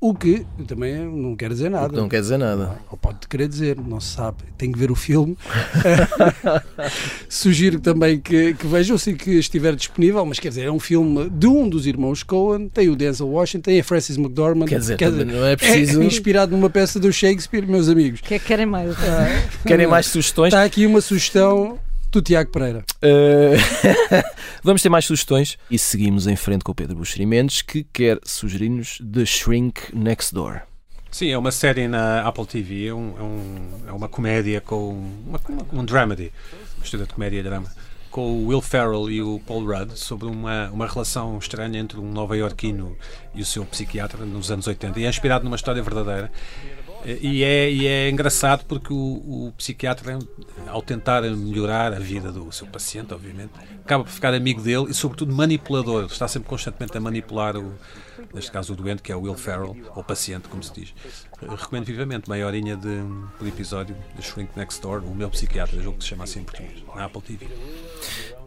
o 0.00 0.14
que 0.14 0.46
também 0.66 0.94
não 0.96 1.36
quer 1.36 1.50
dizer 1.50 1.70
nada. 1.70 1.94
Não 1.94 2.08
quer 2.08 2.22
dizer 2.22 2.38
nada. 2.38 2.78
Ou 2.90 2.96
pode 2.96 3.28
querer 3.28 3.46
dizer, 3.46 3.76
não 3.76 4.00
se 4.00 4.14
sabe. 4.14 4.38
Tem 4.56 4.72
que 4.72 4.78
ver 4.78 4.90
o 4.90 4.94
filme. 4.94 5.36
Sugiro 7.28 7.78
também 7.78 8.18
que, 8.18 8.54
que 8.54 8.66
vejam 8.66 8.96
se 8.96 9.12
que 9.12 9.32
estiver 9.32 9.76
disponível, 9.76 10.24
mas 10.24 10.38
quer 10.38 10.48
dizer, 10.48 10.62
é 10.62 10.72
um 10.72 10.80
filme 10.80 11.28
de 11.28 11.46
um 11.46 11.68
dos 11.68 11.86
irmãos 11.86 12.22
Coen, 12.22 12.68
tem 12.68 12.88
o 12.88 12.96
Denzel 12.96 13.28
Washington, 13.28 13.62
tem 13.62 13.80
a 13.80 13.84
Frances 13.84 14.16
McDormand. 14.16 14.66
Quer 14.66 14.78
dizer, 14.78 14.96
também 14.96 15.26
não 15.26 15.44
é 15.44 15.52
é 15.52 15.56
preciso. 15.56 16.02
inspirado 16.02 16.52
numa 16.52 16.70
peça 16.70 16.98
do 16.98 17.12
Shakespeare, 17.12 17.66
meus 17.66 17.88
amigos. 17.88 18.20
O 18.20 18.22
que 18.22 18.34
é 18.34 18.38
que 18.38 18.46
querem 18.46 18.66
mais? 18.66 18.96
Querem 19.66 19.86
mais 19.86 20.06
sugestões? 20.06 20.48
Está 20.48 20.64
aqui 20.64 20.86
uma 20.86 21.02
sugestão 21.02 21.78
do 22.10 22.20
Tiago 22.22 22.50
Pereira. 22.50 22.84
Eh, 23.02 23.56
Vamos 24.62 24.82
ter 24.82 24.88
mais 24.88 25.04
sugestões 25.04 25.56
e 25.70 25.78
seguimos 25.78 26.26
em 26.26 26.36
frente 26.36 26.62
com 26.64 26.72
o 26.72 26.74
Pedro 26.74 26.96
Buxeri 26.96 27.24
Mendes 27.26 27.62
que 27.62 27.84
quer 27.84 28.18
sugerir-nos 28.24 28.98
The 28.98 29.24
Shrink 29.24 29.94
Next 29.94 30.34
Door. 30.34 30.62
Sim, 31.10 31.30
é 31.30 31.38
uma 31.38 31.50
série 31.50 31.88
na 31.88 32.22
Apple 32.26 32.46
TV, 32.46 32.86
é, 32.86 32.94
um- 32.94 33.14
é 33.18 33.22
um- 33.22 33.70
é 33.88 33.92
uma 33.92 34.08
comédia 34.08 34.60
com 34.60 34.90
uma, 35.26 35.40
uma- 35.48 35.66
um 35.80 35.84
dramedy, 35.84 36.32
mistura 36.78 37.04
de 37.04 37.12
comédia 37.12 37.40
e 37.40 37.42
drama, 37.42 37.66
com 38.12 38.22
o 38.22 38.46
Will 38.48 38.60
Ferrell 38.60 39.10
e 39.10 39.20
o 39.22 39.40
Paul 39.46 39.64
Rudd 39.66 39.96
sobre 39.96 40.26
uma, 40.28 40.68
uma 40.70 40.86
relação 40.86 41.36
estranha 41.38 41.78
entre 41.80 41.98
um 41.98 42.10
nova-iorquino 42.12 42.96
e 43.34 43.40
o 43.42 43.44
seu 43.44 43.64
psiquiatra 43.64 44.24
nos 44.24 44.50
anos 44.52 44.66
80. 44.68 45.00
E 45.00 45.04
é 45.04 45.08
inspirado 45.08 45.44
numa 45.44 45.56
história 45.56 45.82
verdadeira. 45.82 46.30
E 47.04 47.42
é, 47.42 47.70
e 47.70 47.86
é 47.86 48.10
engraçado 48.10 48.64
porque 48.66 48.92
o, 48.92 48.96
o 48.96 49.52
psiquiatra, 49.56 50.18
ao 50.66 50.82
tentar 50.82 51.22
melhorar 51.22 51.94
a 51.94 51.98
vida 51.98 52.30
do 52.30 52.52
seu 52.52 52.66
paciente, 52.66 53.14
obviamente, 53.14 53.52
acaba 53.82 54.04
por 54.04 54.10
ficar 54.10 54.34
amigo 54.34 54.60
dele 54.60 54.86
e, 54.90 54.94
sobretudo, 54.94 55.34
manipulador. 55.34 56.04
Está 56.04 56.28
sempre 56.28 56.48
constantemente 56.48 56.96
a 56.96 57.00
manipular, 57.00 57.56
o, 57.56 57.72
neste 58.34 58.50
caso, 58.50 58.72
o 58.74 58.76
doente, 58.76 59.02
que 59.02 59.10
é 59.10 59.16
o 59.16 59.22
Will 59.22 59.34
Ferrell, 59.34 59.76
ou 59.94 60.04
paciente, 60.04 60.48
como 60.48 60.62
se 60.62 60.72
diz. 60.72 60.94
Recomendo 61.48 61.84
vivamente, 61.86 62.28
meia 62.28 62.46
horinha 62.46 62.76
de, 62.76 63.02
por 63.38 63.46
episódio 63.46 63.96
de 64.16 64.22
Shrink 64.22 64.50
Next 64.56 64.80
Door, 64.82 65.02
o 65.04 65.14
meu 65.14 65.30
psiquiatra, 65.30 65.80
jogo 65.80 65.98
que 65.98 66.04
se 66.04 66.10
chama 66.10 66.24
assim 66.24 66.40
em 66.40 66.44
português, 66.44 66.82
na 66.94 67.04
Apple 67.06 67.22
TV. 67.22 67.46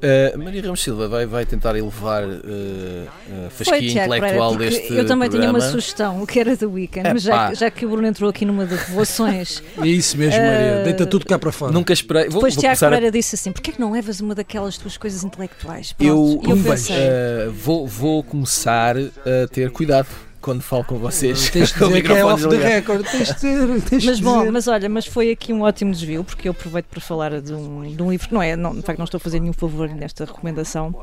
Eh, 0.05 0.35
Maria 0.37 0.61
Ramos 0.61 0.83
Silva 0.83 1.07
vai, 1.07 1.25
vai 1.25 1.45
tentar 1.45 1.77
elevar 1.77 2.23
eh, 2.23 3.07
a 3.07 3.49
Foi, 3.49 3.65
fasquia 3.65 3.89
Tiago 3.89 4.13
intelectual 4.15 4.51
Pereira, 4.57 4.75
deste 4.77 4.93
eu 4.93 5.05
também 5.07 5.29
tinha 5.29 5.43
uma 5.43 5.51
programa. 5.53 5.71
sugestão, 5.71 6.25
que 6.25 6.39
era 6.39 6.57
do 6.57 6.71
Weekend, 6.71 7.09
mas 7.13 7.21
já, 7.23 7.53
já 7.53 7.71
que 7.71 7.85
o 7.85 7.89
Bruno 7.89 8.05
entrou 8.05 8.29
aqui 8.29 8.43
numa 8.43 8.65
de 8.65 8.75
revelações, 8.75 9.63
É 9.81 9.87
isso 9.87 10.17
mesmo, 10.17 10.39
Maria. 10.41 10.51
Eh, 10.51 10.83
Deita 10.83 11.05
tudo 11.05 11.25
cá 11.25 11.39
para 11.39 11.53
fora. 11.53 11.71
Nunca 11.71 11.93
esperei. 11.93 12.23
Vou, 12.23 12.33
depois 12.41 12.53
vou 12.55 12.61
Tiago 12.61 12.73
começar 12.77 12.87
a 12.87 12.89
Pereira 12.89 13.11
disse 13.11 13.35
assim: 13.35 13.51
porquê 13.53 13.71
que 13.71 13.79
não 13.79 13.93
levas 13.93 14.19
uma 14.19 14.35
daquelas 14.35 14.77
tuas 14.77 14.97
coisas 14.97 15.23
intelectuais? 15.23 15.93
Pronto, 15.93 16.09
Eu, 16.09 16.41
eu 16.49 16.55
um 16.57 16.63
pensei, 16.63 16.95
eh, 16.99 17.49
vou, 17.53 17.87
vou 17.87 18.23
começar 18.23 18.97
a 18.97 19.47
ter 19.49 19.71
cuidado 19.71 20.07
quando 20.43 20.61
falo 20.61 20.83
com 20.83 20.97
vocês. 20.99 21.49
Tens 21.49 21.71
de 21.71 21.79
dizer 21.79 22.01
que 22.03 22.11
é 22.11 22.25
off 22.25 22.47
the 22.47 22.57
record. 22.57 23.05
Tens 23.09 23.29
de 23.29 23.33
dizer. 23.35 23.81
Tens 23.81 24.01
de 24.03 24.07
Mas 24.11 24.19
bom, 24.19 24.39
dizer. 24.39 24.51
mas 24.51 24.67
olha, 24.67 24.89
mas 24.89 25.07
foi 25.07 25.31
aqui 25.31 25.53
um 25.53 25.61
ótimo 25.61 25.91
desvio, 25.91 26.23
porque 26.23 26.47
eu 26.47 26.51
aproveito 26.51 26.85
para 26.87 26.99
falar 26.99 27.41
de 27.41 27.53
um, 27.53 27.95
de 27.95 28.03
um 28.03 28.11
livro 28.11 28.27
que 28.27 28.33
não 28.33 28.43
é, 28.43 28.55
não, 28.55 28.75
de 28.75 28.81
facto 28.81 28.99
não 28.99 29.05
estou 29.05 29.17
a 29.17 29.21
fazer 29.21 29.39
nenhum 29.39 29.53
favor 29.53 29.87
nesta 29.89 30.25
recomendação, 30.25 30.93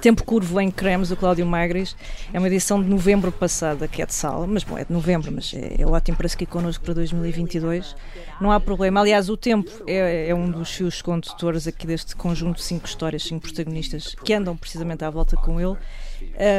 Tempo 0.00 0.24
Curvo 0.24 0.60
em 0.60 0.70
Cremes, 0.70 1.10
do 1.10 1.16
Cláudio 1.16 1.44
Magris. 1.44 1.94
É 2.32 2.38
uma 2.38 2.46
edição 2.46 2.82
de 2.82 2.88
novembro 2.88 3.30
passada, 3.30 3.86
que 3.86 4.00
é 4.00 4.06
de 4.06 4.14
sala, 4.14 4.46
mas 4.46 4.64
bom, 4.64 4.78
é 4.78 4.84
de 4.84 4.92
novembro, 4.92 5.30
mas 5.30 5.52
é, 5.54 5.82
é 5.82 5.86
ótimo 5.86 6.16
para 6.16 6.28
seguir 6.28 6.46
connosco 6.46 6.82
para 6.84 6.94
2022. 6.94 7.94
Não 8.40 8.50
há 8.50 8.58
problema. 8.58 9.00
Aliás, 9.00 9.28
o 9.28 9.36
Tempo 9.36 9.70
é, 9.86 10.28
é 10.28 10.34
um 10.34 10.50
dos 10.50 10.70
seus 10.70 11.02
condutores 11.02 11.66
aqui 11.66 11.86
deste 11.86 12.16
conjunto 12.16 12.56
de 12.56 12.62
cinco 12.62 12.86
histórias, 12.86 13.24
cinco 13.24 13.42
protagonistas 13.42 14.14
que 14.24 14.32
andam 14.32 14.56
precisamente 14.56 15.04
à 15.04 15.10
volta 15.10 15.36
com 15.36 15.60
ele. 15.60 15.76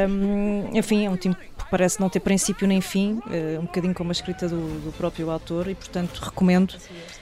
Um, 0.08 0.76
enfim, 0.76 1.06
é 1.06 1.10
um 1.10 1.16
tempo 1.16 1.36
que 1.36 1.70
parece 1.70 2.00
não 2.00 2.08
ter 2.08 2.20
princípio 2.20 2.66
nem 2.66 2.80
fim, 2.80 3.20
uh, 3.26 3.60
um 3.60 3.62
bocadinho 3.62 3.94
como 3.94 4.10
a 4.10 4.12
escrita 4.12 4.48
do, 4.48 4.80
do 4.80 4.92
próprio 4.92 5.30
autor, 5.30 5.68
e 5.68 5.74
portanto 5.74 6.18
recomendo. 6.18 6.74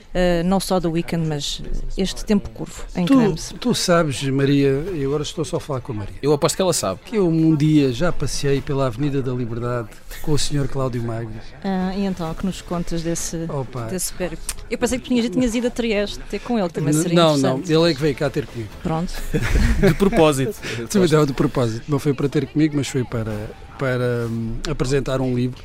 Uh, 0.09 0.43
não 0.43 0.59
só 0.59 0.79
do 0.79 0.91
Weekend, 0.91 1.27
mas 1.27 1.61
este 1.95 2.25
tempo 2.25 2.49
curvo 2.49 2.83
em 2.95 3.05
tu, 3.05 3.35
tu 3.59 3.75
sabes, 3.75 4.23
Maria, 4.23 4.83
e 4.95 5.05
agora 5.05 5.21
estou 5.21 5.45
só 5.45 5.57
a 5.57 5.59
falar 5.59 5.81
com 5.81 5.91
a 5.91 5.95
Maria, 5.95 6.15
Eu 6.19 6.33
aposto 6.33 6.55
que 6.55 6.61
ela 6.63 6.73
sabe. 6.73 6.99
que 7.05 7.15
eu 7.15 7.27
um 7.27 7.55
dia 7.55 7.93
já 7.93 8.11
passei 8.11 8.59
pela 8.59 8.87
Avenida 8.87 9.21
da 9.21 9.31
Liberdade 9.31 9.89
com 10.23 10.31
o 10.31 10.37
Sr. 10.37 10.67
Cláudio 10.67 11.03
Magno. 11.03 11.39
Ah, 11.63 11.93
e 11.95 12.05
então, 12.05 12.33
que 12.33 12.43
nos 12.43 12.59
contas 12.59 13.03
desse, 13.03 13.45
Opa, 13.47 13.83
desse 13.83 14.11
périplo? 14.13 14.43
Eu 14.69 14.79
pensei 14.79 14.97
que 14.97 15.07
tinhas, 15.09 15.25
já 15.25 15.31
tinhas 15.31 15.53
ido 15.53 15.67
a 15.67 15.69
Trieste 15.69 16.19
ter 16.27 16.39
com 16.39 16.57
ele, 16.57 16.69
também 16.69 16.91
seria 16.91 17.15
não, 17.15 17.37
não, 17.37 17.59
ele 17.59 17.91
é 17.91 17.93
que 17.93 18.01
veio 18.01 18.15
cá 18.15 18.31
ter 18.31 18.47
comigo. 18.47 18.69
Pronto. 18.81 19.13
De 19.79 19.93
propósito. 19.93 20.55
Deu 21.09 21.25
de 21.25 21.33
propósito, 21.33 21.85
não 21.87 21.99
foi 21.99 22.13
para 22.13 22.29
ter 22.29 22.47
comigo, 22.47 22.75
mas 22.75 22.87
foi 22.87 23.03
para, 23.03 23.49
para 23.77 24.27
hum, 24.27 24.57
apresentar 24.69 25.21
um 25.21 25.35
livro. 25.35 25.61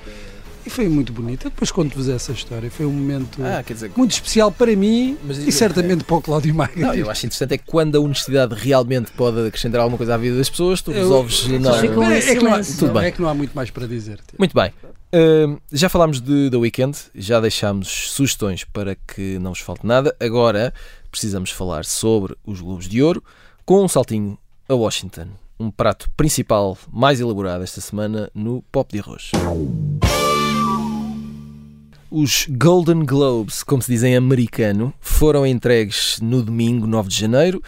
E 0.67 0.71
foi 0.71 0.89
muito 0.89 1.13
bonito. 1.13 1.47
Eu 1.47 1.51
depois 1.51 1.71
conto-vos 1.71 2.09
essa 2.09 2.33
história. 2.33 2.71
Foi 2.71 2.87
um 2.87 2.93
momento 2.93 3.39
Ah, 3.45 3.63
dizer. 3.63 3.93
muito 3.97 4.13
especial 4.13 4.51
para 4.51 4.75
mim 4.75 5.19
Mas- 5.23 5.39
e 5.39 5.53
certamente 5.53 6.05
para 6.05 6.17
o 6.17 6.23
Cláudio 6.23 6.55
Magno. 6.55 6.87
Não, 6.87 6.95
eu 6.95 7.11
acho 7.11 7.27
interessante 7.27 7.55
é 7.55 7.59
que 7.59 7.65
quando 7.67 7.97
a 7.97 8.01
honestidade 8.01 8.55
realmente 8.55 9.11
pode 9.13 9.47
acrescentar 9.47 9.81
alguma 9.83 9.99
coisa 9.99 10.15
à 10.15 10.17
vida 10.17 10.37
das 10.39 10.49
pessoas, 10.49 10.81
tu 10.81 10.91
Eu- 10.91 11.03
resolves. 11.03 11.47
Não. 11.49 11.75
ficam 11.79 12.03
em 12.05 12.15
é, 12.15 12.19
é 12.19 12.37
que 12.37 12.43
não 12.45 12.55
há. 12.55 12.61
Tudo 12.63 12.87
não, 12.87 12.95
bem. 12.95 13.05
é 13.05 13.11
que 13.11 13.21
não 13.21 13.29
há 13.29 13.35
muito 13.35 13.53
mais 13.55 13.71
para 13.71 13.87
dizer. 13.87 14.21
Muito 14.39 14.55
bem. 14.55 14.73
Hum, 15.17 15.59
já 15.71 15.89
falámos 15.89 16.21
de 16.21 16.49
The 16.51 16.57
Weekend, 16.57 16.99
já 17.15 17.41
deixámos 17.41 17.89
sugestões 18.13 18.65
para 18.65 18.97
que 18.97 19.39
não 19.39 19.53
vos 19.53 19.61
falte 19.61 19.87
nada. 19.87 20.17
Agora 20.19 20.73
precisamos 21.11 21.51
falar 21.51 21.85
sobre 21.85 22.35
os 22.45 22.61
Globos 22.61 22.89
de 22.89 23.03
Ouro 23.03 23.23
com 23.65 23.85
um 23.85 23.89
saltinho 23.89 24.37
a 24.69 24.75
Washington. 24.75 25.29
Um 25.61 25.71
prato 25.71 26.11
principal 26.17 26.77
mais 26.93 27.21
elaborado 27.21 27.63
esta 27.63 27.81
semana 27.81 28.29
no 28.35 28.63
Pop 28.73 28.93
de 28.93 28.99
Arroz. 28.99 29.31
Os 32.11 32.47
Golden 32.49 33.05
Globes, 33.05 33.63
como 33.63 33.83
se 33.83 33.93
diz 33.93 34.03
em 34.03 34.17
americano, 34.17 34.93
foram 35.01 35.47
entregues 35.47 36.19
no 36.21 36.43
domingo 36.43 36.87
9 36.87 37.09
de 37.09 37.19
janeiro. 37.19 37.63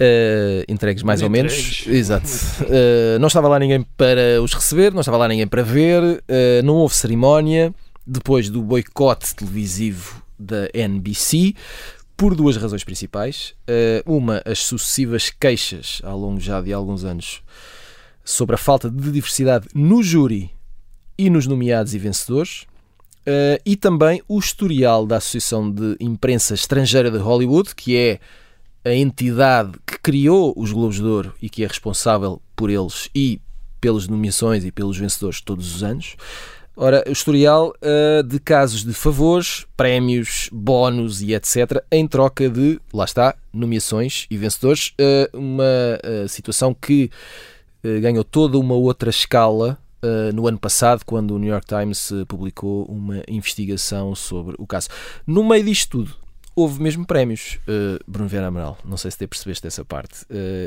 Uh, 0.00 0.64
entregues 0.66 1.02
mais 1.02 1.22
ou 1.22 1.30
menos. 1.30 1.52
Entregues. 1.52 1.86
Exato. 1.86 2.26
Uh, 2.62 3.18
não 3.20 3.28
estava 3.28 3.48
lá 3.48 3.58
ninguém 3.58 3.86
para 3.96 4.42
os 4.42 4.52
receber, 4.52 4.92
não 4.92 5.00
estava 5.00 5.16
lá 5.16 5.28
ninguém 5.28 5.46
para 5.46 5.62
ver, 5.62 6.02
uh, 6.02 6.62
não 6.64 6.74
houve 6.74 6.94
cerimónia. 6.94 7.72
Depois 8.04 8.50
do 8.50 8.60
boicote 8.62 9.32
televisivo 9.34 10.22
da 10.36 10.68
NBC, 10.74 11.54
por 12.16 12.34
duas 12.34 12.56
razões 12.56 12.82
principais. 12.82 13.54
Uma, 14.04 14.42
as 14.44 14.58
sucessivas 14.58 15.30
queixas 15.30 16.00
ao 16.02 16.18
longo 16.18 16.40
já 16.40 16.60
de 16.60 16.72
alguns 16.72 17.04
anos 17.04 17.42
sobre 18.24 18.56
a 18.56 18.58
falta 18.58 18.90
de 18.90 19.10
diversidade 19.12 19.68
no 19.72 20.02
júri 20.02 20.50
e 21.16 21.30
nos 21.30 21.46
nomeados 21.46 21.94
e 21.94 21.98
vencedores. 21.98 22.66
Uh, 23.22 23.54
e 23.64 23.76
também 23.76 24.20
o 24.26 24.36
historial 24.36 25.06
da 25.06 25.18
Associação 25.18 25.70
de 25.70 25.96
Imprensa 26.00 26.54
Estrangeira 26.54 27.08
de 27.08 27.18
Hollywood, 27.18 27.72
que 27.74 27.96
é 27.96 28.18
a 28.84 28.92
entidade 28.92 29.72
que 29.86 29.96
criou 30.00 30.52
os 30.56 30.72
Globos 30.72 30.96
de 30.96 31.04
Ouro 31.04 31.32
e 31.40 31.48
que 31.48 31.62
é 31.62 31.66
responsável 31.68 32.42
por 32.56 32.68
eles 32.68 33.08
e 33.14 33.40
pelas 33.80 34.08
nomeações 34.08 34.64
e 34.64 34.72
pelos 34.72 34.98
vencedores 34.98 35.40
todos 35.40 35.72
os 35.72 35.84
anos. 35.84 36.16
Ora, 36.76 37.04
o 37.06 37.12
historial 37.12 37.72
uh, 37.76 38.24
de 38.24 38.40
casos 38.40 38.82
de 38.84 38.92
favores, 38.92 39.66
prémios, 39.76 40.48
bónus 40.50 41.22
e 41.22 41.32
etc., 41.32 41.80
em 41.92 42.08
troca 42.08 42.48
de, 42.50 42.80
lá 42.92 43.04
está, 43.04 43.36
nomeações 43.52 44.26
e 44.30 44.36
vencedores. 44.36 44.88
Uh, 44.98 45.38
uma 45.38 46.28
situação 46.28 46.74
que 46.74 47.08
ganhou 48.00 48.22
toda 48.22 48.56
uma 48.58 48.74
outra 48.74 49.10
escala 49.10 49.76
Uh, 50.02 50.34
no 50.34 50.48
ano 50.48 50.58
passado, 50.58 51.04
quando 51.04 51.32
o 51.32 51.38
New 51.38 51.48
York 51.48 51.66
Times 51.66 52.10
uh, 52.10 52.26
publicou 52.26 52.84
uma 52.86 53.22
investigação 53.28 54.14
sobre 54.16 54.56
o 54.58 54.66
caso. 54.66 54.88
No 55.24 55.44
meio 55.44 55.64
disto 55.64 55.90
tudo, 55.90 56.16
houve 56.56 56.82
mesmo 56.82 57.06
prémios, 57.06 57.60
uh, 57.68 58.02
Bruno 58.04 58.28
Vera 58.28 58.48
Amaral. 58.48 58.76
Não 58.84 58.96
sei 58.96 59.12
se 59.12 59.18
te 59.18 59.26
percebeste 59.28 59.62
dessa 59.62 59.84
parte. 59.84 60.26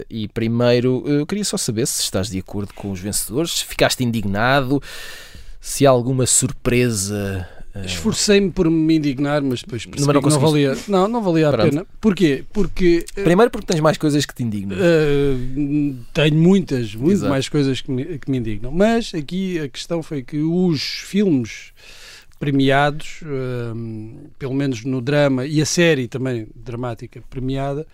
e 0.09 0.29
primeiro, 0.29 1.03
eu 1.05 1.25
queria 1.25 1.43
só 1.43 1.57
saber 1.57 1.85
se 1.85 2.01
estás 2.01 2.29
de 2.29 2.39
acordo 2.39 2.73
com 2.73 2.91
os 2.91 2.99
vencedores, 3.01 3.51
se 3.51 3.65
ficaste 3.65 4.03
indignado, 4.05 4.81
se 5.59 5.85
há 5.85 5.89
alguma 5.89 6.25
surpresa. 6.25 7.45
Esforcei-me 7.83 8.51
por 8.51 8.69
me 8.69 8.95
indignar, 8.95 9.41
mas 9.41 9.61
depois 9.61 9.85
percebi 9.85 10.13
não 10.13 10.21
que 10.21 10.29
não 10.29 10.39
conseguiste. 10.39 10.89
valia, 10.89 10.99
não, 11.01 11.07
não 11.09 11.21
valia 11.21 11.49
a 11.49 11.51
Pronto. 11.51 11.69
pena. 11.69 11.87
Porquê? 11.99 12.43
Porque 12.53 13.05
uh, 13.17 13.23
Primeiro, 13.23 13.51
porque 13.51 13.65
tens 13.67 13.81
mais 13.81 13.97
coisas 13.97 14.25
que 14.25 14.33
te 14.33 14.43
indignam. 14.43 14.77
Uh, 14.77 15.95
tenho 16.13 16.35
muitas, 16.35 16.95
muito 16.95 17.13
Exato. 17.13 17.29
mais 17.29 17.49
coisas 17.49 17.81
que 17.81 17.91
me, 17.91 18.17
que 18.17 18.31
me 18.31 18.37
indignam. 18.37 18.71
Mas 18.71 19.13
aqui 19.13 19.59
a 19.59 19.67
questão 19.67 20.01
foi 20.01 20.23
que 20.23 20.37
os 20.37 20.81
filmes 20.81 21.73
premiados, 22.39 23.19
um, 23.23 24.27
pelo 24.39 24.53
menos 24.53 24.83
no 24.85 25.01
drama, 25.01 25.45
e 25.45 25.61
a 25.61 25.65
série 25.65 26.07
também 26.07 26.47
dramática 26.55 27.21
premiada, 27.29 27.85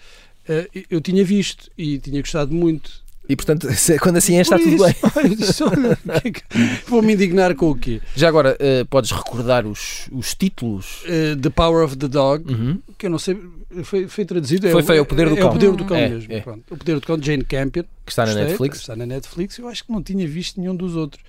uh, 0.48 0.84
eu 0.90 1.02
tinha 1.02 1.24
visto 1.24 1.72
e 1.78 1.98
tinha 1.98 2.22
gostado 2.22 2.54
muito. 2.54 3.02
E 3.30 3.36
portanto, 3.36 3.72
se- 3.76 3.98
quando 4.00 4.18
assim 4.18 4.36
é, 4.38 4.42
está 4.42 4.58
Por 4.58 4.64
tudo 4.70 4.84
bem. 4.84 4.96
isso, 5.34 5.44
isso, 5.44 5.64
é 6.10 6.80
Vou-me 6.88 7.14
indignar 7.14 7.56
com 7.56 7.70
o 7.72 7.76
quê? 7.76 8.02
Já 8.16 8.28
agora, 8.28 8.58
uh, 8.60 8.86
podes 8.88 9.12
recordar 9.12 9.66
os, 9.66 10.08
os 10.12 10.34
títulos? 10.36 11.04
Uh, 11.06 11.36
the 11.40 11.50
Power 11.50 11.84
of 11.86 11.96
the 11.98 12.08
Dog, 12.08 12.52
Uhum. 12.52 12.80
que 12.98 13.06
eu 13.06 13.10
não 13.10 13.20
sei, 13.20 13.38
foi, 13.84 14.08
foi 14.08 14.26
traduzido. 14.26 14.70
Foi- 14.70 14.82
é, 14.82 14.84
foi 14.84 15.00
O 15.00 15.06
Poder 15.06 15.30
do 15.30 15.36
é 15.36 15.40
Cão. 15.40 15.50
o 15.50 15.52
Poder 15.54 15.72
do 15.72 15.86
Cão 15.86 15.96
É, 15.98 16.10
mesmo. 16.10 16.34
é. 16.34 16.40
pronto. 16.42 16.64
O 16.70 16.78
Poder 16.78 16.96
do 16.96 17.02
Cão 17.08 17.18
de 17.18 17.26
Jane 17.28 17.44
Campion. 17.46 17.84
Que 18.06 18.12
está 18.12 18.24
na 18.24 18.32
Gostei, 18.32 18.48
Netflix. 18.48 18.80
Está 18.80 18.96
na 18.96 19.06
Netflix. 19.06 19.58
Eu 19.60 19.68
acho 19.70 19.86
que 19.86 19.92
não 19.92 20.02
tinha 20.04 20.28
visto 20.28 20.60
nenhum 20.60 20.76
dos 20.76 20.96
outros. 20.96 21.24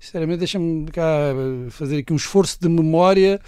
Sinceramente, 0.00 0.38
deixa-me 0.40 0.86
cá 0.90 1.02
eh, 1.02 1.70
fazer 1.70 1.98
aqui 1.98 2.12
um 2.12 2.16
esforço 2.16 2.58
de 2.60 2.68
memória. 2.68 3.40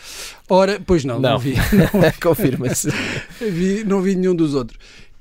Ora, 0.49 0.81
pois 0.87 1.05
não, 1.05 1.19
não, 1.21 1.33
Não. 1.33 1.39
vi, 1.39 1.55
Confirma-se. 2.23 2.89
não 3.87 4.01
vi 4.01 4.15
nenhum 4.15 4.35
dos 4.35 4.55
outros. 4.55 4.79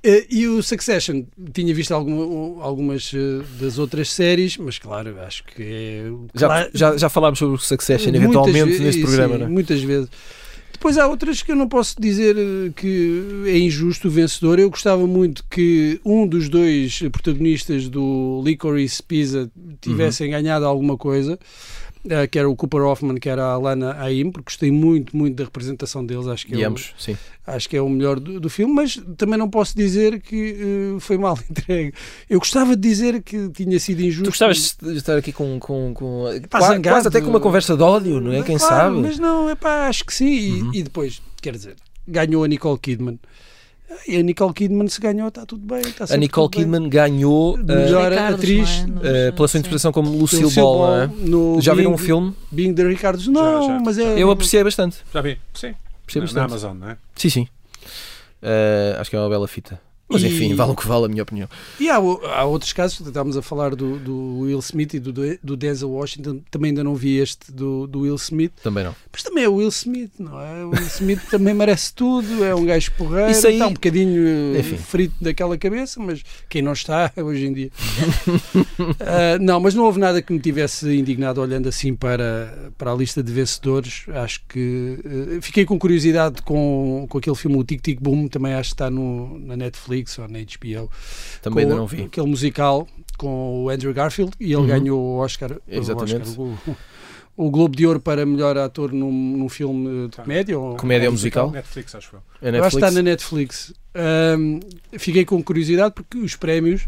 Eh, 0.07 0.27
E 0.29 0.47
o 0.47 0.61
Succession, 0.61 1.23
tinha 1.51 1.73
visto 1.73 1.91
alguma- 1.93 2.63
algumas 2.63 3.11
eh, 3.13 3.43
das 3.59 3.79
outras 3.79 4.11
séries, 4.11 4.55
mas 4.57 4.77
claro, 4.77 5.15
acho 5.21 5.43
que 5.45 5.63
é. 5.63 6.03
Já, 6.35 6.47
claro, 6.47 6.69
já, 6.73 6.97
já 6.97 7.09
falámos 7.09 7.39
sobre 7.39 7.55
o 7.55 7.57
Succession 7.57 8.13
eventualmente 8.13 8.77
ve- 8.77 8.83
neste 8.83 9.01
sim, 9.01 9.07
programa, 9.07 9.37
não 9.39 9.45
é? 9.47 9.49
Muitas 9.49 9.81
vezes. 9.81 10.07
Depois 10.71 10.97
há 10.97 11.07
outras 11.07 11.41
que 11.41 11.51
eu 11.51 11.55
não 11.55 11.67
posso 11.67 11.95
dizer 11.99 12.35
eh, 12.37 12.71
que 12.75 13.43
é 13.47 13.57
injusto 13.57 14.07
o 14.07 14.11
vencedor. 14.11 14.59
Eu 14.59 14.69
gostava 14.69 15.07
muito 15.07 15.43
que 15.49 15.99
um 16.05 16.27
dos 16.27 16.49
dois 16.49 16.99
protagonistas 17.11 17.87
do 17.89 18.41
Licorice 18.45 19.01
Pizza 19.01 19.49
tivessem 19.81 20.29
ganhado 20.29 20.65
alguma 20.65 20.95
coisa, 20.97 21.39
eh, 22.09 22.27
que 22.27 22.37
era 22.39 22.49
o 22.49 22.55
Cooper 22.55 22.81
Hoffman, 22.81 23.15
que 23.17 23.27
era 23.29 23.43
a 23.45 23.53
Alana 23.53 23.93
Haim, 24.01 24.31
porque 24.31 24.45
gostei 24.45 24.71
muito, 24.71 25.15
muito 25.15 25.35
da 25.35 25.43
representação 25.43 26.05
deles. 26.05 26.27
Acho 26.27 26.45
que, 26.45 26.55
E 26.55 26.61
é, 26.61 26.65
o, 26.65 26.69
ambos, 26.69 26.93
sim. 26.97 27.17
acho 27.45 27.67
que 27.69 27.75
é 27.77 27.81
o 27.81 27.89
melhor 27.89 28.19
do, 28.19 28.39
do 28.39 28.49
filme, 28.49 28.73
mas 28.73 29.01
também 29.17 29.37
não 29.37 29.49
posso 29.49 29.75
dizer 29.75 30.21
que 30.21 30.95
eh, 30.97 30.99
foi 30.99 31.17
mal 31.17 31.37
entregue. 31.49 31.93
Eu 32.29 32.39
gostava 32.39 32.75
de 32.75 32.81
dizer 32.81 33.21
que 33.21 33.49
tinha 33.49 33.79
sido 33.79 34.01
injusto. 34.01 34.23
Tu 34.25 34.29
gostavas 34.29 34.77
de 34.81 34.97
estar 34.97 35.17
aqui 35.17 35.31
com, 35.31 35.59
com, 35.59 35.93
com 35.93 36.25
Pá, 36.49 36.59
quase, 36.59 36.81
quase 36.81 37.07
até 37.07 37.21
com 37.21 37.29
uma 37.29 37.39
conversa 37.39 37.75
de 37.77 37.83
ódio, 37.83 38.19
não 38.21 38.31
é? 38.31 38.41
Quem 38.43 38.57
Claro, 38.57 38.75
sabe? 38.95 39.01
Mas 39.01 39.19
não, 39.19 39.49
é 39.49 39.55
pá, 39.55 39.87
acho 39.87 40.05
que 40.05 40.13
sim. 40.13 40.25
E, 40.25 40.61
Uhum. 40.61 40.71
e 40.73 40.83
depois, 40.83 41.21
quer 41.41 41.53
dizer, 41.53 41.75
ganhou 42.07 42.43
a 42.43 42.47
Nicole 42.47 42.77
Kidman. 42.79 43.19
E 44.07 44.17
a 44.17 44.21
Nicole 44.23 44.53
Kidman, 44.53 44.87
se 44.87 44.99
ganhou, 44.99 45.27
está 45.29 45.45
tudo 45.45 45.65
bem. 45.65 45.81
Está 45.81 46.05
A 46.13 46.17
Nicole 46.17 46.49
tudo 46.49 46.59
bem. 46.61 46.71
Kidman 46.71 46.89
ganhou 46.89 47.55
De 47.57 47.71
uh, 47.71 47.75
melhor 47.75 48.11
Ricardos, 48.11 48.39
atriz. 48.39 48.85
é? 49.03 49.29
uh, 49.29 49.33
pela 49.33 49.47
sua 49.47 49.57
interpretação 49.59 49.91
como 49.91 50.09
Lucille 50.11 50.43
Lucille 50.43 50.61
Ball, 50.65 50.87
não 50.87 51.01
é? 51.01 51.07
no 51.07 51.61
Já 51.61 51.73
viram 51.73 51.93
um 51.93 51.97
filme? 51.97 52.33
Being 52.51 52.73
the 52.73 52.83
Ricardos? 52.83 53.27
Não, 53.27 53.67
já, 53.67 53.79
mas 53.79 53.97
é. 53.97 54.21
Eu 54.21 54.29
apreciei 54.31 54.63
bastante. 54.63 54.97
Já 55.13 55.21
vi? 55.21 55.37
Sim. 55.53 55.73
Apreciei 56.03 56.21
Na, 56.21 56.27
na 56.27 56.47
bastante. 56.47 56.51
Amazon, 56.65 56.77
não 56.77 56.89
é? 56.89 56.97
Sim, 57.15 57.29
sim. 57.29 57.47
Uh, 58.43 58.99
acho 58.99 59.09
que 59.09 59.15
é 59.15 59.19
uma 59.19 59.29
bela 59.29 59.47
fita. 59.47 59.79
Mas 60.07 60.21
E- 60.21 60.27
enfim, 60.27 60.53
vale 60.53 60.71
o 60.71 60.75
que 60.75 60.87
vale 60.87 61.05
a 61.05 61.07
minha 61.07 61.23
opinião. 61.23 61.47
E 61.79 61.89
há, 61.89 61.95
há 61.95 62.43
outros 62.45 62.71
casos, 62.73 62.99
estávamos 63.05 63.35
a 63.37 63.41
falar 63.41 63.75
do, 63.75 63.97
do 63.97 64.39
Will 64.41 64.59
Smith 64.59 64.93
e 64.93 64.99
do, 64.99 65.11
do 65.43 65.57
Denzel 65.57 65.89
Washington, 65.89 66.41
também 66.51 66.69
ainda 66.69 66.83
não 66.83 66.93
vi 66.93 67.17
este 67.17 67.51
do, 67.51 67.87
do 67.87 68.01
Will 68.01 68.15
Smith, 68.15 68.51
Também 68.61 68.83
não. 68.83 68.95
mas 69.11 69.23
também 69.23 69.43
é 69.45 69.49
o 69.49 69.55
Will 69.55 69.69
Smith, 69.69 70.11
não 70.19 70.39
é? 70.39 70.63
O 70.63 70.69
Will 70.69 70.87
Smith 70.87 71.21
também 71.31 71.53
merece 71.55 71.91
tudo, 71.93 72.43
é 72.43 72.53
um 72.53 72.65
gajo 72.65 72.91
porreiro, 72.91 73.31
Isso 73.31 73.47
aí- 73.47 73.53
está 73.53 73.67
um 73.67 73.73
bocadinho 73.73 74.57
Enfim. 74.59 74.77
frito 74.77 75.15
daquela 75.19 75.57
cabeça, 75.57 75.99
mas 75.99 76.21
quem 76.47 76.61
não 76.61 76.73
está 76.73 77.11
hoje 77.17 77.47
em 77.47 77.53
dia. 77.53 77.71
Ah, 78.99 79.37
não, 79.39 79.59
mas 79.59 79.73
não 79.73 79.83
houve 79.85 79.99
nada 79.99 80.21
que 80.21 80.31
me 80.33 80.39
tivesse 80.39 80.87
indignado 80.95 81.39
olhando 81.41 81.67
assim 81.69 81.95
para, 81.95 82.71
para 82.77 82.91
a 82.91 82.95
lista 82.95 83.21
de 83.23 83.31
vencedores. 83.31 84.03
Acho 84.09 84.41
que 84.47 84.99
eh, 85.05 85.39
fiquei 85.41 85.65
com 85.65 85.77
curiosidade 85.79 86.41
com, 86.41 87.05
com 87.09 87.17
aquele 87.17 87.35
filme, 87.35 87.57
o 87.57 87.63
Tic 87.63 87.81
Tic 87.81 87.99
Boom, 88.01 88.27
também 88.27 88.53
acho 88.53 88.69
que 88.69 88.73
está 88.75 88.89
no, 88.89 89.39
na 89.39 89.55
Netflix 89.55 89.94
ou 90.19 90.27
na 90.27 90.39
HBO 90.39 90.89
Também 91.41 91.63
ainda 91.63 91.75
não 91.75 91.87
vi. 91.87 92.03
Aquele 92.03 92.27
musical 92.27 92.87
com 93.17 93.63
o 93.63 93.69
Andrew 93.69 93.93
Garfield 93.93 94.33
e 94.39 94.45
ele 94.45 94.55
Uhum. 94.57 94.67
ganhou 94.67 94.99
o 94.99 95.17
Oscar, 95.17 95.51
o, 95.53 95.61
Exatamente. 95.67 96.29
Oscar, 96.29 96.43
o, 96.45 96.57
o 97.37 97.49
Globo 97.51 97.75
de 97.75 97.85
Ouro 97.85 97.99
para 97.99 98.25
melhor 98.25 98.57
ator 98.57 98.91
num, 98.91 99.11
num 99.11 99.49
filme 99.49 100.07
de 100.09 100.15
comédia. 100.17 100.57
ou- 100.59 100.75
Comédia 100.77 101.07
ou 101.09 101.13
musical. 101.13 101.51
Netflix, 101.51 101.95
acho 101.95 102.15
eu. 102.15 102.21
A 102.41 102.51
Eu 102.57 102.63
acho 102.63 102.77
que 102.77 102.83
está 102.85 102.91
Netflix. 102.91 102.95
na 102.95 103.01
Netflix. 103.01 103.73
Ahm, 103.95 104.59
fiquei 104.99 105.23
com 105.25 105.41
curiosidade 105.43 105.93
porque 105.93 106.17
os 106.17 106.35
prémios 106.35 106.85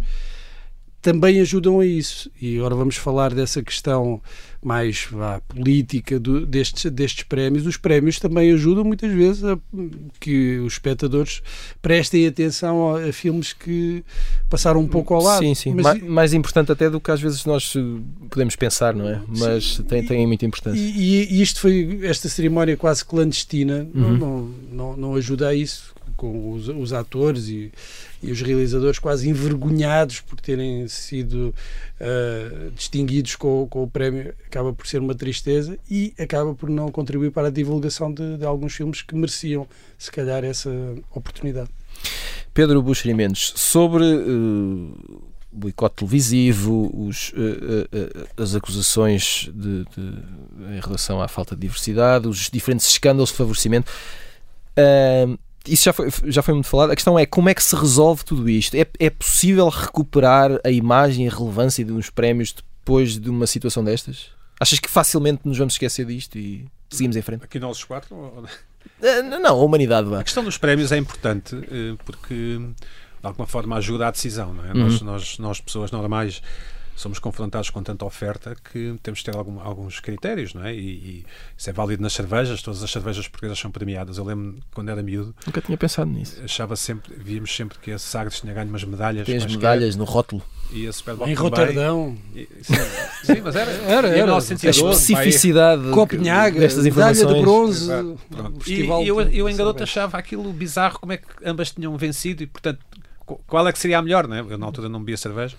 também 1.02 1.40
ajudam 1.40 1.80
a 1.80 1.86
isso. 1.86 2.30
E 2.42 2.58
agora 2.58 2.76
vamos 2.76 2.96
falar 2.96 3.34
dessa 3.34 3.62
questão 3.62 4.22
mais 4.64 5.08
vá, 5.12 5.40
política 5.48 6.20
do- 6.20 6.46
destes, 6.46 6.92
destes 6.92 7.24
prémios. 7.24 7.66
Os 7.66 7.78
prémios 7.78 8.20
também 8.20 8.52
ajudam 8.52 8.84
muitas 8.84 9.12
vezes 9.14 9.44
a 9.44 9.58
que 10.20 10.58
os 10.58 10.74
espectadores 10.74 11.42
prestem 11.82 12.28
atenção 12.28 12.96
a, 12.96 13.06
a 13.06 13.14
filmes 13.14 13.54
que 13.54 14.04
passaram 14.50 14.82
um 14.82 14.88
pouco 14.88 15.14
ao 15.14 15.22
lado. 15.22 15.40
Sim, 15.44 15.56
sim. 15.56 15.74
Mas 15.74 15.84
Ma- 15.86 15.96
e- 15.96 16.02
mais 16.04 16.34
importante 16.34 16.72
até 16.72 16.90
do 16.90 17.00
que 17.00 17.12
às 17.12 17.22
vezes 17.22 17.46
nós 17.46 17.74
eh, 17.78 17.80
podemos 18.30 18.56
pensar, 18.56 18.94
não 18.96 19.08
é? 19.08 19.22
Mas 19.28 19.78
tem, 19.88 20.04
tem 20.04 20.28
muita 20.28 20.46
importância. 20.46 20.80
E, 20.82 21.28
e 21.32 21.42
isto 21.42 21.62
foi 21.62 22.00
esta 22.04 22.28
cerimónia 22.28 22.76
quase 22.76 23.06
clandestina, 23.06 23.88
não- 23.94 24.08
Uhum. 24.10 24.18
não, 24.18 24.52
não, 24.72 24.98
não 24.98 25.16
ajuda 25.16 25.48
a 25.50 25.56
isso, 25.56 25.94
com 26.18 26.52
os, 26.54 26.68
os 26.68 26.92
atores 26.94 27.48
e, 27.48 27.72
e 28.21 28.32
os 28.32 28.41
realizadores 28.41 28.99
quase 28.99 29.30
envergonhados 29.30 30.21
por 30.21 30.39
terem 30.41 30.88
sido 30.88 31.53
ah, 32.01 32.69
distinguidos 32.75 33.36
com, 33.36 33.67
com 33.69 33.84
o 33.84 33.88
prémio, 33.88 34.34
acaba 34.45 34.73
por 34.73 34.88
ser 34.88 34.99
uma 34.99 35.13
tristeza 35.15 35.77
e 35.89 36.13
acaba 36.19 36.53
por 36.56 36.69
não 36.69 36.89
contribuir 36.91 37.32
para 37.32 37.47
a 37.47 37.51
divulgação 37.51 38.12
de, 38.13 38.38
de 38.38 38.45
alguns 38.45 38.73
filmes 38.73 39.01
que 39.01 39.15
mereciam, 39.15 39.67
se 39.97 40.12
calhar, 40.12 40.43
essa 40.43 40.69
oportunidade. 41.13 41.69
Pedro 42.53 42.82
Buxeri 42.82 43.13
Mendes, 43.13 43.53
sobre 43.56 44.03
eh, 44.06 45.17
boicote 45.51 45.95
televisivo, 45.97 46.91
os, 47.08 47.32
eh, 47.36 47.88
eh, 47.91 48.27
as 48.41 48.56
acusações 48.56 49.49
de, 49.53 49.84
de- 49.95 50.75
em 50.75 50.80
relação 50.80 51.21
à 51.21 51.27
falta 51.27 51.56
de 51.56 51.62
diversidade, 51.62 52.27
os 52.27 52.49
diferentes 52.49 52.88
escândalos 52.88 53.30
de 53.30 53.36
favorecimento. 53.36 53.91
Isso 55.67 55.84
já 55.86 55.93
foi, 55.93 56.10
já 56.25 56.41
foi 56.41 56.53
muito 56.53 56.67
falado. 56.67 56.91
A 56.91 56.95
questão 56.95 57.17
é 57.17 57.25
como 57.25 57.49
é 57.49 57.53
que 57.53 57.63
se 57.63 57.75
resolve 57.75 58.23
tudo 58.23 58.49
isto? 58.49 58.75
É, 58.75 58.86
é 58.99 59.10
possível 59.10 59.67
recuperar 59.69 60.60
a 60.63 60.71
imagem 60.71 61.25
e 61.25 61.30
a 61.30 61.32
relevância 61.34 61.84
de 61.84 61.91
uns 61.91 62.10
prémios 62.10 62.53
depois 62.53 63.17
de 63.19 63.30
uma 63.30 63.45
situação 63.47 63.84
destas? 63.84 64.27
Achas 64.60 64.80
que 64.80 64.89
facilmente 64.89 65.41
nos 65.45 65.58
vamos 65.58 65.73
esquecer 65.75 66.06
disto 66.06 66.38
e 66.38 66.65
seguimos 66.89 67.15
em 67.15 67.21
frente? 67.21 67.43
Aqui 67.43 67.60
nós 67.60 67.77
os 67.77 67.84
quatro. 67.84 68.15
ou- 68.15 68.43
Ah, 69.03 69.21
não, 69.21 69.51
a 69.60 69.63
humanidade 69.63 70.08
vá. 70.10 70.21
A 70.21 70.23
questão 70.23 70.43
dos 70.43 70.58
prémios 70.58 70.91
é 70.91 70.97
importante 70.97 71.56
eh, 71.71 71.95
porque 72.06 72.34
de 72.58 72.75
alguma 73.27 73.45
forma 73.45 73.75
ajuda 73.75 74.08
à 74.08 74.12
decisão, 74.12 74.53
não 74.53 74.65
é? 74.65 74.69
Uhum. 74.69 74.80
Nós, 74.86 75.01
nós, 75.01 75.39
nós, 75.39 75.60
pessoas 75.62 75.91
normais, 75.91 76.41
somos 76.98 77.20
confrontados 77.20 77.70
com 77.70 77.82
tanta 77.84 78.04
oferta 78.04 78.56
que 78.74 78.96
temos 79.04 79.20
de 79.20 79.26
ter 79.26 79.36
algum- 79.38 79.60
alguns 79.62 80.00
critérios, 80.00 80.54
não 80.56 80.66
é? 80.66 80.74
E, 80.74 80.80
e 80.80 81.26
isso 81.56 81.70
é 81.70 81.74
válido 81.74 82.02
nas 82.02 82.12
cervejas, 82.12 82.62
todas 82.62 82.82
as 82.84 82.90
cervejas 82.92 83.28
portuguesas 83.28 83.60
são 83.60 83.70
premiadas. 83.72 84.18
Eu 84.18 84.26
lembro 84.26 84.58
quando 84.74 84.90
era 84.90 85.02
miúdo, 85.04 85.34
Nunca 85.46 85.62
tinha 85.62 85.78
pensado 85.78 86.10
nisso. 86.10 86.42
achava 86.44 86.76
sempre, 86.76 87.14
víamos 87.16 87.56
sempre 87.56 87.78
que 87.78 87.92
a 87.92 88.00
Sagres 88.00 88.42
tinha 88.42 88.52
ganho 88.54 88.68
umas 88.68 88.84
medalhas. 88.84 89.26
Tem 89.28 89.38
as 89.38 89.46
medalhas 89.46 89.96
no 89.96 90.04
rótulo. 90.04 90.42
E 90.70 90.86
a 90.86 90.92
Superboc 90.92 91.30
Em 91.30 91.36
também. 91.36 91.50
Roterdão, 91.50 92.18
E- 92.36 92.50
Sim, 92.62 92.74
sim, 93.24 93.42
mas 93.42 93.56
era. 93.56 93.72
Era, 93.72 94.08
em 94.08 94.12
era. 94.12 94.24
A 94.24 94.26
1912, 94.26 95.14
pá, 95.14 95.20
especificidade 95.20 95.90
Copenhaga, 95.92 96.60
destas 96.60 96.84
medalha 96.84 97.12
informações. 97.14 97.36
de 97.38 97.42
bronze, 97.42 97.92
E, 97.92 98.58
festival 98.66 99.04
e 99.04 99.08
eu, 99.08 99.22
eu 99.22 99.48
em 99.48 99.56
garoto 99.56 99.84
achava 99.84 100.18
aquilo 100.18 100.52
bizarro 100.52 101.00
como 101.00 101.14
é 101.14 101.18
que 101.18 101.26
ambas 101.46 101.72
tinham 101.72 101.96
vencido 101.96 102.44
e 102.44 102.48
portanto 102.48 102.80
qu- 103.26 103.40
qual 103.48 103.66
é 103.66 103.72
que 103.72 103.80
seria 103.80 104.00
a 104.00 104.02
melhor, 104.02 104.28
né? 104.28 104.44
Eu 104.50 104.58
na 104.58 104.66
altura 104.66 104.90
não 104.90 105.00
bebia 105.00 105.16
cerveja. 105.16 105.56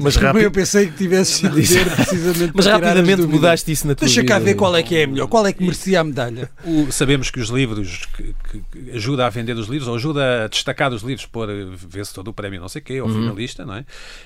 Mas 0.00 0.16
rápido- 0.16 0.42
eu 0.42 0.50
pensei 0.50 0.86
que 0.88 0.96
tivesse 0.96 1.32
sido 1.34 1.54
ver 1.62 1.94
precisamente 1.94 2.52
Mas 2.54 2.66
rapidamente 2.66 3.22
mudaste 3.22 3.70
isso 3.70 3.86
na 3.86 3.94
tua 3.94 4.06
Deixa 4.06 4.24
cá 4.24 4.38
vida. 4.38 4.50
ver 4.50 4.54
qual 4.56 4.74
é 4.76 4.82
que 4.82 4.96
é 4.96 5.06
melhor, 5.06 5.28
qual 5.28 5.46
é 5.46 5.52
que 5.52 5.62
merecia 5.62 6.00
a 6.00 6.04
medalha. 6.04 6.50
o- 6.64 6.90
sabemos 6.90 7.30
que 7.30 7.38
os 7.40 7.48
livros 7.50 8.06
que, 8.16 8.34
que- 8.50 8.90
ajuda 8.96 9.26
a 9.26 9.30
vender 9.30 9.56
os 9.56 9.68
livros 9.68 9.86
ou 9.88 9.94
ajuda 9.94 10.44
a 10.44 10.48
destacar 10.48 10.92
os 10.92 11.02
livros 11.02 11.26
por 11.26 11.48
ver-se 11.88 12.12
todo 12.12 12.28
o 12.28 12.32
prémio 12.32 12.60
não 12.60 12.68
sei 12.68 12.80
o 12.82 12.84
quê, 12.84 13.00
ou 13.00 13.08
Uhum. 13.08 13.14
finalista, 13.22 13.64
não 13.64 13.74
é? 13.74 13.84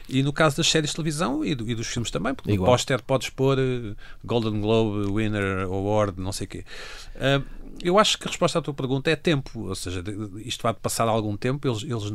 E 0.09 0.23
no 0.23 0.33
caso 0.33 0.57
das 0.57 0.69
séries 0.69 0.91
de 0.91 0.97
televisão 0.97 1.45
e, 1.45 1.55
do- 1.55 1.69
e 1.69 1.75
dos 1.75 1.89
filmes 1.89 2.11
também, 2.11 2.35
porque 2.35 2.51
Igual. 2.53 2.67
no 2.71 2.73
póster 2.73 3.03
podes 3.03 3.29
pôr 3.29 3.59
eh, 3.59 3.93
Golden 4.25 4.61
Globe 4.61 5.13
Winner 5.13 5.65
Award, 5.65 6.15
não 6.21 6.33
sei 6.33 6.47
o 6.47 6.49
quê. 6.49 6.65
Ah, 7.21 7.43
eu 7.83 7.99
acho 7.99 8.19
que 8.19 8.25
a 8.27 8.29
resposta 8.29 8.59
à 8.59 8.63
tua 8.63 8.75
pergunta 8.75 9.11
é 9.11 9.17
tempo, 9.17 9.69
ou 9.69 9.75
seja, 9.75 10.03
de- 10.03 10.13
de- 10.29 10.49
isto 10.49 10.63
vai 10.63 10.73
passar 10.75 11.09
algum 11.09 11.37
tempo. 11.37 11.67
Eles, 11.69 11.83
eles, 11.83 12.13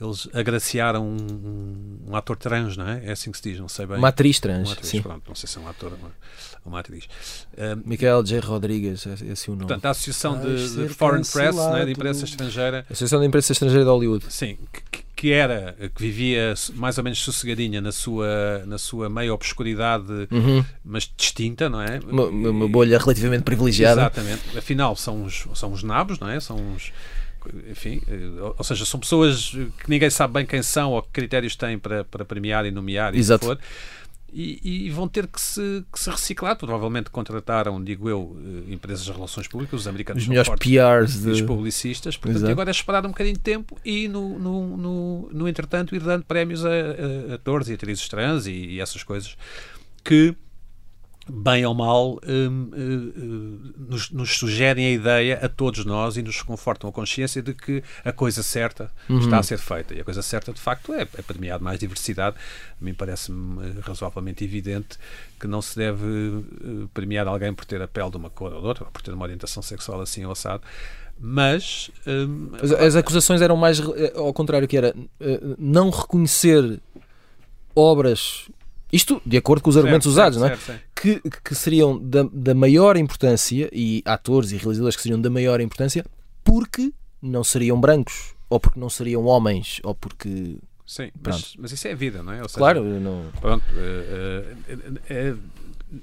eles 0.00 0.28
agraciaram 0.32 1.06
um, 1.06 1.16
um- 1.16 1.98
um 2.10 2.16
ator 2.16 2.36
trans, 2.36 2.76
não 2.76 2.88
é? 2.88 3.04
É 3.06 3.12
assim 3.12 3.30
que 3.30 3.36
se 3.38 3.42
diz, 3.50 3.58
não 3.60 3.68
sei 3.68 3.86
bem. 3.86 3.98
Uma 3.98 4.08
atriz 4.08 4.40
trans, 4.40 4.68
Uma 4.68 4.72
atriz, 4.74 4.88
sim. 4.90 5.02
pronto, 5.02 5.22
não 5.28 5.34
sei 5.34 5.48
se 5.48 5.58
é 5.58 5.60
um 5.60 5.68
ator 5.68 5.92
ou 5.92 5.98
uma, 6.64 6.78
atriz. 6.80 7.08
Ah, 7.56 7.76
Michael 7.84 8.22
J. 8.22 8.40
Rodrigues, 8.40 9.06
é 9.06 9.12
esse 9.32 9.48
é 9.48 9.52
o 9.52 9.56
nome. 9.56 9.66
Portanto, 9.66 9.86
a 9.86 9.90
Associação 9.90 10.40
Vais 10.40 10.74
de, 10.74 10.88
de 10.88 10.94
Foreign 10.94 11.24
Press, 11.26 11.56
né, 11.56 11.84
de 11.84 11.92
imprensa 11.92 12.24
estrangeira, 12.24 12.86
Associação 12.90 13.18
da 13.20 13.26
Imprensa 13.26 13.52
Estrangeira 13.52 13.84
de 13.84 13.90
Hollywood. 13.90 14.24
sim, 14.28 14.58
que, 14.72 15.02
que 15.22 15.30
era, 15.30 15.76
que 15.94 16.02
vivia 16.02 16.52
mais 16.74 16.98
ou 16.98 17.04
menos 17.04 17.20
sossegadinha 17.20 17.80
na 17.80 17.92
sua, 17.92 18.64
na 18.66 18.76
sua 18.76 19.08
meia 19.08 19.32
obscuridade, 19.32 20.26
Uhum. 20.32 20.64
mas 20.84 21.08
distinta, 21.16 21.68
não 21.68 21.80
é? 21.80 22.00
Uma, 22.08 22.24
uma 22.24 22.68
bolha 22.68 22.98
relativamente 22.98 23.44
privilegiada. 23.44 24.00
Exatamente. 24.00 24.58
Afinal, 24.58 24.96
são 24.96 25.22
os, 25.22 25.46
são 25.54 25.70
os 25.72 25.84
nabos, 25.84 26.18
não 26.18 26.28
é? 26.28 26.40
São 26.40 26.56
os. 26.74 26.90
Enfim, 27.70 28.02
eh, 28.08 28.52
ou 28.58 28.64
seja, 28.64 28.84
são 28.84 28.98
pessoas 28.98 29.50
que 29.50 29.88
ninguém 29.88 30.10
sabe 30.10 30.34
bem 30.34 30.44
quem 30.44 30.60
são 30.60 30.90
ou 30.90 31.00
que 31.02 31.10
critérios 31.12 31.54
têm 31.54 31.78
para, 31.78 32.02
para 32.02 32.24
premiar 32.24 32.66
e 32.66 32.72
nomear 32.72 33.10
e 33.10 33.10
o 33.10 33.12
que 33.14 33.18
Exato. 33.20 33.46
for. 33.46 33.58
E, 34.34 34.86
e 34.86 34.90
vão 34.90 35.06
ter 35.06 35.26
que 35.26 35.38
se, 35.38 35.84
que 35.92 36.00
se 36.00 36.08
reciclar. 36.08 36.56
Provavelmente 36.56 37.10
contrataram, 37.10 37.82
digo 37.84 38.08
eu, 38.08 38.34
eh, 38.66 38.72
empresas 38.72 39.04
de 39.04 39.12
relações 39.12 39.46
públicas, 39.46 39.80
os 39.80 39.86
americanos 39.86 40.22
Os 40.22 40.28
melhores 40.28 40.48
PRs 40.58 41.24
e 41.26 41.28
os 41.28 41.36
de. 41.36 41.44
publicistas. 41.44 42.16
Portanto, 42.16 42.38
Exato. 42.38 42.52
agora 42.52 42.70
é 42.70 42.72
esperar 42.72 43.04
um 43.04 43.10
bocadinho 43.10 43.34
de 43.34 43.42
tempo 43.42 43.76
e, 43.84 44.08
no, 44.08 44.38
no, 44.38 44.76
no, 44.78 45.28
no 45.30 45.48
entretanto, 45.48 45.94
ir 45.94 46.00
dando 46.00 46.24
prémios 46.24 46.64
a, 46.64 46.70
a 46.70 47.34
atores 47.34 47.68
e 47.68 47.74
atrizes 47.74 48.08
trans 48.08 48.46
e, 48.46 48.52
e 48.52 48.80
essas 48.80 49.02
coisas 49.02 49.36
que, 50.02 50.34
bem 51.34 51.64
ou 51.64 51.72
mal, 51.72 52.18
hum, 52.28 52.70
eh, 52.74 53.70
nos, 53.88 54.10
nos 54.10 54.36
sugerem 54.36 54.84
a 54.84 54.90
ideia 54.90 55.38
a 55.42 55.48
todos 55.48 55.82
nós 55.86 56.18
e 56.18 56.22
nos 56.22 56.42
confortam 56.42 56.90
a 56.90 56.92
consciência 56.92 57.40
de 57.40 57.54
que 57.54 57.82
a 58.04 58.12
coisa 58.12 58.42
certa 58.42 58.90
Uhum. 59.08 59.18
está 59.18 59.38
a 59.38 59.42
ser 59.42 59.56
feita. 59.58 59.94
E 59.94 60.00
a 60.00 60.04
coisa 60.04 60.20
certa, 60.20 60.52
de 60.52 60.60
facto, 60.60 60.92
é, 60.92 61.02
é 61.02 61.22
premiar 61.22 61.58
mais 61.58 61.78
diversidade. 61.78 62.36
A 62.78 62.84
mim 62.84 62.92
parece-me 62.92 63.66
eh, 63.66 63.74
razoavelmente 63.80 64.44
evidente 64.44 64.98
que 65.40 65.46
não 65.46 65.62
se 65.62 65.74
deve 65.74 66.04
eh, 66.04 66.86
premiar 66.92 67.26
alguém 67.26 67.54
por 67.54 67.64
ter 67.64 67.80
a 67.80 67.88
pele 67.88 68.10
de 68.10 68.16
uma 68.18 68.28
cor 68.28 68.52
ou 68.52 68.60
de 68.60 68.66
outra, 68.66 68.84
ou 68.84 68.90
por 68.90 69.00
ter 69.00 69.12
uma 69.12 69.24
orientação 69.24 69.62
sexual 69.62 70.02
assim 70.02 70.26
ou 70.26 70.32
assado. 70.32 70.62
Mas 71.18 71.90
hum, 72.06 72.50
As, 72.62 72.72
as 72.72 72.96
acusações 72.96 73.40
eram 73.40 73.56
mais 73.56 73.80
eh, 73.80 74.12
ao 74.14 74.34
contrário, 74.34 74.68
que 74.68 74.76
era 74.76 74.94
não 75.58 75.88
reconhecer 75.88 76.78
obras. 77.74 78.50
Isto 78.92 79.22
de 79.24 79.36
acordo 79.38 79.62
com 79.62 79.70
os 79.70 79.76
argumentos 79.76 80.04
certo, 80.04 80.34
usados, 80.34 80.38
certo, 80.38 80.50
não 80.50 80.74
é? 80.74 80.78
certo, 80.78 80.82
que, 80.94 81.40
que 81.42 81.54
seriam 81.54 81.98
da, 81.98 82.24
da 82.30 82.54
maior 82.54 82.96
importância, 82.96 83.70
e 83.72 84.02
atores 84.04 84.52
e 84.52 84.56
realizadores 84.56 84.96
que 84.96 85.02
seriam 85.02 85.20
da 85.20 85.30
maior 85.30 85.60
importância, 85.60 86.04
porque 86.44 86.92
não 87.20 87.42
seriam 87.42 87.80
brancos, 87.80 88.34
ou 88.50 88.60
porque 88.60 88.78
não 88.78 88.90
seriam 88.90 89.24
homens, 89.24 89.80
ou 89.82 89.94
porque. 89.94 90.58
Sim, 90.86 91.10
mas, 91.24 91.54
mas 91.58 91.72
isso 91.72 91.88
é 91.88 91.92
a 91.92 91.94
vida, 91.94 92.22
não 92.22 92.32
é? 92.32 92.42
Seja, 92.42 92.58
Claro, 92.58 92.84
não. 92.84 93.24
Pronto, 93.40 93.64
eh, 93.74 94.54
eh, 94.68 94.76
eh, 95.08 95.34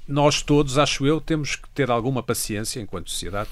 nós 0.07 0.41
todos, 0.41 0.79
acho 0.79 1.05
eu, 1.05 1.21
temos 1.21 1.55
que 1.55 1.69
ter 1.69 1.91
alguma 1.91 2.23
paciência 2.23 2.79
enquanto 2.79 3.11
sociedade 3.11 3.49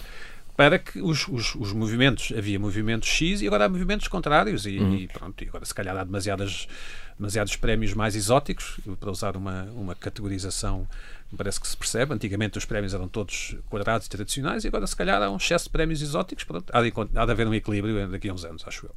para 0.57 0.79
que 0.79 0.99
os, 0.99 1.27
os, 1.27 1.53
os 1.55 1.71
movimentos, 1.71 2.33
havia 2.35 2.59
movimentos 2.59 3.07
X 3.07 3.41
e 3.43 3.47
agora 3.47 3.65
há 3.65 3.69
movimentos 3.69 4.07
contrários 4.07 4.65
e, 4.65 4.79
Uhum. 4.79 4.95
e 4.95 5.07
pronto, 5.07 5.43
e 5.43 5.47
agora 5.47 5.63
se 5.63 5.73
calhar 5.73 5.95
há 5.95 6.03
demasiadas, 6.03 6.67
demasiados 7.17 7.55
prémios 7.55 7.93
mais 7.93 8.15
exóticos, 8.15 8.79
para 8.99 9.11
usar 9.11 9.37
uma, 9.37 9.65
uma 9.75 9.93
categorização 9.93 10.87
que 11.29 11.35
parece 11.35 11.59
que 11.61 11.67
se 11.67 11.77
percebe. 11.77 12.11
Antigamente 12.13 12.57
os 12.57 12.65
prémios 12.65 12.93
eram 12.95 13.07
todos 13.07 13.55
quadrados 13.69 14.07
e 14.07 14.09
tradicionais 14.09 14.63
e 14.63 14.67
agora 14.67 14.87
se 14.87 14.95
calhar 14.95 15.21
há 15.21 15.29
um 15.29 15.37
excesso 15.37 15.65
de 15.65 15.69
prémios 15.71 16.01
exóticos, 16.01 16.43
pronto, 16.43 16.65
há 16.73 16.81
de, 16.81 16.91
há 17.15 17.25
de 17.25 17.31
haver 17.31 17.47
um 17.47 17.53
equilíbrio 17.53 18.07
daqui 18.07 18.27
a 18.27 18.33
uns 18.33 18.43
anos, 18.43 18.63
acho 18.65 18.87
eu. 18.87 18.95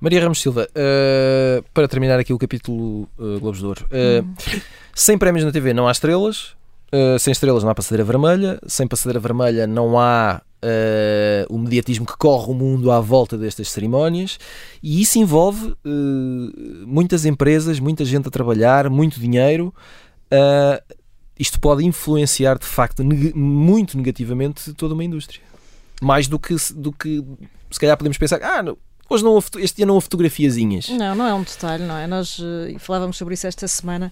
Maria 0.00 0.22
Ramos 0.22 0.40
Silva, 0.40 0.66
eh, 0.74 1.62
para 1.72 1.86
terminar 1.86 2.18
aqui 2.18 2.32
o 2.32 2.38
capítulo 2.38 3.08
eh, 3.16 3.38
Globos 3.38 3.60
de 3.60 3.66
Ouro, 3.66 3.86
eh, 3.92 4.24
sem 4.92 5.16
prémios 5.16 5.44
na 5.44 5.52
TV 5.52 5.72
não 5.72 5.86
há 5.86 5.92
estrelas, 5.92 6.56
eh, 6.90 7.16
sem 7.18 7.30
estrelas 7.30 7.62
não 7.62 7.70
há 7.70 7.74
passadeira 7.76 8.02
vermelha, 8.02 8.58
sem 8.66 8.88
passadeira 8.88 9.20
vermelha 9.20 9.66
não 9.68 10.00
há 10.00 10.40
eh, 10.62 11.46
o 11.48 11.58
mediatismo 11.58 12.04
que 12.06 12.16
corre 12.16 12.50
o 12.50 12.54
mundo 12.54 12.90
à 12.90 13.00
volta 13.00 13.36
destas 13.38 13.70
cerimónias 13.70 14.38
e 14.82 15.00
isso 15.00 15.18
envolve 15.18 15.74
eh, 15.84 16.84
muitas 16.86 17.24
empresas, 17.24 17.78
muita 17.80 18.04
gente 18.04 18.28
a 18.28 18.30
trabalhar, 18.30 18.88
muito 18.90 19.18
dinheiro. 19.20 19.74
eh, 20.30 20.82
isto 21.38 21.58
pode 21.58 21.84
influenciar 21.86 22.58
de 22.58 22.66
facto 22.66 23.02
neg- 23.02 23.34
muito 23.34 23.96
negativamente 23.96 24.74
toda 24.74 24.92
uma 24.92 25.02
indústria. 25.02 25.42
Mais 26.02 26.28
do 26.28 26.38
que, 26.38 26.54
do 26.74 26.92
que 26.92 27.24
se 27.70 27.80
calhar 27.80 27.96
podemos 27.96 28.18
pensar, 28.18 28.42
ah, 28.42 28.62
não, 28.62 28.76
Hoje 29.10 29.24
não 29.24 29.32
houve, 29.32 29.48
este 29.58 29.78
dia 29.78 29.86
não 29.86 29.94
houve 29.94 30.04
fotografiazinhas. 30.04 30.88
Não, 30.90 31.16
não 31.16 31.26
é 31.26 31.34
um 31.34 31.42
detalhe, 31.42 31.82
não 31.82 31.96
é? 31.96 32.06
Nós 32.06 32.38
uh, 32.38 32.78
falávamos 32.78 33.16
sobre 33.16 33.34
isso 33.34 33.44
esta 33.44 33.66
semana. 33.66 34.08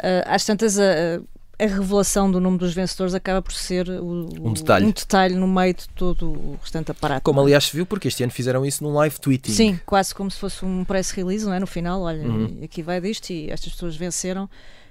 Uh, 0.00 0.26
às 0.26 0.44
tantas, 0.44 0.76
a, 0.76 1.20
a 1.60 1.66
revelação 1.66 2.30
do 2.30 2.40
nome 2.40 2.56
dos 2.56 2.72
vencedores 2.72 3.12
acaba 3.12 3.42
por 3.42 3.52
ser 3.52 3.88
o, 3.88 4.28
um, 4.40 4.52
detalhe. 4.54 4.86
um 4.86 4.90
detalhe 4.90 5.34
no 5.34 5.46
meio 5.46 5.74
de 5.74 5.86
todo 5.90 6.30
o 6.30 6.58
restante 6.60 6.90
aparato. 6.90 7.22
Como 7.22 7.38
aliás 7.40 7.64
se 7.64 7.76
viu, 7.76 7.84
porque 7.84 8.08
este 8.08 8.22
ano 8.22 8.32
fizeram 8.32 8.64
isso 8.64 8.82
num 8.82 8.94
live 8.94 9.20
tweeting. 9.20 9.52
Sim, 9.52 9.80
quase 9.84 10.14
como 10.14 10.30
se 10.30 10.38
fosse 10.38 10.64
um 10.64 10.84
press 10.84 11.10
release, 11.10 11.44
não 11.44 11.52
é? 11.52 11.60
No 11.60 11.66
final, 11.66 12.00
olha, 12.00 12.26
uhum. 12.26 12.60
aqui 12.64 12.82
vai 12.82 12.98
disto 13.00 13.30
e 13.30 13.50
estas 13.50 13.72
pessoas 13.72 13.94
venceram. 13.94 14.44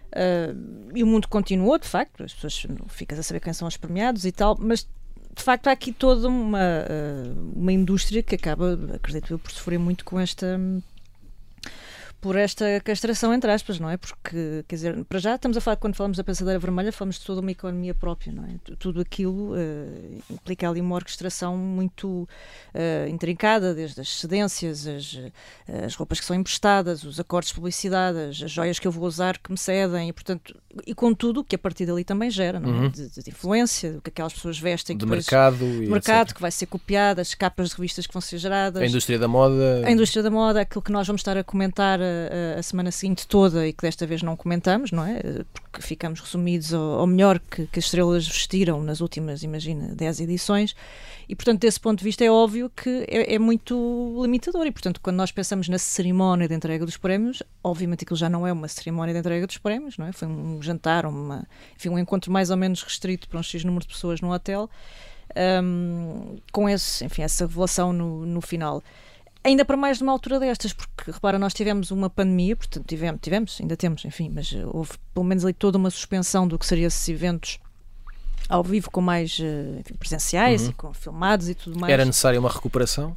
Uh, 0.10 0.92
e 0.94 1.04
o 1.04 1.08
mundo 1.08 1.28
continuou, 1.28 1.78
de 1.80 1.88
facto, 1.88 2.24
as 2.24 2.34
pessoas 2.34 2.68
ficas 2.88 3.18
a 3.18 3.24
saber 3.24 3.40
quem 3.40 3.54
são 3.54 3.68
os 3.68 3.78
premiados 3.78 4.26
e 4.26 4.32
tal, 4.32 4.56
mas 4.60 4.88
de 5.36 5.44
facto 5.44 5.68
há 5.68 5.72
aqui 5.72 5.92
toda 5.92 6.28
uma, 6.28 6.60
uh, 6.60 7.54
uma 7.56 7.72
indústria 7.72 8.22
que 8.22 8.36
acaba, 8.36 8.78
acredito 8.94 9.34
eu, 9.34 9.40
por 9.40 9.52
sofrer 9.52 9.80
muito 9.80 10.06
com 10.06 10.20
esta 10.20 10.60
por 12.22 12.36
esta 12.36 12.80
castração, 12.82 13.34
entre 13.34 13.50
aspas, 13.52 13.80
não 13.80 13.90
é? 13.90 13.96
Porque, 13.96 14.64
quer 14.68 14.76
dizer, 14.76 15.06
para 15.06 15.20
já 15.20 15.36
estamos 15.36 15.56
a 15.56 15.62
falar, 15.62 15.78
quando 15.78 15.96
falamos 15.96 16.18
da 16.18 16.24
pensadeira 16.24 16.60
vermelha, 16.60 16.92
falamos 16.92 17.18
de 17.18 17.26
toda 17.26 17.40
uma 17.40 17.52
economia 17.52 17.94
própria, 17.94 18.34
não 18.34 18.44
é? 18.44 18.50
Tudo 18.78 19.00
aquilo 19.00 19.54
uh, 19.54 20.24
implica 20.30 20.70
ali 20.70 20.82
uma 20.82 20.96
orquestração 20.96 21.56
muito 21.56 22.28
uh, 22.74 23.08
intrincada, 23.10 23.74
desde 23.74 24.02
as 24.02 24.10
cedências, 24.10 24.86
as, 24.86 25.18
eh, 25.68 25.86
as 25.86 25.96
roupas 25.96 26.20
que 26.20 26.26
são 26.26 26.36
emprestadas, 26.36 27.04
os 27.04 27.20
acordos 27.20 27.50
de 27.50 27.56
publicidade, 27.56 28.18
as, 28.18 28.42
as, 28.42 28.52
joias 28.52 28.80
que 28.80 28.88
eu 28.88 28.92
vou 28.92 29.06
usar 29.06 29.38
que 29.38 29.50
me 29.50 29.58
cedem, 29.58 30.10
e 30.10 30.14
portanto, 30.14 30.56
e 30.86 30.94
com 30.94 31.14
tudo 31.14 31.44
que 31.44 31.56
a 31.56 31.60
partir 31.60 31.86
dali 31.86 32.04
também 32.04 32.30
gera, 32.30 32.60
não 32.60 32.70
é? 32.70 32.72
Uhum. 32.72 32.90
De, 32.90 33.10
de, 33.10 33.30
influência, 33.30 33.94
do 33.94 34.02
que 34.02 34.10
aquelas 34.10 34.34
pessoas 34.34 34.60
vestem. 34.60 34.98
Do 34.98 35.08
mercado. 35.08 35.58
Do 35.58 35.90
mercado, 35.90 36.34
que 36.34 36.42
vai 36.42 36.52
ser 36.52 36.66
copiado, 36.66 37.22
as 37.22 37.34
capas 37.34 37.70
de 37.70 37.76
revistas 37.76 38.06
que 38.06 38.14
vão 38.14 38.22
ser 38.22 38.38
geradas. 38.38 38.82
A 38.82 38.86
indústria 38.86 39.18
da 39.18 39.28
moda. 39.28 39.84
A 39.86 39.92
indústria 39.92 40.22
da 40.22 40.30
moda, 40.30 40.62
aquilo 40.62 40.82
que 40.82 40.92
nós 40.92 41.08
vamos 41.08 41.22
estar 41.22 41.38
a 41.38 41.44
comentar 41.44 42.00
a, 42.56 42.60
a, 42.60 42.64
semana 42.64 42.92
seguinte 42.92 43.28
toda 43.28 43.68
e 43.68 43.74
que 43.74 43.82
desta 43.82 44.06
vez 44.06 44.22
não 44.22 44.36
comentamos, 44.36 44.92
não 44.92 45.06
é? 45.06 45.22
Porque 45.54 45.82
ficamos 45.82 46.20
resumidos 46.20 46.74
ao, 46.74 47.00
ao 47.00 47.08
melhor 47.08 47.40
que, 47.40 47.68
que, 47.68 47.80
as 47.80 47.86
estrelas 47.86 48.28
vestiram 48.28 48.82
nas 48.84 49.02
últimas, 49.02 49.44
imagina, 49.44 49.94
10 49.96 50.22
edições. 50.22 50.76
E, 51.28 51.36
portanto, 51.36 51.62
desse 51.62 51.80
ponto 51.80 52.00
de 52.00 52.04
vista, 52.04 52.24
é 52.24 52.32
óbvio 52.32 52.72
que 52.76 53.06
é, 53.08 53.36
é, 53.36 53.40
muito 53.40 54.20
limitador. 54.22 54.66
E, 54.66 54.72
portanto, 54.72 55.00
quando 55.00 55.18
nós 55.18 55.32
pensamos 55.32 55.70
na 55.70 55.78
cerimónia 55.78 56.48
de 56.48 56.56
entrega 56.56 56.86
dos 56.86 56.98
prémios, 56.98 57.44
obviamente 57.64 58.04
aquilo 58.04 58.18
já 58.18 58.30
não 58.30 58.48
é 58.48 58.52
uma 58.52 58.68
cerimónia 58.68 59.14
de 59.14 59.20
entrega 59.20 59.46
dos 59.46 59.58
prémios, 59.58 59.98
não 59.98 60.08
é? 60.08 60.12
Foi 60.12 60.28
um 60.28 60.62
jantar, 60.62 61.06
uma, 61.06 61.48
enfim, 61.76 61.90
um 61.90 62.00
encontro 62.00 62.32
mais 62.32 62.50
ou 62.50 62.58
menos 62.58 62.82
restrito 62.82 63.30
para 63.30 63.40
um 63.40 63.44
X 63.44 63.64
número 63.64 63.86
de 63.86 63.94
pessoas 63.94 64.22
no 64.22 64.34
hotel, 64.34 64.70
um, 65.64 66.38
com 66.52 66.68
esse, 66.68 67.06
enfim, 67.06 67.22
essa 67.22 67.46
revelação 67.46 67.94
no, 67.94 68.26
no 68.26 68.42
final. 68.42 68.84
Ainda 69.44 69.64
para 69.64 69.78
mais 69.78 70.02
numa 70.02 70.12
altura 70.12 70.40
destas, 70.40 70.74
porque 70.74 71.12
repara, 71.12 71.40
nós 71.40 71.54
tivemos 71.54 71.92
uma 71.92 72.10
pandemia, 72.10 72.56
portanto 72.56 72.86
tivemos, 72.86 73.22
tivemos, 73.22 73.58
ainda 73.62 73.78
temos, 73.78 74.04
enfim, 74.04 74.30
mas 74.30 74.54
eh, 74.54 74.66
houve 74.66 74.92
pelo 75.14 75.26
menos 75.26 75.46
ali 75.46 75.54
toda 75.54 75.78
uma 75.78 75.90
suspensão 75.90 76.46
do 76.46 76.60
que 76.60 76.66
seriam 76.66 76.88
esses 76.88 77.08
eventos 77.08 77.58
ao 78.50 78.64
vivo 78.64 78.92
com 78.92 79.00
mais 79.00 79.40
eh, 79.40 79.80
enfim, 79.80 79.94
presenciais 79.94 80.64
uhum. 80.64 80.70
e 80.70 80.74
com 80.74 80.94
filmados 80.94 81.48
e 81.48 81.56
tudo 81.56 81.80
mais. 81.80 81.94
Era 81.94 82.04
necessária 82.04 82.40
uma 82.40 82.50
recuperação? 82.50 83.16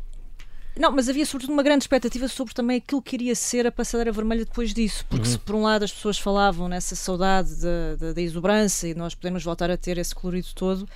Não, 0.78 0.90
mas 0.90 1.08
havia 1.08 1.26
sobretudo 1.26 1.52
uma 1.52 1.62
grande 1.62 1.84
expectativa 1.84 2.28
sobre 2.28 2.54
também 2.54 2.78
aquilo 2.78 3.02
que 3.02 3.16
iria 3.16 3.34
ser 3.34 3.66
a 3.66 3.72
passadeira 3.72 4.10
vermelha 4.10 4.44
depois 4.44 4.72
disso, 4.72 5.04
porque 5.08 5.26
uhum. 5.26 5.32
se 5.32 5.38
por 5.38 5.54
um 5.54 5.62
lado 5.62 5.84
as 5.84 5.92
pessoas 5.92 6.18
falavam 6.18 6.68
nessa 6.68 6.94
saudade 6.94 7.56
da, 7.56 7.96
da, 7.98 8.12
da 8.12 8.22
exuberância 8.22 8.86
e 8.86 8.94
nós 8.94 9.14
podemos 9.14 9.42
voltar 9.42 9.70
a 9.70 9.76
ter 9.76 9.98
esse 9.98 10.14
colorido 10.14 10.48
todo, 10.54 10.88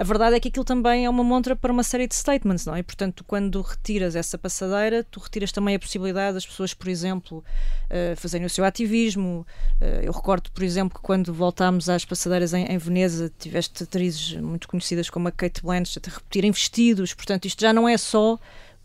a 0.00 0.02
verdade 0.02 0.34
é 0.34 0.40
que 0.40 0.48
aquilo 0.48 0.64
também 0.64 1.04
é 1.04 1.10
uma 1.10 1.22
montra 1.22 1.54
para 1.54 1.70
uma 1.70 1.82
série 1.82 2.06
de 2.06 2.14
statements, 2.14 2.64
não 2.64 2.74
é? 2.74 2.82
Portanto, 2.82 3.22
quando 3.22 3.60
retiras 3.60 4.16
essa 4.16 4.38
passadeira, 4.38 5.04
tu 5.04 5.20
retiras 5.20 5.52
também 5.52 5.74
a 5.74 5.78
possibilidade 5.78 6.32
das 6.32 6.46
pessoas, 6.46 6.72
por 6.72 6.88
exemplo, 6.88 7.44
uh, 7.90 8.16
fazerem 8.16 8.46
o 8.46 8.48
seu 8.48 8.64
ativismo. 8.64 9.46
Uh, 9.78 10.00
eu 10.02 10.10
recordo, 10.10 10.50
por 10.52 10.62
exemplo, 10.62 10.98
que 10.98 11.04
quando 11.04 11.34
voltámos 11.34 11.90
às 11.90 12.02
passadeiras 12.02 12.54
em, 12.54 12.64
em, 12.64 12.78
Veneza, 12.78 13.30
tiveste 13.38 13.82
atrizes 13.82 14.40
muito 14.40 14.68
conhecidas 14.68 15.10
como 15.10 15.28
a 15.28 15.30
Kate 15.30 15.60
Blanchett 15.60 16.08
a 16.08 16.14
repetirem 16.14 16.50
vestidos. 16.50 17.12
Portanto, 17.12 17.44
isto 17.44 17.60
já 17.60 17.70
não 17.70 17.86
é 17.86 17.98
só 17.98 18.38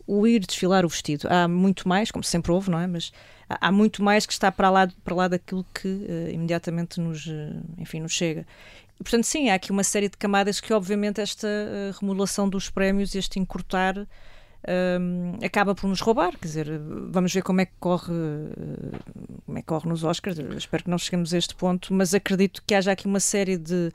o 0.06 0.26
ir 0.26 0.40
desfilar 0.40 0.84
o 0.84 0.88
vestido. 0.90 1.28
Há 1.30 1.48
muito 1.48 1.88
mais, 1.88 2.10
como 2.10 2.24
sempre 2.24 2.52
houve, 2.52 2.70
não 2.70 2.78
é? 2.78 2.86
Mas 2.86 3.10
há, 3.48 3.72
muito 3.72 4.02
mais 4.02 4.26
que 4.26 4.34
está 4.34 4.52
para 4.52 4.68
lá, 4.68 4.86
para 5.02 5.14
lá 5.14 5.28
daquilo 5.28 5.64
que 5.72 5.88
uh, 5.88 6.30
imediatamente 6.30 7.00
nos, 7.00 7.26
enfim, 7.78 8.00
nos 8.00 8.12
chega. 8.12 8.46
E, 8.98 9.02
portanto, 9.02 9.24
sim, 9.24 9.50
há 9.50 9.54
aqui 9.54 9.70
uma 9.70 9.84
série 9.84 10.08
de 10.08 10.16
camadas 10.16 10.60
que, 10.60 10.72
obviamente, 10.72 11.20
esta 11.20 11.46
uh, 11.46 11.98
remodelação 12.00 12.48
dos 12.48 12.70
prémios, 12.70 13.14
este 13.14 13.38
encurtar, 13.38 14.06
um, 14.66 15.44
acaba 15.44 15.74
por 15.74 15.88
nos 15.88 16.00
roubar. 16.00 16.32
Quer 16.38 16.46
dizer, 16.46 16.80
vamos 17.10 17.32
ver 17.32 17.42
como 17.42 17.60
é 17.60 17.66
que 17.66 17.72
corre, 17.78 18.12
uh, 18.12 19.40
como 19.44 19.58
é 19.58 19.60
que 19.60 19.66
corre 19.66 19.88
nos 19.88 20.02
Oscars. 20.02 20.38
Eu 20.38 20.56
espero 20.56 20.84
que 20.84 20.90
não 20.90 20.98
cheguemos 20.98 21.32
a 21.32 21.38
este 21.38 21.54
ponto, 21.54 21.92
mas 21.92 22.14
acredito 22.14 22.62
que 22.66 22.74
haja 22.74 22.92
aqui 22.92 23.06
uma 23.06 23.20
série 23.20 23.56
de. 23.56 23.92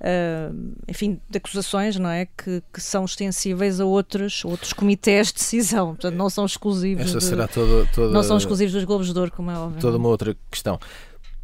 Uh, 0.00 0.74
enfim, 0.88 1.20
de 1.28 1.36
acusações, 1.36 1.96
não 1.96 2.08
é? 2.08 2.24
Que, 2.24 2.62
que 2.72 2.80
são 2.80 3.04
extensíveis 3.04 3.80
a 3.80 3.84
outros, 3.84 4.42
outros 4.46 4.72
comitês 4.72 5.26
de 5.26 5.34
decisão, 5.34 5.88
portanto 5.88 6.14
não 6.14 6.30
são 6.30 6.46
exclusivos. 6.46 7.04
Esta 7.04 7.18
de, 7.18 7.24
será 7.24 7.46
toda, 7.46 7.84
toda, 7.94 8.10
não 8.10 8.22
são 8.22 8.38
exclusivos 8.38 8.72
dos 8.72 8.84
Globos 8.84 9.12
de 9.12 9.18
Ouro, 9.18 9.30
como 9.30 9.50
é 9.50 9.58
óbvio. 9.58 9.78
Toda 9.78 9.98
uma 9.98 10.08
outra 10.08 10.34
questão. 10.50 10.80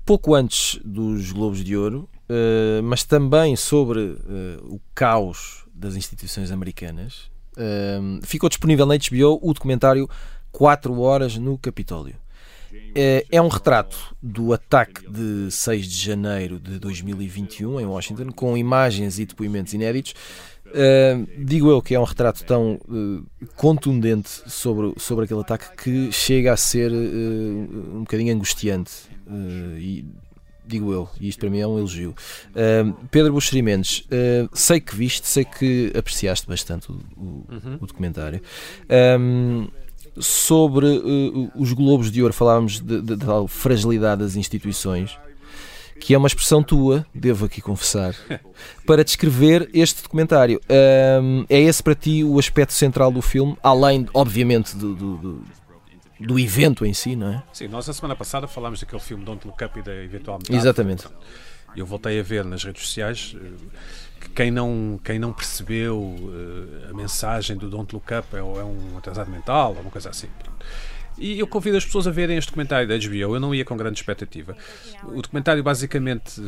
Pouco 0.07 0.35
antes 0.35 0.81
dos 0.83 1.33
Globos 1.33 1.63
de 1.63 1.77
Ouro, 1.77 2.09
uh, 2.29 2.83
mas 2.83 3.05
também 3.05 3.57
sobre 3.57 4.01
uh, 4.01 4.75
o 4.75 4.81
caos 4.95 5.65
das 5.75 5.97
instituições 5.97 6.51
americanas, 6.51 7.31
uh, 7.57 8.25
ficou 8.27 8.49
disponível 8.49 8.87
na 8.87 8.95
HBO 8.97 9.39
o 9.43 9.53
documentário 9.53 10.09
4 10.53 10.99
Horas 10.99 11.37
no 11.37 11.59
Capitólio. 11.59 12.15
É 13.31 13.41
um 13.41 13.49
retrato 13.49 14.15
do 14.23 14.53
ataque 14.53 15.09
de 15.11 15.51
6 15.51 15.87
de 15.87 15.97
janeiro 15.97 16.59
de 16.59 16.79
2021 16.79 17.81
em 17.81 17.87
Washington, 17.87 18.33
com 18.33 18.57
imagens 18.57 19.19
e 19.19 19.27
depoimentos 19.27 19.73
inéditos. 19.73 20.15
Uh, 20.67 21.45
digo 21.45 21.71
eu 21.71 21.81
que 21.81 21.95
é 21.95 22.01
um 22.01 22.05
retrato 22.05 22.45
tão 22.45 22.75
uh, 22.89 23.25
contundente 23.55 24.29
sobre, 24.47 24.95
sobre 24.99 25.25
aquele 25.25 25.41
ataque 25.41 25.77
que 25.77 26.13
chega 26.13 26.53
a 26.53 26.57
ser 26.57 26.91
uh, 26.91 27.97
um 27.97 28.01
bocadinho 28.01 28.35
angustiante 28.35 28.93
e 29.79 30.05
digo 30.67 30.93
eu, 30.93 31.09
e 31.21 31.29
isto 31.29 31.39
para 31.39 31.51
mim 31.51 31.59
é 31.59 31.67
um 31.67 31.79
elogio. 31.79 32.15
Uh, 32.51 32.93
Pedro 33.11 33.33
Buxeri 33.33 33.63
Mendes, 33.63 34.01
uh, 34.01 34.49
sei 34.53 34.81
que 34.81 34.95
viste, 34.95 35.27
sei 35.27 35.45
que 35.45 35.93
apreciaste 35.97 36.47
bastante 36.47 36.91
o, 36.91 36.95
o, 37.17 37.23
uhum. 37.49 37.79
o 37.81 37.87
documentário. 37.87 38.41
Um, 39.19 39.69
sobre 40.19 40.87
uh, 40.87 41.51
os 41.55 41.73
Globos 41.73 42.11
de 42.11 42.23
Ouro, 42.23 42.33
falávamos 42.33 42.81
da 42.81 43.17
tal 43.17 43.47
fragilidade 43.47 44.23
das 44.23 44.35
instituições, 44.35 45.17
que 46.01 46.15
é 46.15 46.19
uma 46.19 46.27
expressão 46.27 46.63
tua, 46.63 47.07
devo 47.15 47.47
aqui 47.47 47.61
confessar, 47.61 48.15
para 48.87 49.05
descrever 49.05 49.69
este 49.73 50.03
documentário. 50.03 50.61
Um, 51.23 51.45
é 51.49 51.61
esse 51.61 51.83
para 51.83 51.95
ti 51.95 52.25
o 52.25 52.39
aspecto 52.39 52.73
central 52.73 53.11
do 53.11 53.23
filme, 53.23 53.57
além, 53.63 54.07
obviamente, 54.13 54.77
do, 54.77 54.95
do, 54.95 55.17
do 55.17 55.45
do 56.19 56.39
evento 56.39 56.85
em 56.85 56.95
si, 56.95 57.15
não 57.15 57.33
é? 57.33 57.43
Sim, 57.53 57.69
nós 57.69 57.89
a 57.89 57.93
semana 57.93 58.17
passada 58.17 58.47
falámos 58.47 58.81
daquele 58.81 59.03
filme 59.03 59.25
Don't 59.25 59.47
Look 59.47 59.63
Up 59.63 59.79
e 59.79 59.83
da 59.83 59.95
eventual 59.95 60.39
Exatamente. 60.49 61.07
Eu 61.77 61.85
voltei 61.85 62.19
a 62.19 62.23
ver 62.23 62.45
nas 62.45 62.65
redes 62.65 62.83
sociais 62.83 63.37
eh, 63.39 63.51
que 64.21 64.31
quem 64.31 64.51
não, 64.51 64.99
quem 65.05 65.19
não 65.19 65.31
percebeu 65.31 65.99
uh, 65.99 66.91
a 66.91 66.95
mensagem 66.95 67.57
do 67.57 67.69
Don't 67.69 67.95
Look 67.95 68.07
Up 68.15 68.35
é, 68.35 68.39
é 68.39 68.43
um 68.43 68.97
atrasado 68.97 69.31
mental, 69.31 69.75
ou 69.75 69.83
uma 69.83 69.91
coisa 69.91 70.09
assim. 70.09 70.29
E 71.19 71.39
eu 71.39 71.47
convido 71.47 71.77
as 71.77 71.85
pessoas 71.85 72.07
a 72.07 72.11
verem 72.11 72.37
este 72.37 72.49
documentário 72.49 72.87
da 72.87 72.97
HBO. 72.97 73.35
Eu 73.35 73.41
não 73.41 73.55
ia 73.55 73.65
com 73.65 73.77
grande 73.77 73.99
expectativa. 73.99 74.57
O 75.05 75.23
documentário 75.23 75.63
basicamente 75.63 76.43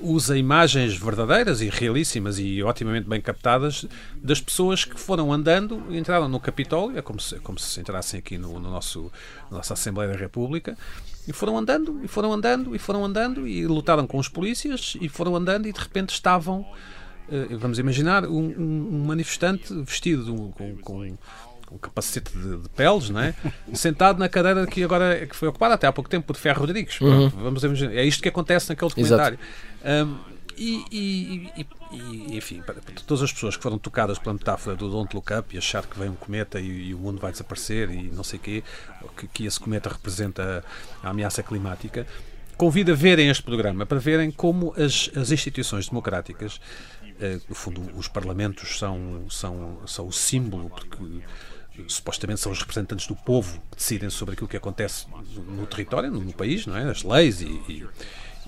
usa 0.00 0.36
imagens 0.36 0.96
verdadeiras 0.96 1.60
e 1.60 1.68
realíssimas 1.68 2.38
e 2.38 2.62
otimamente 2.62 3.08
bem 3.08 3.20
captadas 3.20 3.86
das 4.16 4.40
pessoas 4.40 4.84
que 4.84 4.98
foram 4.98 5.32
andando, 5.32 5.82
entraram 5.90 6.28
no 6.28 6.40
Capitólio, 6.40 6.98
é 6.98 7.02
como 7.02 7.20
se, 7.20 7.38
como 7.40 7.58
se 7.58 7.80
entrassem 7.80 8.18
aqui 8.18 8.38
no, 8.38 8.58
no 8.58 8.70
nosso, 8.70 9.10
na 9.50 9.58
nossa 9.58 9.74
Assembleia 9.74 10.12
da 10.12 10.18
República, 10.18 10.76
e 11.26 11.32
foram 11.32 11.58
andando, 11.58 12.00
e 12.04 12.08
foram 12.08 12.32
andando, 12.32 12.74
e 12.74 12.78
foram 12.78 13.04
andando, 13.04 13.46
e 13.46 13.66
lutaram 13.66 14.06
com 14.06 14.18
os 14.18 14.28
polícias, 14.28 14.96
e 15.00 15.08
foram 15.08 15.34
andando, 15.34 15.66
e 15.66 15.72
de 15.72 15.80
repente 15.80 16.10
estavam, 16.10 16.64
eh, 17.30 17.56
vamos 17.56 17.78
imaginar, 17.78 18.24
um, 18.24 18.54
um 18.58 19.04
manifestante 19.06 19.74
vestido 19.82 20.52
com, 20.56 20.76
com 20.76 21.16
um 21.70 21.78
capacete 21.78 22.30
de, 22.36 22.58
de, 22.58 22.68
peles, 22.70 23.10
não 23.10 23.20
é? 23.20 23.34
sentado 23.74 24.18
na 24.18 24.28
cadeira 24.28 24.66
que 24.66 24.82
agora 24.82 25.26
que 25.26 25.34
foi 25.34 25.48
ocupada 25.48 25.74
até 25.74 25.86
há 25.86 25.92
pouco 25.92 26.08
tempo 26.08 26.26
por 26.26 26.36
Ferro 26.36 26.60
Rodrigues. 26.60 27.00
Uhum. 27.00 27.28
Vamos. 27.28 27.62
É 27.82 28.04
isto 28.04 28.22
que 28.22 28.28
acontece 28.28 28.68
naquele 28.68 28.88
documentário. 28.88 29.38
Um, 29.84 30.36
e, 30.58 30.84
e, 30.90 31.50
e, 31.58 31.66
e, 31.92 32.36
enfim, 32.38 32.62
para, 32.62 32.76
todas 33.06 33.22
as 33.22 33.32
pessoas 33.32 33.56
que 33.56 33.62
foram 33.62 33.78
tocadas 33.78 34.18
pela 34.18 34.32
metáfora 34.32 34.74
do 34.74 34.90
Don't 34.90 35.14
Look 35.14 35.30
Up 35.32 35.54
e 35.54 35.58
achar 35.58 35.84
que 35.84 35.98
vem 35.98 36.08
um 36.08 36.14
cometa 36.14 36.58
e, 36.58 36.94
o 36.94 36.98
mundo 36.98 37.20
vai 37.20 37.30
desaparecer 37.30 37.90
e 37.90 38.04
não 38.04 38.24
sei 38.24 38.38
quê, 38.38 38.64
que, 39.16 39.28
que 39.28 39.44
esse 39.44 39.60
cometa 39.60 39.90
representa 39.90 40.64
a, 41.02 41.08
a 41.08 41.10
ameaça 41.10 41.42
climática, 41.42 42.06
convido 42.56 42.92
a 42.92 42.94
verem 42.94 43.28
este 43.28 43.42
programa 43.42 43.84
para 43.84 43.98
verem 43.98 44.30
como 44.30 44.72
as, 44.78 45.10
as 45.14 45.30
instituições 45.30 45.88
democráticas, 45.88 46.58
eh, 47.20 47.38
no 47.48 47.54
fundo, 47.54 47.82
os 47.96 48.08
parlamentos 48.08 48.78
são, 48.78 49.24
são, 49.28 49.78
são 49.86 50.06
o 50.08 50.12
símbolo, 50.12 50.70
porque 50.70 51.22
supostamente 51.88 52.40
são 52.40 52.52
os 52.52 52.60
representantes 52.60 53.06
do 53.06 53.14
povo 53.14 53.60
que 53.70 53.76
decidem 53.76 54.10
sobre 54.10 54.34
aquilo 54.34 54.48
que 54.48 54.56
acontece 54.56 55.06
no 55.48 55.66
território, 55.66 56.10
no, 56.10 56.32
país, 56.32 56.66
não 56.66 56.76
é? 56.76 56.90
As 56.90 57.02
leis 57.02 57.40
e, 57.40 57.46
e, 57.46 57.86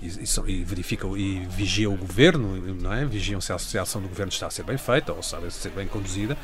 e, 0.01 0.51
e, 0.51 0.63
verificam 0.63 1.17
e 1.17 1.45
vigiam 1.47 1.93
o 1.93 1.97
governo, 1.97 2.57
não 2.75 2.93
é? 2.93 3.05
Vigiam 3.05 3.41
se 3.41 3.51
a, 3.51 3.57
se 3.57 3.77
a 3.77 3.83
ação 3.83 4.01
do 4.01 4.07
governo 4.07 4.31
está 4.31 4.47
a 4.47 4.51
ser 4.51 4.63
bem 4.63 4.77
feita 4.77 5.11
ou 5.11 5.19
a 5.19 5.49
ser 5.49 5.69
bem 5.71 5.87
conduzida. 5.87 6.37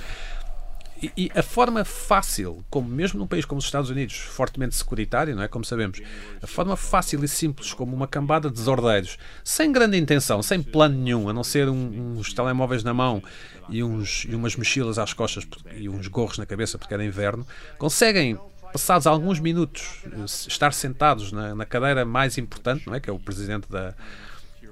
E, 1.18 1.30
a 1.36 1.44
forma 1.44 1.84
fácil, 1.84 2.64
como 2.70 2.88
mesmo 2.88 3.20
num 3.20 3.28
país 3.28 3.44
como 3.44 3.60
os 3.60 3.66
Estados 3.66 3.90
Unidos, 3.90 4.16
fortemente 4.16 4.76
securitário, 4.76 5.36
não 5.36 5.44
é? 5.44 5.48
Como 5.48 5.66
sabemos, 5.66 6.02
a 6.42 6.48
forma 6.48 6.78
fácil 6.78 7.22
e 7.24 7.28
simples, 7.28 7.74
como 7.74 7.94
uma 7.94 8.08
cambada 8.08 8.50
de 8.50 8.56
desordeiros, 8.56 9.18
sem 9.44 9.72
grande 9.72 9.98
intenção, 9.98 10.42
sem 10.42 10.64
plano 10.64 10.98
nenhum, 10.98 11.28
a 11.28 11.34
não 11.34 11.44
ser 11.44 11.68
um, 11.68 12.18
uns 12.18 12.34
telemóveis 12.34 12.82
na 12.82 12.94
mão 12.94 13.22
e, 13.70 13.84
uns, 13.84 14.26
e 14.30 14.36
umas 14.36 14.56
mochilas 14.56 14.98
às 14.98 15.14
costas 15.14 15.48
e 15.76 15.90
uns 15.90 16.08
gorros 16.08 16.38
na 16.38 16.46
cabeça 16.46 16.78
porque 16.78 16.94
era 16.94 17.04
inverno, 17.04 17.46
conseguem 17.78 18.38
passados 18.72 19.08
alguns 19.08 19.40
minutos, 19.40 20.04
estar 20.48 20.74
sentados 20.74 21.32
na, 21.32 21.56
na, 21.56 21.66
cadeira 21.66 22.04
mais 22.04 22.38
importante, 22.38 22.86
não 22.86 22.94
é? 22.94 23.00
que 23.00 23.10
é 23.10 23.14
o 23.14 23.18
presidente 23.18 23.70
da, 23.70 23.94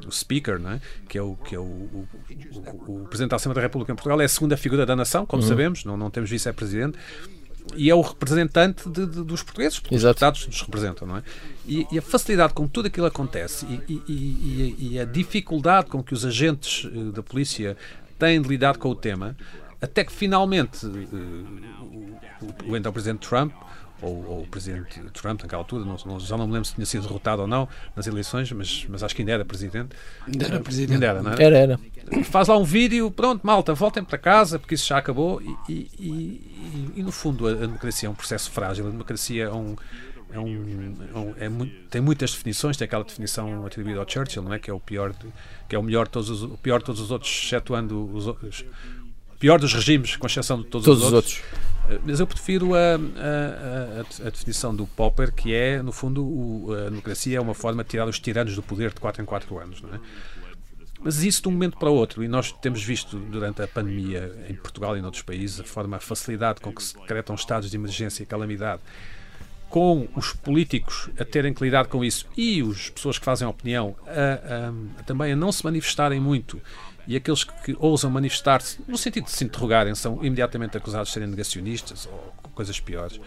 o 0.06 0.12
Speaker, 0.12 0.60
não 0.60 0.72
é? 0.72 0.82
que 1.08 1.18
é, 1.18 1.22
o, 1.22 1.36
que 1.36 1.56
é 1.56 1.60
o, 1.60 1.64
o, 1.64 2.08
o, 2.56 3.04
o 3.04 3.08
Presidente 3.08 3.30
da 3.30 3.38
Assembleia 3.38 3.56
da 3.56 3.62
República 3.62 3.94
em 3.94 3.96
Portugal, 3.96 4.20
é 4.20 4.26
a 4.26 4.30
segunda 4.30 4.58
figura 4.58 4.86
da 4.86 4.96
nação, 4.96 5.26
como 5.26 5.41
uhum. 5.41 5.48
sabemos, 5.48 5.86
não, 5.86 5.96
não 5.96 6.10
temos 6.10 6.30
vice-presidente, 6.30 6.98
e 7.76 7.89
é 7.89 7.96
o 7.96 8.02
representante 8.02 8.89
de, 8.89 9.06
de, 9.06 9.24
dos 9.24 9.41
portugueses, 9.41 9.80
porque 9.80 9.96
Exato. 9.96 10.10
os 10.10 10.16
deputados 10.16 10.48
nos 10.48 10.62
representam, 10.62 11.08
não 11.08 11.18
é? 11.18 11.24
E, 11.66 11.88
e, 11.91 11.98
a 11.98 12.02
facilidade 12.02 12.54
com 12.54 12.68
que 12.68 12.74
tudo 12.74 12.88
aquilo 12.88 13.06
acontece 13.06 13.66
e, 13.66 14.02
e, 14.06 14.76
e, 14.78 15.00
a 15.00 15.06
dificuldade 15.06 15.88
com 15.88 16.04
que 16.04 16.14
os 16.14 16.26
agentes 16.26 16.86
eh, 16.86 17.12
da 17.14 17.24
polícia 17.24 17.78
têm 18.24 18.41
de 18.41 18.47
lidar 18.47 18.78
com 18.78 18.89
o 18.89 18.95
tema, 18.95 19.36
até 19.82 20.03
que 20.03 20.11
finalmente 20.11 20.86
uh, 20.86 20.89
o, 22.67 22.71
o 22.71 22.78
então 22.78 22.93
Presidente 22.93 23.28
Trump 23.28 23.51
ou, 24.01 24.26
ou, 24.28 24.41
o 24.41 24.47
presidente 24.47 24.99
Trump 25.13 25.41
naquela 25.41 25.61
altura, 25.61 25.86
não, 25.86 25.95
não, 26.05 26.19
já 26.19 26.36
não 26.36 26.45
me 26.45 26.53
lembro 26.53 26.67
se 26.67 26.76
tinha 26.76 26.86
sido 26.86 27.03
derrotado 27.03 27.43
ou 27.43 27.47
não 27.47 27.69
nas 27.95 28.05
eleições, 28.05 28.51
mas, 28.51 28.86
mas 28.89 29.01
acho 29.01 29.15
que 29.15 29.21
ainda 29.21 29.32
era 29.32 29.45
presidente. 29.45 29.95
Ainda 30.28 30.45
era 30.45 30.59
presidente. 30.59 30.93
Ainda 30.95 31.05
era, 31.05 31.21
não 31.21 31.32
era? 31.32 31.43
Era, 31.43 31.57
era. 31.57 31.80
Faz 32.26 32.49
lá 32.49 32.57
um 32.57 32.65
vídeo, 32.65 33.09
pronto, 33.09 33.47
malta, 33.47 33.74
voltem 33.74 34.03
para 34.03 34.17
casa, 34.17 34.59
porque 34.59 34.76
isso 34.76 34.86
já 34.88 34.97
acabou. 34.97 35.41
E, 35.41 35.55
e, 35.69 35.89
e, 35.97 36.91
e 36.97 37.03
no 37.03 37.13
fundo, 37.13 37.47
a, 37.47 37.51
a, 37.51 37.55
democracia 37.55 38.07
é 38.07 38.09
um 38.09 38.15
processo 38.15 38.51
frágil, 38.51 38.88
a 38.88 38.89
democracia 38.89 39.45
é 39.45 39.53
um. 39.53 39.76
É 40.34 40.40
um, 40.40 40.96
é 41.14 41.18
um 41.18 41.36
é 41.38 41.50
muito, 41.50 41.88
tem 41.90 42.02
muitas 42.02 42.32
definições, 42.32 42.76
tem 42.76 42.86
aquela 42.86 43.04
definição 43.04 43.66
atribuída 43.66 44.00
ao 44.00 44.10
Churchill, 44.10 44.42
não 44.42 44.54
é? 44.54 44.60
Que 44.60 44.70
é 44.70 44.74
o 44.74 44.80
pior, 44.80 45.12
de, 45.12 45.28
que 45.70 45.76
é 45.76 45.80
o 45.80 45.84
melhor 45.84 46.08
todos 46.08 46.30
os, 46.30 46.42
o 46.44 46.58
pior 46.58 46.80
de 46.80 46.86
todos 46.86 47.02
os 47.02 47.12
outros, 47.12 47.32
excetuando 47.32 48.10
os, 48.14 48.28
os 48.28 48.66
pior 49.40 49.60
dos 49.60 49.74
regimes, 49.74 50.16
com 50.16 50.26
exceção 50.26 50.62
de 50.62 50.68
todos, 50.68 50.86
todos 50.86 51.04
os 51.04 51.14
outros. 51.14 51.36
outros. 51.36 51.96
Eh, 51.96 52.00
mas 52.06 52.20
eu 52.20 52.26
prefiro 52.26 52.74
a, 52.74 52.78
a, 52.78 54.24
a, 54.24 54.28
a, 54.28 54.30
definição 54.30 54.74
do 54.76 54.88
Popper, 54.88 55.34
que 55.34 55.54
é, 55.54 55.82
no 55.82 55.92
fundo, 55.92 56.24
o, 56.24 56.74
a 56.74 56.90
democracia 56.90 57.38
é 57.38 57.42
uma 57.42 57.54
forma 57.54 57.84
de 57.84 57.90
tirar 57.90 58.08
os 58.08 58.20
tiranos 58.20 58.56
do 58.56 58.64
poder 58.64 58.94
de 58.94 59.00
4 59.00 59.22
em 59.22 59.26
4 59.26 59.60
anos. 59.60 59.82
Não 59.82 59.94
é? 59.94 60.00
Mas 61.04 61.22
isso 61.22 61.42
de 61.42 61.50
um 61.50 61.52
momento 61.52 61.78
para 61.78 61.90
o 61.90 61.94
outro, 61.94 62.24
e 62.24 62.30
nós 62.30 62.54
temos 62.54 62.82
visto 62.82 63.18
durante 63.18 63.62
a 63.62 63.68
pandemia 63.68 64.34
em 64.48 64.56
Portugal 64.56 64.96
e 64.96 65.02
em 65.02 65.04
outros 65.04 65.22
países 65.22 65.60
a 65.60 65.64
forma, 65.66 65.98
a 65.98 66.00
facilidade 66.00 66.62
com 66.62 66.74
que 66.74 66.82
se 66.82 66.98
decretam 66.98 67.36
estados 67.36 67.70
de 67.70 67.76
emergência 67.76 68.24
e 68.24 68.26
calamidade, 68.26 68.82
com 69.74 70.07
os 70.15 70.34
políticos 70.34 71.09
a 71.19 71.26
terem 71.26 71.51
que 71.51 71.63
lidar 71.63 71.88
com 71.88 72.05
isso 72.05 72.28
e 72.38 72.61
as 72.61 72.91
pessoas 72.91 73.17
que 73.17 73.26
fazem 73.26 73.47
opinião 73.47 73.95
a, 74.05 74.99
a, 74.99 75.03
também 75.03 75.32
a 75.32 75.36
não 75.36 75.51
se 75.51 75.65
manifestarem 75.65 76.19
muito 76.19 76.61
e 77.07 77.15
aqueles 77.15 77.43
que 77.43 77.76
ousam 77.80 78.11
manifestar-se 78.11 78.78
no 78.88 78.95
sentido 78.99 79.24
de 79.24 79.32
se 79.32 79.43
interrogarem 79.43 79.95
são 79.95 80.24
imediatamente 80.24 80.78
acusados 80.78 81.07
de 81.07 81.15
serem 81.15 81.28
negacionistas 81.28 82.05
ou 82.05 82.51
coisas 82.53 82.80
piores. 82.80 83.19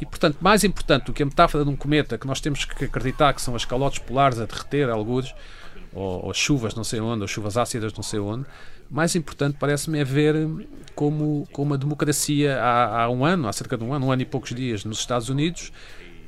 E, 0.00 0.04
portanto, 0.04 0.38
mais 0.40 0.64
importante 0.64 1.04
do 1.06 1.12
que 1.12 1.22
a 1.22 1.26
metáfora 1.26 1.64
de 1.64 1.70
um 1.70 1.76
cometa 1.76 2.18
que 2.18 2.26
nós 2.26 2.40
temos 2.40 2.64
que 2.64 2.84
acreditar 2.84 3.32
que 3.32 3.40
são 3.40 3.54
as 3.54 3.64
calotes 3.64 4.00
polares 4.00 4.40
a 4.40 4.46
derreter 4.46 4.90
alguns, 4.90 5.32
ou, 5.92 6.26
ou 6.26 6.34
chuvas 6.34 6.74
não 6.74 6.84
sei 6.84 7.00
onde, 7.00 7.22
ou 7.22 7.28
chuvas 7.28 7.56
ácidas 7.56 7.92
não 7.94 8.02
sei 8.02 8.20
onde, 8.20 8.46
mais 8.90 9.14
importante 9.14 9.56
parece-me 9.58 9.98
é 9.98 10.04
ver 10.04 10.34
como, 10.94 11.46
como 11.52 11.74
a 11.74 11.76
democracia 11.76 12.58
há, 12.60 13.02
há 13.02 13.10
um 13.10 13.24
ano, 13.24 13.48
há 13.48 13.52
cerca 13.52 13.76
de 13.76 13.84
um 13.84 13.92
ano, 13.92 14.06
um 14.06 14.12
ano 14.12 14.22
e 14.22 14.24
poucos 14.24 14.54
dias 14.54 14.84
nos 14.84 14.98
Estados 14.98 15.28
Unidos, 15.28 15.72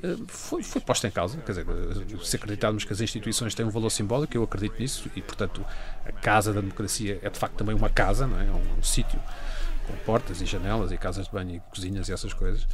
eh, 0.02 0.16
foi, 0.28 0.62
foi 0.62 0.80
posta 0.80 1.08
em 1.08 1.10
causa. 1.10 1.38
Quer 1.38 1.52
dizer, 1.52 1.66
eh, 1.68 2.16
se 2.22 2.36
acreditarmos 2.36 2.84
que 2.84 2.92
as 2.92 3.00
instituições 3.00 3.54
têm 3.54 3.66
um 3.66 3.70
valor 3.70 3.90
simbólico, 3.90 4.36
eu 4.36 4.42
acredito 4.42 4.78
nisso, 4.78 5.10
e 5.14 5.22
portanto 5.22 5.64
a 6.04 6.12
casa 6.12 6.52
da 6.52 6.60
democracia 6.60 7.18
é 7.22 7.30
de 7.30 7.38
facto 7.38 7.54
também 7.54 7.74
uma 7.74 7.90
casa, 7.90 8.26
não 8.26 8.40
é? 8.40 8.46
é 8.46 8.50
um, 8.50 8.78
um 8.78 8.82
sítio 8.82 9.20
com 9.86 9.96
portas 10.04 10.40
e 10.40 10.46
janelas 10.46 10.92
e 10.92 10.96
casas 10.96 11.26
de 11.26 11.32
banho 11.32 11.56
e 11.56 11.60
cozinhas 11.70 12.08
e 12.08 12.12
essas 12.12 12.32
coisas. 12.32 12.66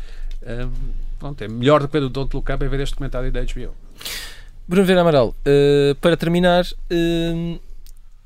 Um, 0.43 0.93
pronto, 1.19 1.43
é 1.43 1.49
melhor 1.49 1.81
do 1.81 1.89
que 1.89 1.97
o 1.97 2.09
Don't 2.09 2.35
Look 2.35 2.53
Up 2.53 2.65
é 2.65 2.69
ver 2.69 2.81
este 2.81 2.95
comentário 2.95 3.33
da 3.33 3.41
HBO. 3.43 3.75
Bruno 4.69 4.87
Vera 4.87 5.01
Amaral, 5.01 5.29
uh, 5.29 5.95
para 5.97 6.17
terminar, 6.17 6.65
uh, 6.65 7.61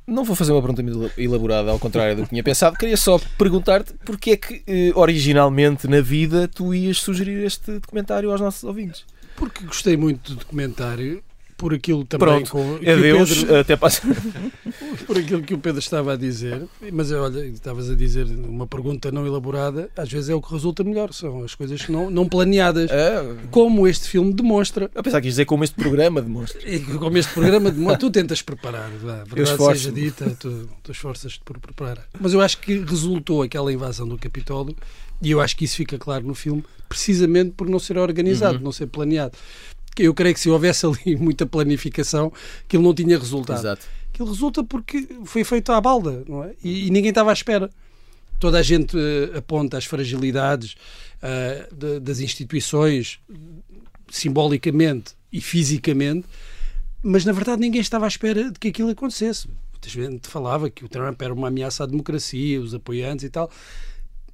não 0.07 0.25
vou 0.25 0.35
fazer 0.35 0.53
uma 0.53 0.63
pergunta 0.63 0.83
elaborada, 1.17 1.71
ao 1.71 1.79
contrário 1.79 2.17
do 2.17 2.23
que 2.23 2.31
tinha 2.31 2.43
pensado. 2.43 2.77
Queria 2.77 2.97
só 2.97 3.21
perguntar-te 3.39 3.95
porque 4.05 4.31
é 4.33 4.37
que, 4.37 4.63
eh, 4.67 4.91
originalmente, 4.97 5.87
na 5.87 6.01
vida, 6.01 6.49
tu 6.49 6.75
ias 6.75 6.99
sugerir 6.99 7.45
este 7.45 7.79
documentário 7.79 8.31
aos 8.31 8.41
nossos 8.41 8.65
ouvintes. 8.65 9.05
Porque 9.37 9.65
gostei 9.65 9.97
muito 9.97 10.33
do 10.33 10.41
documentário 10.41 11.23
por 11.61 11.75
aquilo 11.75 12.07
também 12.07 12.27
Pronto, 12.27 12.51
com, 12.53 12.79
que 12.79 12.89
adeus, 12.89 13.45
Pedro, 13.45 13.59
até 13.59 13.77
passa. 13.77 14.01
por 15.07 15.19
aquilo 15.19 15.43
que 15.43 15.53
o 15.53 15.59
Pedro 15.59 15.79
estava 15.79 16.15
a 16.15 16.17
dizer, 16.17 16.63
mas 16.91 17.13
olha, 17.13 17.45
estavas 17.45 17.91
a 17.91 17.95
dizer 17.95 18.25
uma 18.25 18.67
pergunta 18.67 19.13
não 19.13 19.27
elaborada, 19.27 19.91
às 19.95 20.11
vezes 20.11 20.31
é 20.31 20.35
o 20.35 20.41
que 20.41 20.51
resulta 20.51 20.83
melhor, 20.83 21.13
são 21.13 21.45
as 21.45 21.55
coisas 21.55 21.87
não, 21.87 22.11
não 22.11 22.27
planeadas, 22.27 22.91
é. 22.91 23.23
como 23.51 23.87
este 23.87 24.09
filme 24.09 24.33
demonstra. 24.33 24.91
A 24.95 25.03
pensar 25.03 25.21
que 25.21 25.29
dizer 25.29 25.45
como 25.45 25.63
este 25.63 25.77
programa 25.77 26.23
demonstra. 26.23 26.63
Como 26.99 27.19
este 27.19 27.35
programa 27.35 27.71
demonstra, 27.71 27.99
tu 27.99 28.11
tentas 28.11 28.41
preparar, 28.41 28.89
vá, 28.93 29.23
verdade 29.25 29.63
seja 29.63 29.93
dita, 29.93 30.35
tu, 30.41 30.67
tu 30.83 30.93
esforças-te 30.93 31.43
por 31.45 31.59
preparar. 31.59 32.09
Mas 32.19 32.33
eu 32.33 32.41
acho 32.41 32.57
que 32.57 32.79
resultou 32.79 33.43
aquela 33.43 33.71
invasão 33.71 34.09
do 34.09 34.17
Capitólio, 34.17 34.75
e 35.21 35.31
eu 35.31 35.43
acho 35.43 35.55
que 35.55 35.67
isso 35.67 35.77
fica 35.77 35.99
claro 35.99 36.27
no 36.27 36.35
filme, 36.35 36.65
precisamente 36.89 37.51
por 37.51 37.69
não 37.69 37.79
ser 37.79 37.99
organizado, 37.99 38.57
uhum. 38.57 38.65
não 38.65 38.73
ser 38.73 38.87
planeado 38.87 39.37
eu 39.99 40.15
creio 40.15 40.35
que 40.35 40.41
se 40.41 40.51
houvesse 40.51 40.87
ali 40.87 41.17
muita 41.21 41.47
planificação, 41.47 42.33
aquilo 42.65 42.83
não 42.83 42.95
tinha 42.95 43.19
resultado. 43.19 43.59
Exato. 43.59 43.87
Aquilo 44.13 44.29
resulta 44.29 44.65
porque 44.65 45.09
foi 45.25 45.45
feito 45.45 45.73
à 45.73 45.81
balda, 45.81 46.25
não 46.29 46.45
é? 46.45 46.53
E, 46.63 46.87
e 46.87 46.91
ninguém 46.91 47.11
estava 47.11 47.31
à 47.31 47.33
espera. 47.33 47.71
Toda 48.39 48.59
a 48.59 48.63
gente 48.63 48.97
uh, 48.97 49.39
aponta 49.39 49.77
as 49.77 49.85
fragilidades 49.85 50.75
uh, 51.23 51.75
de, 51.75 52.01
das 52.01 52.21
instituições, 52.21 53.21
simbolicamente 54.11 55.15
e 55.33 55.41
fisicamente, 55.41 56.27
mas 57.03 57.25
na 57.25 57.33
verdade 57.33 57.61
ninguém 57.61 57.81
estava 57.81 58.07
à 58.07 58.09
espera 58.09 58.51
de 58.51 58.59
que 58.59 58.69
aquilo 58.69 58.91
acontecesse. 58.91 59.49
Muita 59.73 59.89
gente 59.89 60.29
falava 60.29 60.69
que 60.69 60.85
o 60.85 60.89
Trump 60.89 61.21
era 61.23 61.33
uma 61.33 61.49
ameaça 61.49 61.85
à 61.85 61.87
democracia, 61.87 62.61
os 62.61 62.75
apoiantes 62.75 63.25
e 63.25 63.31
tal, 63.31 63.51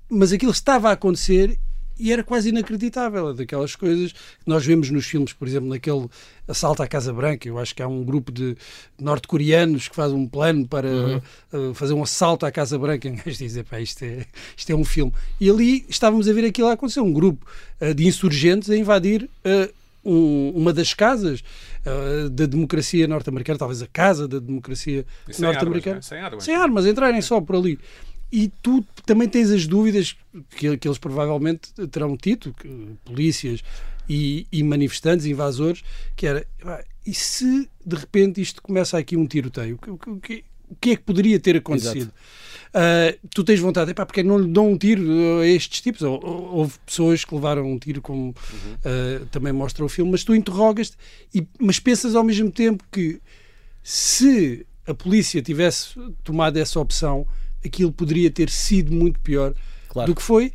mas 0.08 0.32
aquilo 0.32 0.52
estava 0.52 0.88
a 0.88 0.92
acontecer 0.92 1.58
e 1.98 2.12
era 2.12 2.22
quase 2.22 2.50
inacreditável, 2.50 3.32
daquelas 3.32 3.74
coisas 3.74 4.12
que 4.12 4.18
nós 4.46 4.64
vemos 4.64 4.90
nos 4.90 5.06
filmes, 5.06 5.32
por 5.32 5.48
exemplo, 5.48 5.68
naquele 5.68 6.08
assalto 6.46 6.82
à 6.82 6.86
Casa 6.86 7.12
Branca. 7.12 7.48
Eu 7.48 7.58
acho 7.58 7.74
que 7.74 7.82
há 7.82 7.88
um 7.88 8.04
grupo 8.04 8.30
de 8.30 8.56
norte-coreanos 9.00 9.88
que 9.88 9.96
faz 9.96 10.12
um 10.12 10.26
plano 10.26 10.66
para 10.66 10.88
uhum. 10.88 11.20
uh, 11.52 11.74
fazer 11.74 11.94
um 11.94 12.02
assalto 12.02 12.44
à 12.44 12.52
Casa 12.52 12.78
Branca. 12.78 13.08
E 13.26 13.30
dizem, 13.30 13.64
pá, 13.64 13.80
isto 13.80 14.04
é, 14.04 14.24
isto 14.56 14.70
é 14.70 14.74
um 14.74 14.84
filme. 14.84 15.12
E 15.40 15.50
ali 15.50 15.84
estávamos 15.88 16.28
a 16.28 16.32
ver 16.32 16.44
aquilo 16.44 16.68
a 16.68 16.72
acontecer: 16.72 17.00
um 17.00 17.12
grupo 17.12 17.46
uh, 17.80 17.94
de 17.94 18.06
insurgentes 18.06 18.70
a 18.70 18.76
invadir. 18.76 19.28
Uh, 19.44 19.72
um, 20.06 20.52
uma 20.54 20.72
das 20.72 20.94
casas 20.94 21.42
uh, 21.84 22.30
da 22.30 22.46
democracia 22.46 23.08
norte-americana, 23.08 23.58
talvez 23.58 23.82
a 23.82 23.88
casa 23.88 24.28
da 24.28 24.38
democracia 24.38 25.04
norte-americana. 25.38 26.00
Sem 26.00 26.20
armas, 26.20 26.44
sem 26.44 26.54
armas, 26.54 26.86
entrarem 26.86 27.20
só 27.20 27.40
por 27.40 27.56
ali 27.56 27.76
e 28.30 28.48
tu 28.62 28.84
também 29.04 29.28
tens 29.28 29.50
as 29.50 29.66
dúvidas 29.66 30.16
que, 30.50 30.76
que 30.76 30.88
eles 30.88 30.98
provavelmente 30.98 31.72
terão 31.90 32.16
tido, 32.16 32.52
que, 32.52 32.68
polícias 33.04 33.62
e, 34.08 34.46
e, 34.50 34.62
manifestantes, 34.62 35.26
invasores, 35.26 35.82
que 36.14 36.26
era, 36.26 36.46
e 37.04 37.14
se 37.14 37.68
de 37.84 37.96
repente 37.96 38.40
isto 38.40 38.62
começa 38.62 38.98
aqui 38.98 39.16
um 39.16 39.26
tiroteio, 39.26 39.76
o 39.76 39.78
que, 39.78 40.10
o 40.10 40.20
que, 40.20 40.44
o 40.68 40.74
que 40.76 40.90
é 40.90 40.96
que 40.96 41.02
poderia 41.02 41.38
ter 41.38 41.56
acontecido? 41.56 42.12
Uh, 42.76 43.28
tu 43.30 43.42
tens 43.42 43.60
vontade, 43.60 43.92
epá, 43.92 44.04
porque 44.04 44.22
não 44.22 44.38
lhe 44.38 44.48
dão 44.48 44.72
um 44.72 44.76
tiro 44.76 45.02
a 45.40 45.46
estes 45.46 45.80
tipos? 45.80 46.02
Ou, 46.02 46.22
ou, 46.22 46.56
houve 46.56 46.74
pessoas 46.84 47.24
que 47.24 47.34
levaram 47.34 47.70
um 47.70 47.78
tiro, 47.78 48.02
como 48.02 48.20
uhum. 48.20 48.32
uh, 48.32 49.26
também 49.26 49.52
mostra 49.52 49.84
o 49.84 49.88
filme, 49.88 50.10
mas 50.10 50.24
tu 50.24 50.34
interrogas-te, 50.34 50.96
mas 51.58 51.78
pensas 51.78 52.14
ao 52.14 52.24
mesmo 52.24 52.50
tempo 52.50 52.84
que 52.90 53.20
se 53.82 54.66
a 54.86 54.92
polícia 54.92 55.40
tivesse 55.40 55.94
tomado 56.22 56.56
essa 56.58 56.78
opção, 56.78 57.26
aquilo 57.66 57.92
poderia 57.92 58.30
ter 58.30 58.50
sido 58.50 58.92
muito 58.92 59.20
pior 59.20 59.54
claro. 59.88 60.10
do 60.10 60.16
que 60.16 60.22
foi 60.22 60.52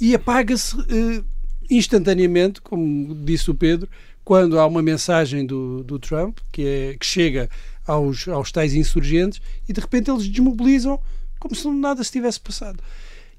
e 0.00 0.14
apaga-se 0.14 0.76
uh, 0.76 1.24
instantaneamente, 1.70 2.60
como 2.60 3.14
disse 3.24 3.50
o 3.50 3.54
Pedro, 3.54 3.88
quando 4.24 4.58
há 4.58 4.66
uma 4.66 4.82
mensagem 4.82 5.46
do, 5.46 5.82
do 5.82 5.98
Trump 5.98 6.38
que, 6.52 6.62
é, 6.62 6.96
que 6.98 7.06
chega 7.06 7.48
aos, 7.86 8.28
aos 8.28 8.52
tais 8.52 8.74
insurgentes 8.74 9.40
e 9.68 9.72
de 9.72 9.80
repente 9.80 10.10
eles 10.10 10.28
desmobilizam 10.28 11.00
como 11.38 11.54
se 11.54 11.68
nada 11.68 12.04
se 12.04 12.12
tivesse 12.12 12.40
passado. 12.40 12.82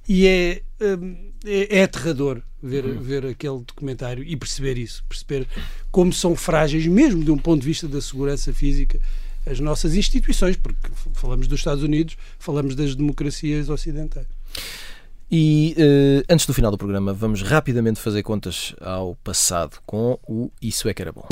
e 0.08 0.26
é, 0.26 0.62
hum, 0.82 1.32
é, 1.46 1.80
é 1.80 1.84
aterrador 1.84 2.42
ver, 2.62 2.86
uhum. 2.86 3.02
ver 3.02 3.26
aquele 3.26 3.60
documentário 3.60 4.24
e 4.24 4.36
perceber 4.36 4.78
isso, 4.78 5.04
perceber 5.08 5.48
como 5.92 6.12
são 6.12 6.36
frágeis, 6.36 6.86
mesmo 6.88 7.24
de 7.24 7.32
um 7.32 7.38
ponto 7.38 7.62
de 7.62 7.68
vista 7.68 7.88
da 7.88 8.02
segurança 8.02 8.54
física, 8.54 9.00
as 9.46 9.60
nossas 9.60 9.96
instituições, 9.96 10.56
porque 10.56 10.90
falamos 11.14 11.48
dos 11.48 11.60
Estados 11.60 11.84
Unidos, 11.84 12.18
falamos 12.38 12.76
das 12.76 12.96
democracias 12.96 13.70
ocidentais. 13.70 14.28
E 15.32 15.76
uh, 15.78 16.26
antes 16.28 16.46
do 16.48 16.54
final 16.54 16.72
do 16.72 16.78
programa, 16.78 17.14
vamos 17.14 17.44
rapidamente 17.44 18.00
fazer 18.00 18.24
contas 18.24 18.74
ao 18.82 19.16
passado 19.16 19.78
com 19.86 20.18
o 20.28 20.52
Isso 20.60 20.90
é 20.90 20.94
que 20.94 21.02
era 21.04 21.12
bom. 21.12 21.28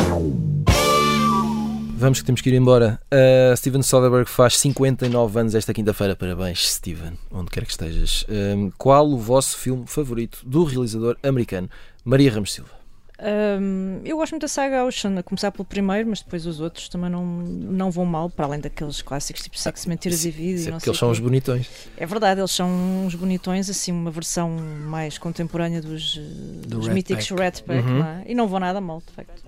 Vamos 1.99 2.19
que 2.19 2.25
temos 2.25 2.41
que 2.41 2.49
ir 2.51 2.53
embora. 2.53 2.99
Uh, 3.11 3.57
Steven 3.57 3.81
Soderbergh 3.81 4.29
faz 4.29 4.59
59 4.59 5.39
anos 5.39 5.55
esta 5.55 5.73
quinta-feira. 5.73 6.15
Parabéns, 6.15 6.73
Steven, 6.73 7.13
onde 7.31 7.49
quer 7.49 7.65
que 7.65 7.71
estejas. 7.71 8.21
Uh, 8.23 8.71
qual 8.77 9.09
o 9.09 9.17
vosso 9.17 9.57
filme 9.57 9.87
favorito 9.87 10.41
do 10.45 10.63
realizador 10.63 11.17
americano 11.23 11.67
Maria 12.05 12.31
Ramos 12.31 12.53
Silva? 12.53 12.76
Um, 13.19 14.01
eu 14.05 14.15
gosto 14.15 14.33
muito 14.33 14.43
da 14.43 14.47
saga 14.47 14.85
Ocean, 14.85 15.17
a 15.17 15.23
começar 15.23 15.51
pelo 15.51 15.65
primeiro, 15.65 16.07
mas 16.07 16.21
depois 16.21 16.45
os 16.45 16.59
outros 16.59 16.87
também 16.87 17.09
não, 17.09 17.25
não 17.25 17.89
vão 17.89 18.05
mal, 18.05 18.29
para 18.29 18.45
além 18.45 18.59
daqueles 18.59 19.01
clássicos 19.01 19.41
tipo 19.41 19.57
Sexo, 19.57 19.89
Mentiras 19.89 20.23
e 20.23 20.29
Vídeo. 20.29 20.73
Porque 20.73 20.89
eles 20.89 20.99
são 20.99 21.09
os 21.09 21.19
bonitões. 21.19 21.67
É 21.97 22.05
verdade, 22.05 22.39
eles 22.39 22.51
são 22.51 22.69
uns 23.05 23.15
bonitões, 23.15 23.69
assim, 23.69 23.91
uma 23.91 24.11
versão 24.11 24.51
mais 24.51 25.17
contemporânea 25.17 25.81
dos, 25.81 26.15
Do 26.15 26.77
dos 26.77 26.87
míticos 26.87 27.29
Red 27.29 27.63
Pack, 27.65 27.79
uhum. 27.79 27.99
não 27.99 28.05
é? 28.05 28.23
e 28.27 28.35
não 28.35 28.47
vão 28.47 28.59
nada 28.59 28.79
mal, 28.79 29.01
de 29.05 29.11
facto. 29.11 29.43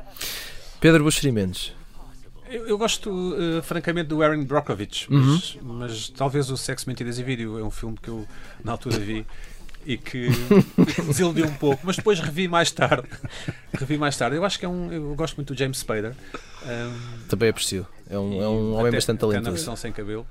Pedro 0.79 1.03
Buxerimentos. 1.03 1.73
Eu, 2.49 2.65
eu, 2.67 2.77
gosto, 2.79 3.11
uh, 3.11 3.61
francamente, 3.61 4.07
do 4.07 4.23
Aaron 4.23 4.43
Brockovich, 4.43 5.05
mas, 5.07 5.53
uhum. 5.55 5.61
mas, 5.61 6.09
talvez 6.09 6.49
o 6.49 6.57
Sexo, 6.57 6.89
Mentiras 6.89 7.19
e 7.19 7.23
Vídeo 7.23 7.59
é 7.59 7.63
um 7.63 7.69
filme 7.69 7.95
que 8.01 8.07
eu, 8.07 8.27
na 8.63 8.71
altura, 8.71 8.97
vi 8.97 9.27
e 9.85 9.97
que 9.97 10.29
desiludiu 11.07 11.45
um 11.45 11.53
pouco, 11.53 11.81
mas 11.83 11.95
depois 11.95 12.19
revi 12.19 12.47
mais 12.47 12.71
tarde. 12.71 13.07
revi 13.73 13.97
mais 13.97 14.17
tarde. 14.17 14.35
Eu 14.35 14.45
acho 14.45 14.59
que 14.59 14.65
é 14.65 14.69
um. 14.69 14.91
Eu 14.91 15.15
gosto 15.15 15.35
muito 15.35 15.53
do 15.53 15.57
James 15.57 15.79
Spader. 15.79 16.13
Um, 16.65 17.27
Também 17.27 17.49
aprecio. 17.49 17.87
É 18.09 18.17
um, 18.17 18.41
é 18.41 18.47
um 18.47 18.75
homem 18.75 18.91
bastante 18.91 19.19
talentoso. 19.19 19.45
na 19.45 19.51
versão 19.51 19.75
sem 19.75 19.91
cabelo. 19.91 20.25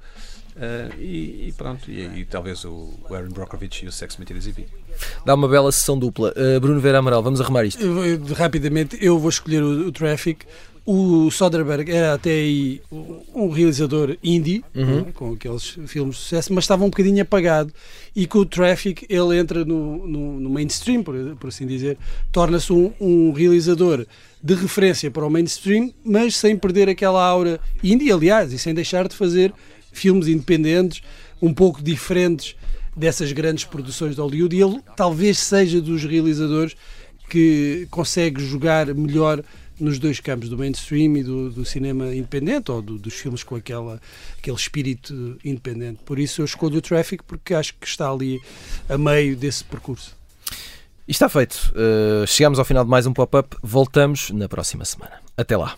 Uh, 0.57 0.92
e, 0.99 1.49
e, 1.49 1.55
pronto, 1.57 1.88
e, 1.88 2.20
e, 2.20 2.24
talvez 2.24 2.64
o 2.64 2.92
Aaron 3.11 3.28
Brockovich 3.28 3.84
e 3.84 3.88
o 3.88 3.92
Sex 3.92 4.16
Mentiras 4.16 4.44
e. 4.46 4.66
Dá 5.24 5.34
uma 5.34 5.46
bela 5.46 5.70
sessão 5.70 5.96
dupla. 5.96 6.34
Uh, 6.36 6.59
Bruno 6.59 6.80
Vera 6.80 6.99
Amaral, 6.99 7.22
vamos 7.22 7.40
arrumar 7.40 7.64
isto. 7.64 7.80
Eu, 7.80 8.05
eu, 8.05 8.34
rapidamente, 8.34 8.99
eu 9.01 9.18
vou 9.18 9.28
escolher 9.28 9.62
o, 9.62 9.86
o 9.86 9.92
Traffic 9.92 10.44
o 10.91 11.30
Soderbergh 11.30 11.91
era 11.91 12.14
até 12.14 12.30
aí 12.30 12.80
um 12.91 13.51
realizador 13.51 14.16
indie, 14.24 14.64
uhum. 14.74 15.03
né, 15.03 15.12
com 15.12 15.34
aqueles 15.34 15.76
filmes 15.86 16.16
de 16.16 16.22
sucesso, 16.22 16.51
mas 16.51 16.64
estava 16.64 16.82
um 16.82 16.89
bocadinho 16.89 17.20
apagado. 17.20 17.70
E 18.16 18.26
com 18.26 18.39
o 18.39 18.47
Traffic 18.47 19.05
ele 19.07 19.36
entra 19.36 19.66
no, 19.66 20.09
no, 20.09 20.41
no 20.41 20.49
mainstream, 20.49 21.03
por, 21.03 21.14
por, 21.39 21.49
assim 21.49 21.66
dizer, 21.66 21.99
torna-se 22.32 22.72
um, 22.72 22.91
um, 22.99 23.32
realizador 23.32 24.07
de 24.43 24.55
referência 24.55 25.11
para 25.11 25.26
o 25.26 25.30
mainstream, 25.30 25.93
mas 26.03 26.34
sem 26.34 26.57
perder 26.57 26.89
aquela 26.89 27.22
aura 27.22 27.61
indie, 27.84 28.11
aliás, 28.11 28.51
e 28.55 28.59
sem 28.59 28.72
deixar 28.72 29.07
de 29.09 29.14
fazer 29.14 29.53
filmes 29.93 30.26
independentes, 30.26 31.03
um 31.43 31.53
pouco 31.53 31.82
diferentes 31.82 32.57
dessas 32.97 33.30
grandes 33.30 33.64
produções 33.64 34.14
de 34.14 34.22
Hollywood. 34.22 34.57
E 34.57 34.62
ele 34.62 34.80
talvez 34.97 35.39
seja 35.39 35.82
dos 35.82 36.03
realizadores 36.03 36.74
que 37.28 37.86
consegue 37.91 38.43
jogar 38.43 38.86
melhor 38.95 39.45
nos 39.81 39.99
dois 39.99 40.20
campos, 40.20 40.49
do 40.49 40.59
mainstream 40.59 41.16
e 41.16 41.22
do, 41.22 41.51
do 41.51 41.64
cinema 41.64 42.14
independente, 42.14 42.70
ou 42.70 42.83
do, 42.83 42.99
dos 42.99 43.14
filmes 43.14 43.43
com 43.43 43.55
aquela, 43.57 44.01
aquele 44.39 44.57
espírito 44.57 45.39
independente. 45.45 46.01
Por 46.05 46.18
isso 46.18 46.41
eu 46.41 46.45
escolho 46.45 46.79
o 46.79 46.83
Traffic, 46.83 47.22
porque 47.24 47.55
acho 47.55 47.74
que 47.74 47.87
está 47.87 48.11
ali 48.11 48.41
a 48.89 48.99
meio 48.99 49.37
desse 49.37 49.64
percurso. 49.64 50.16
E 51.07 51.11
está 51.11 51.29
feito. 51.29 51.72
Uh, 51.74 52.26
chegamos 52.26 52.59
ao 52.59 52.64
final 52.64 52.85
de 52.85 52.91
mais 52.91 53.07
um 53.07 53.12
pop-up. 53.12 53.57
Voltamos 53.62 54.31
na 54.31 54.49
próxima 54.49 54.85
semana. 54.85 55.20
Até 55.37 55.57
lá. 55.57 55.76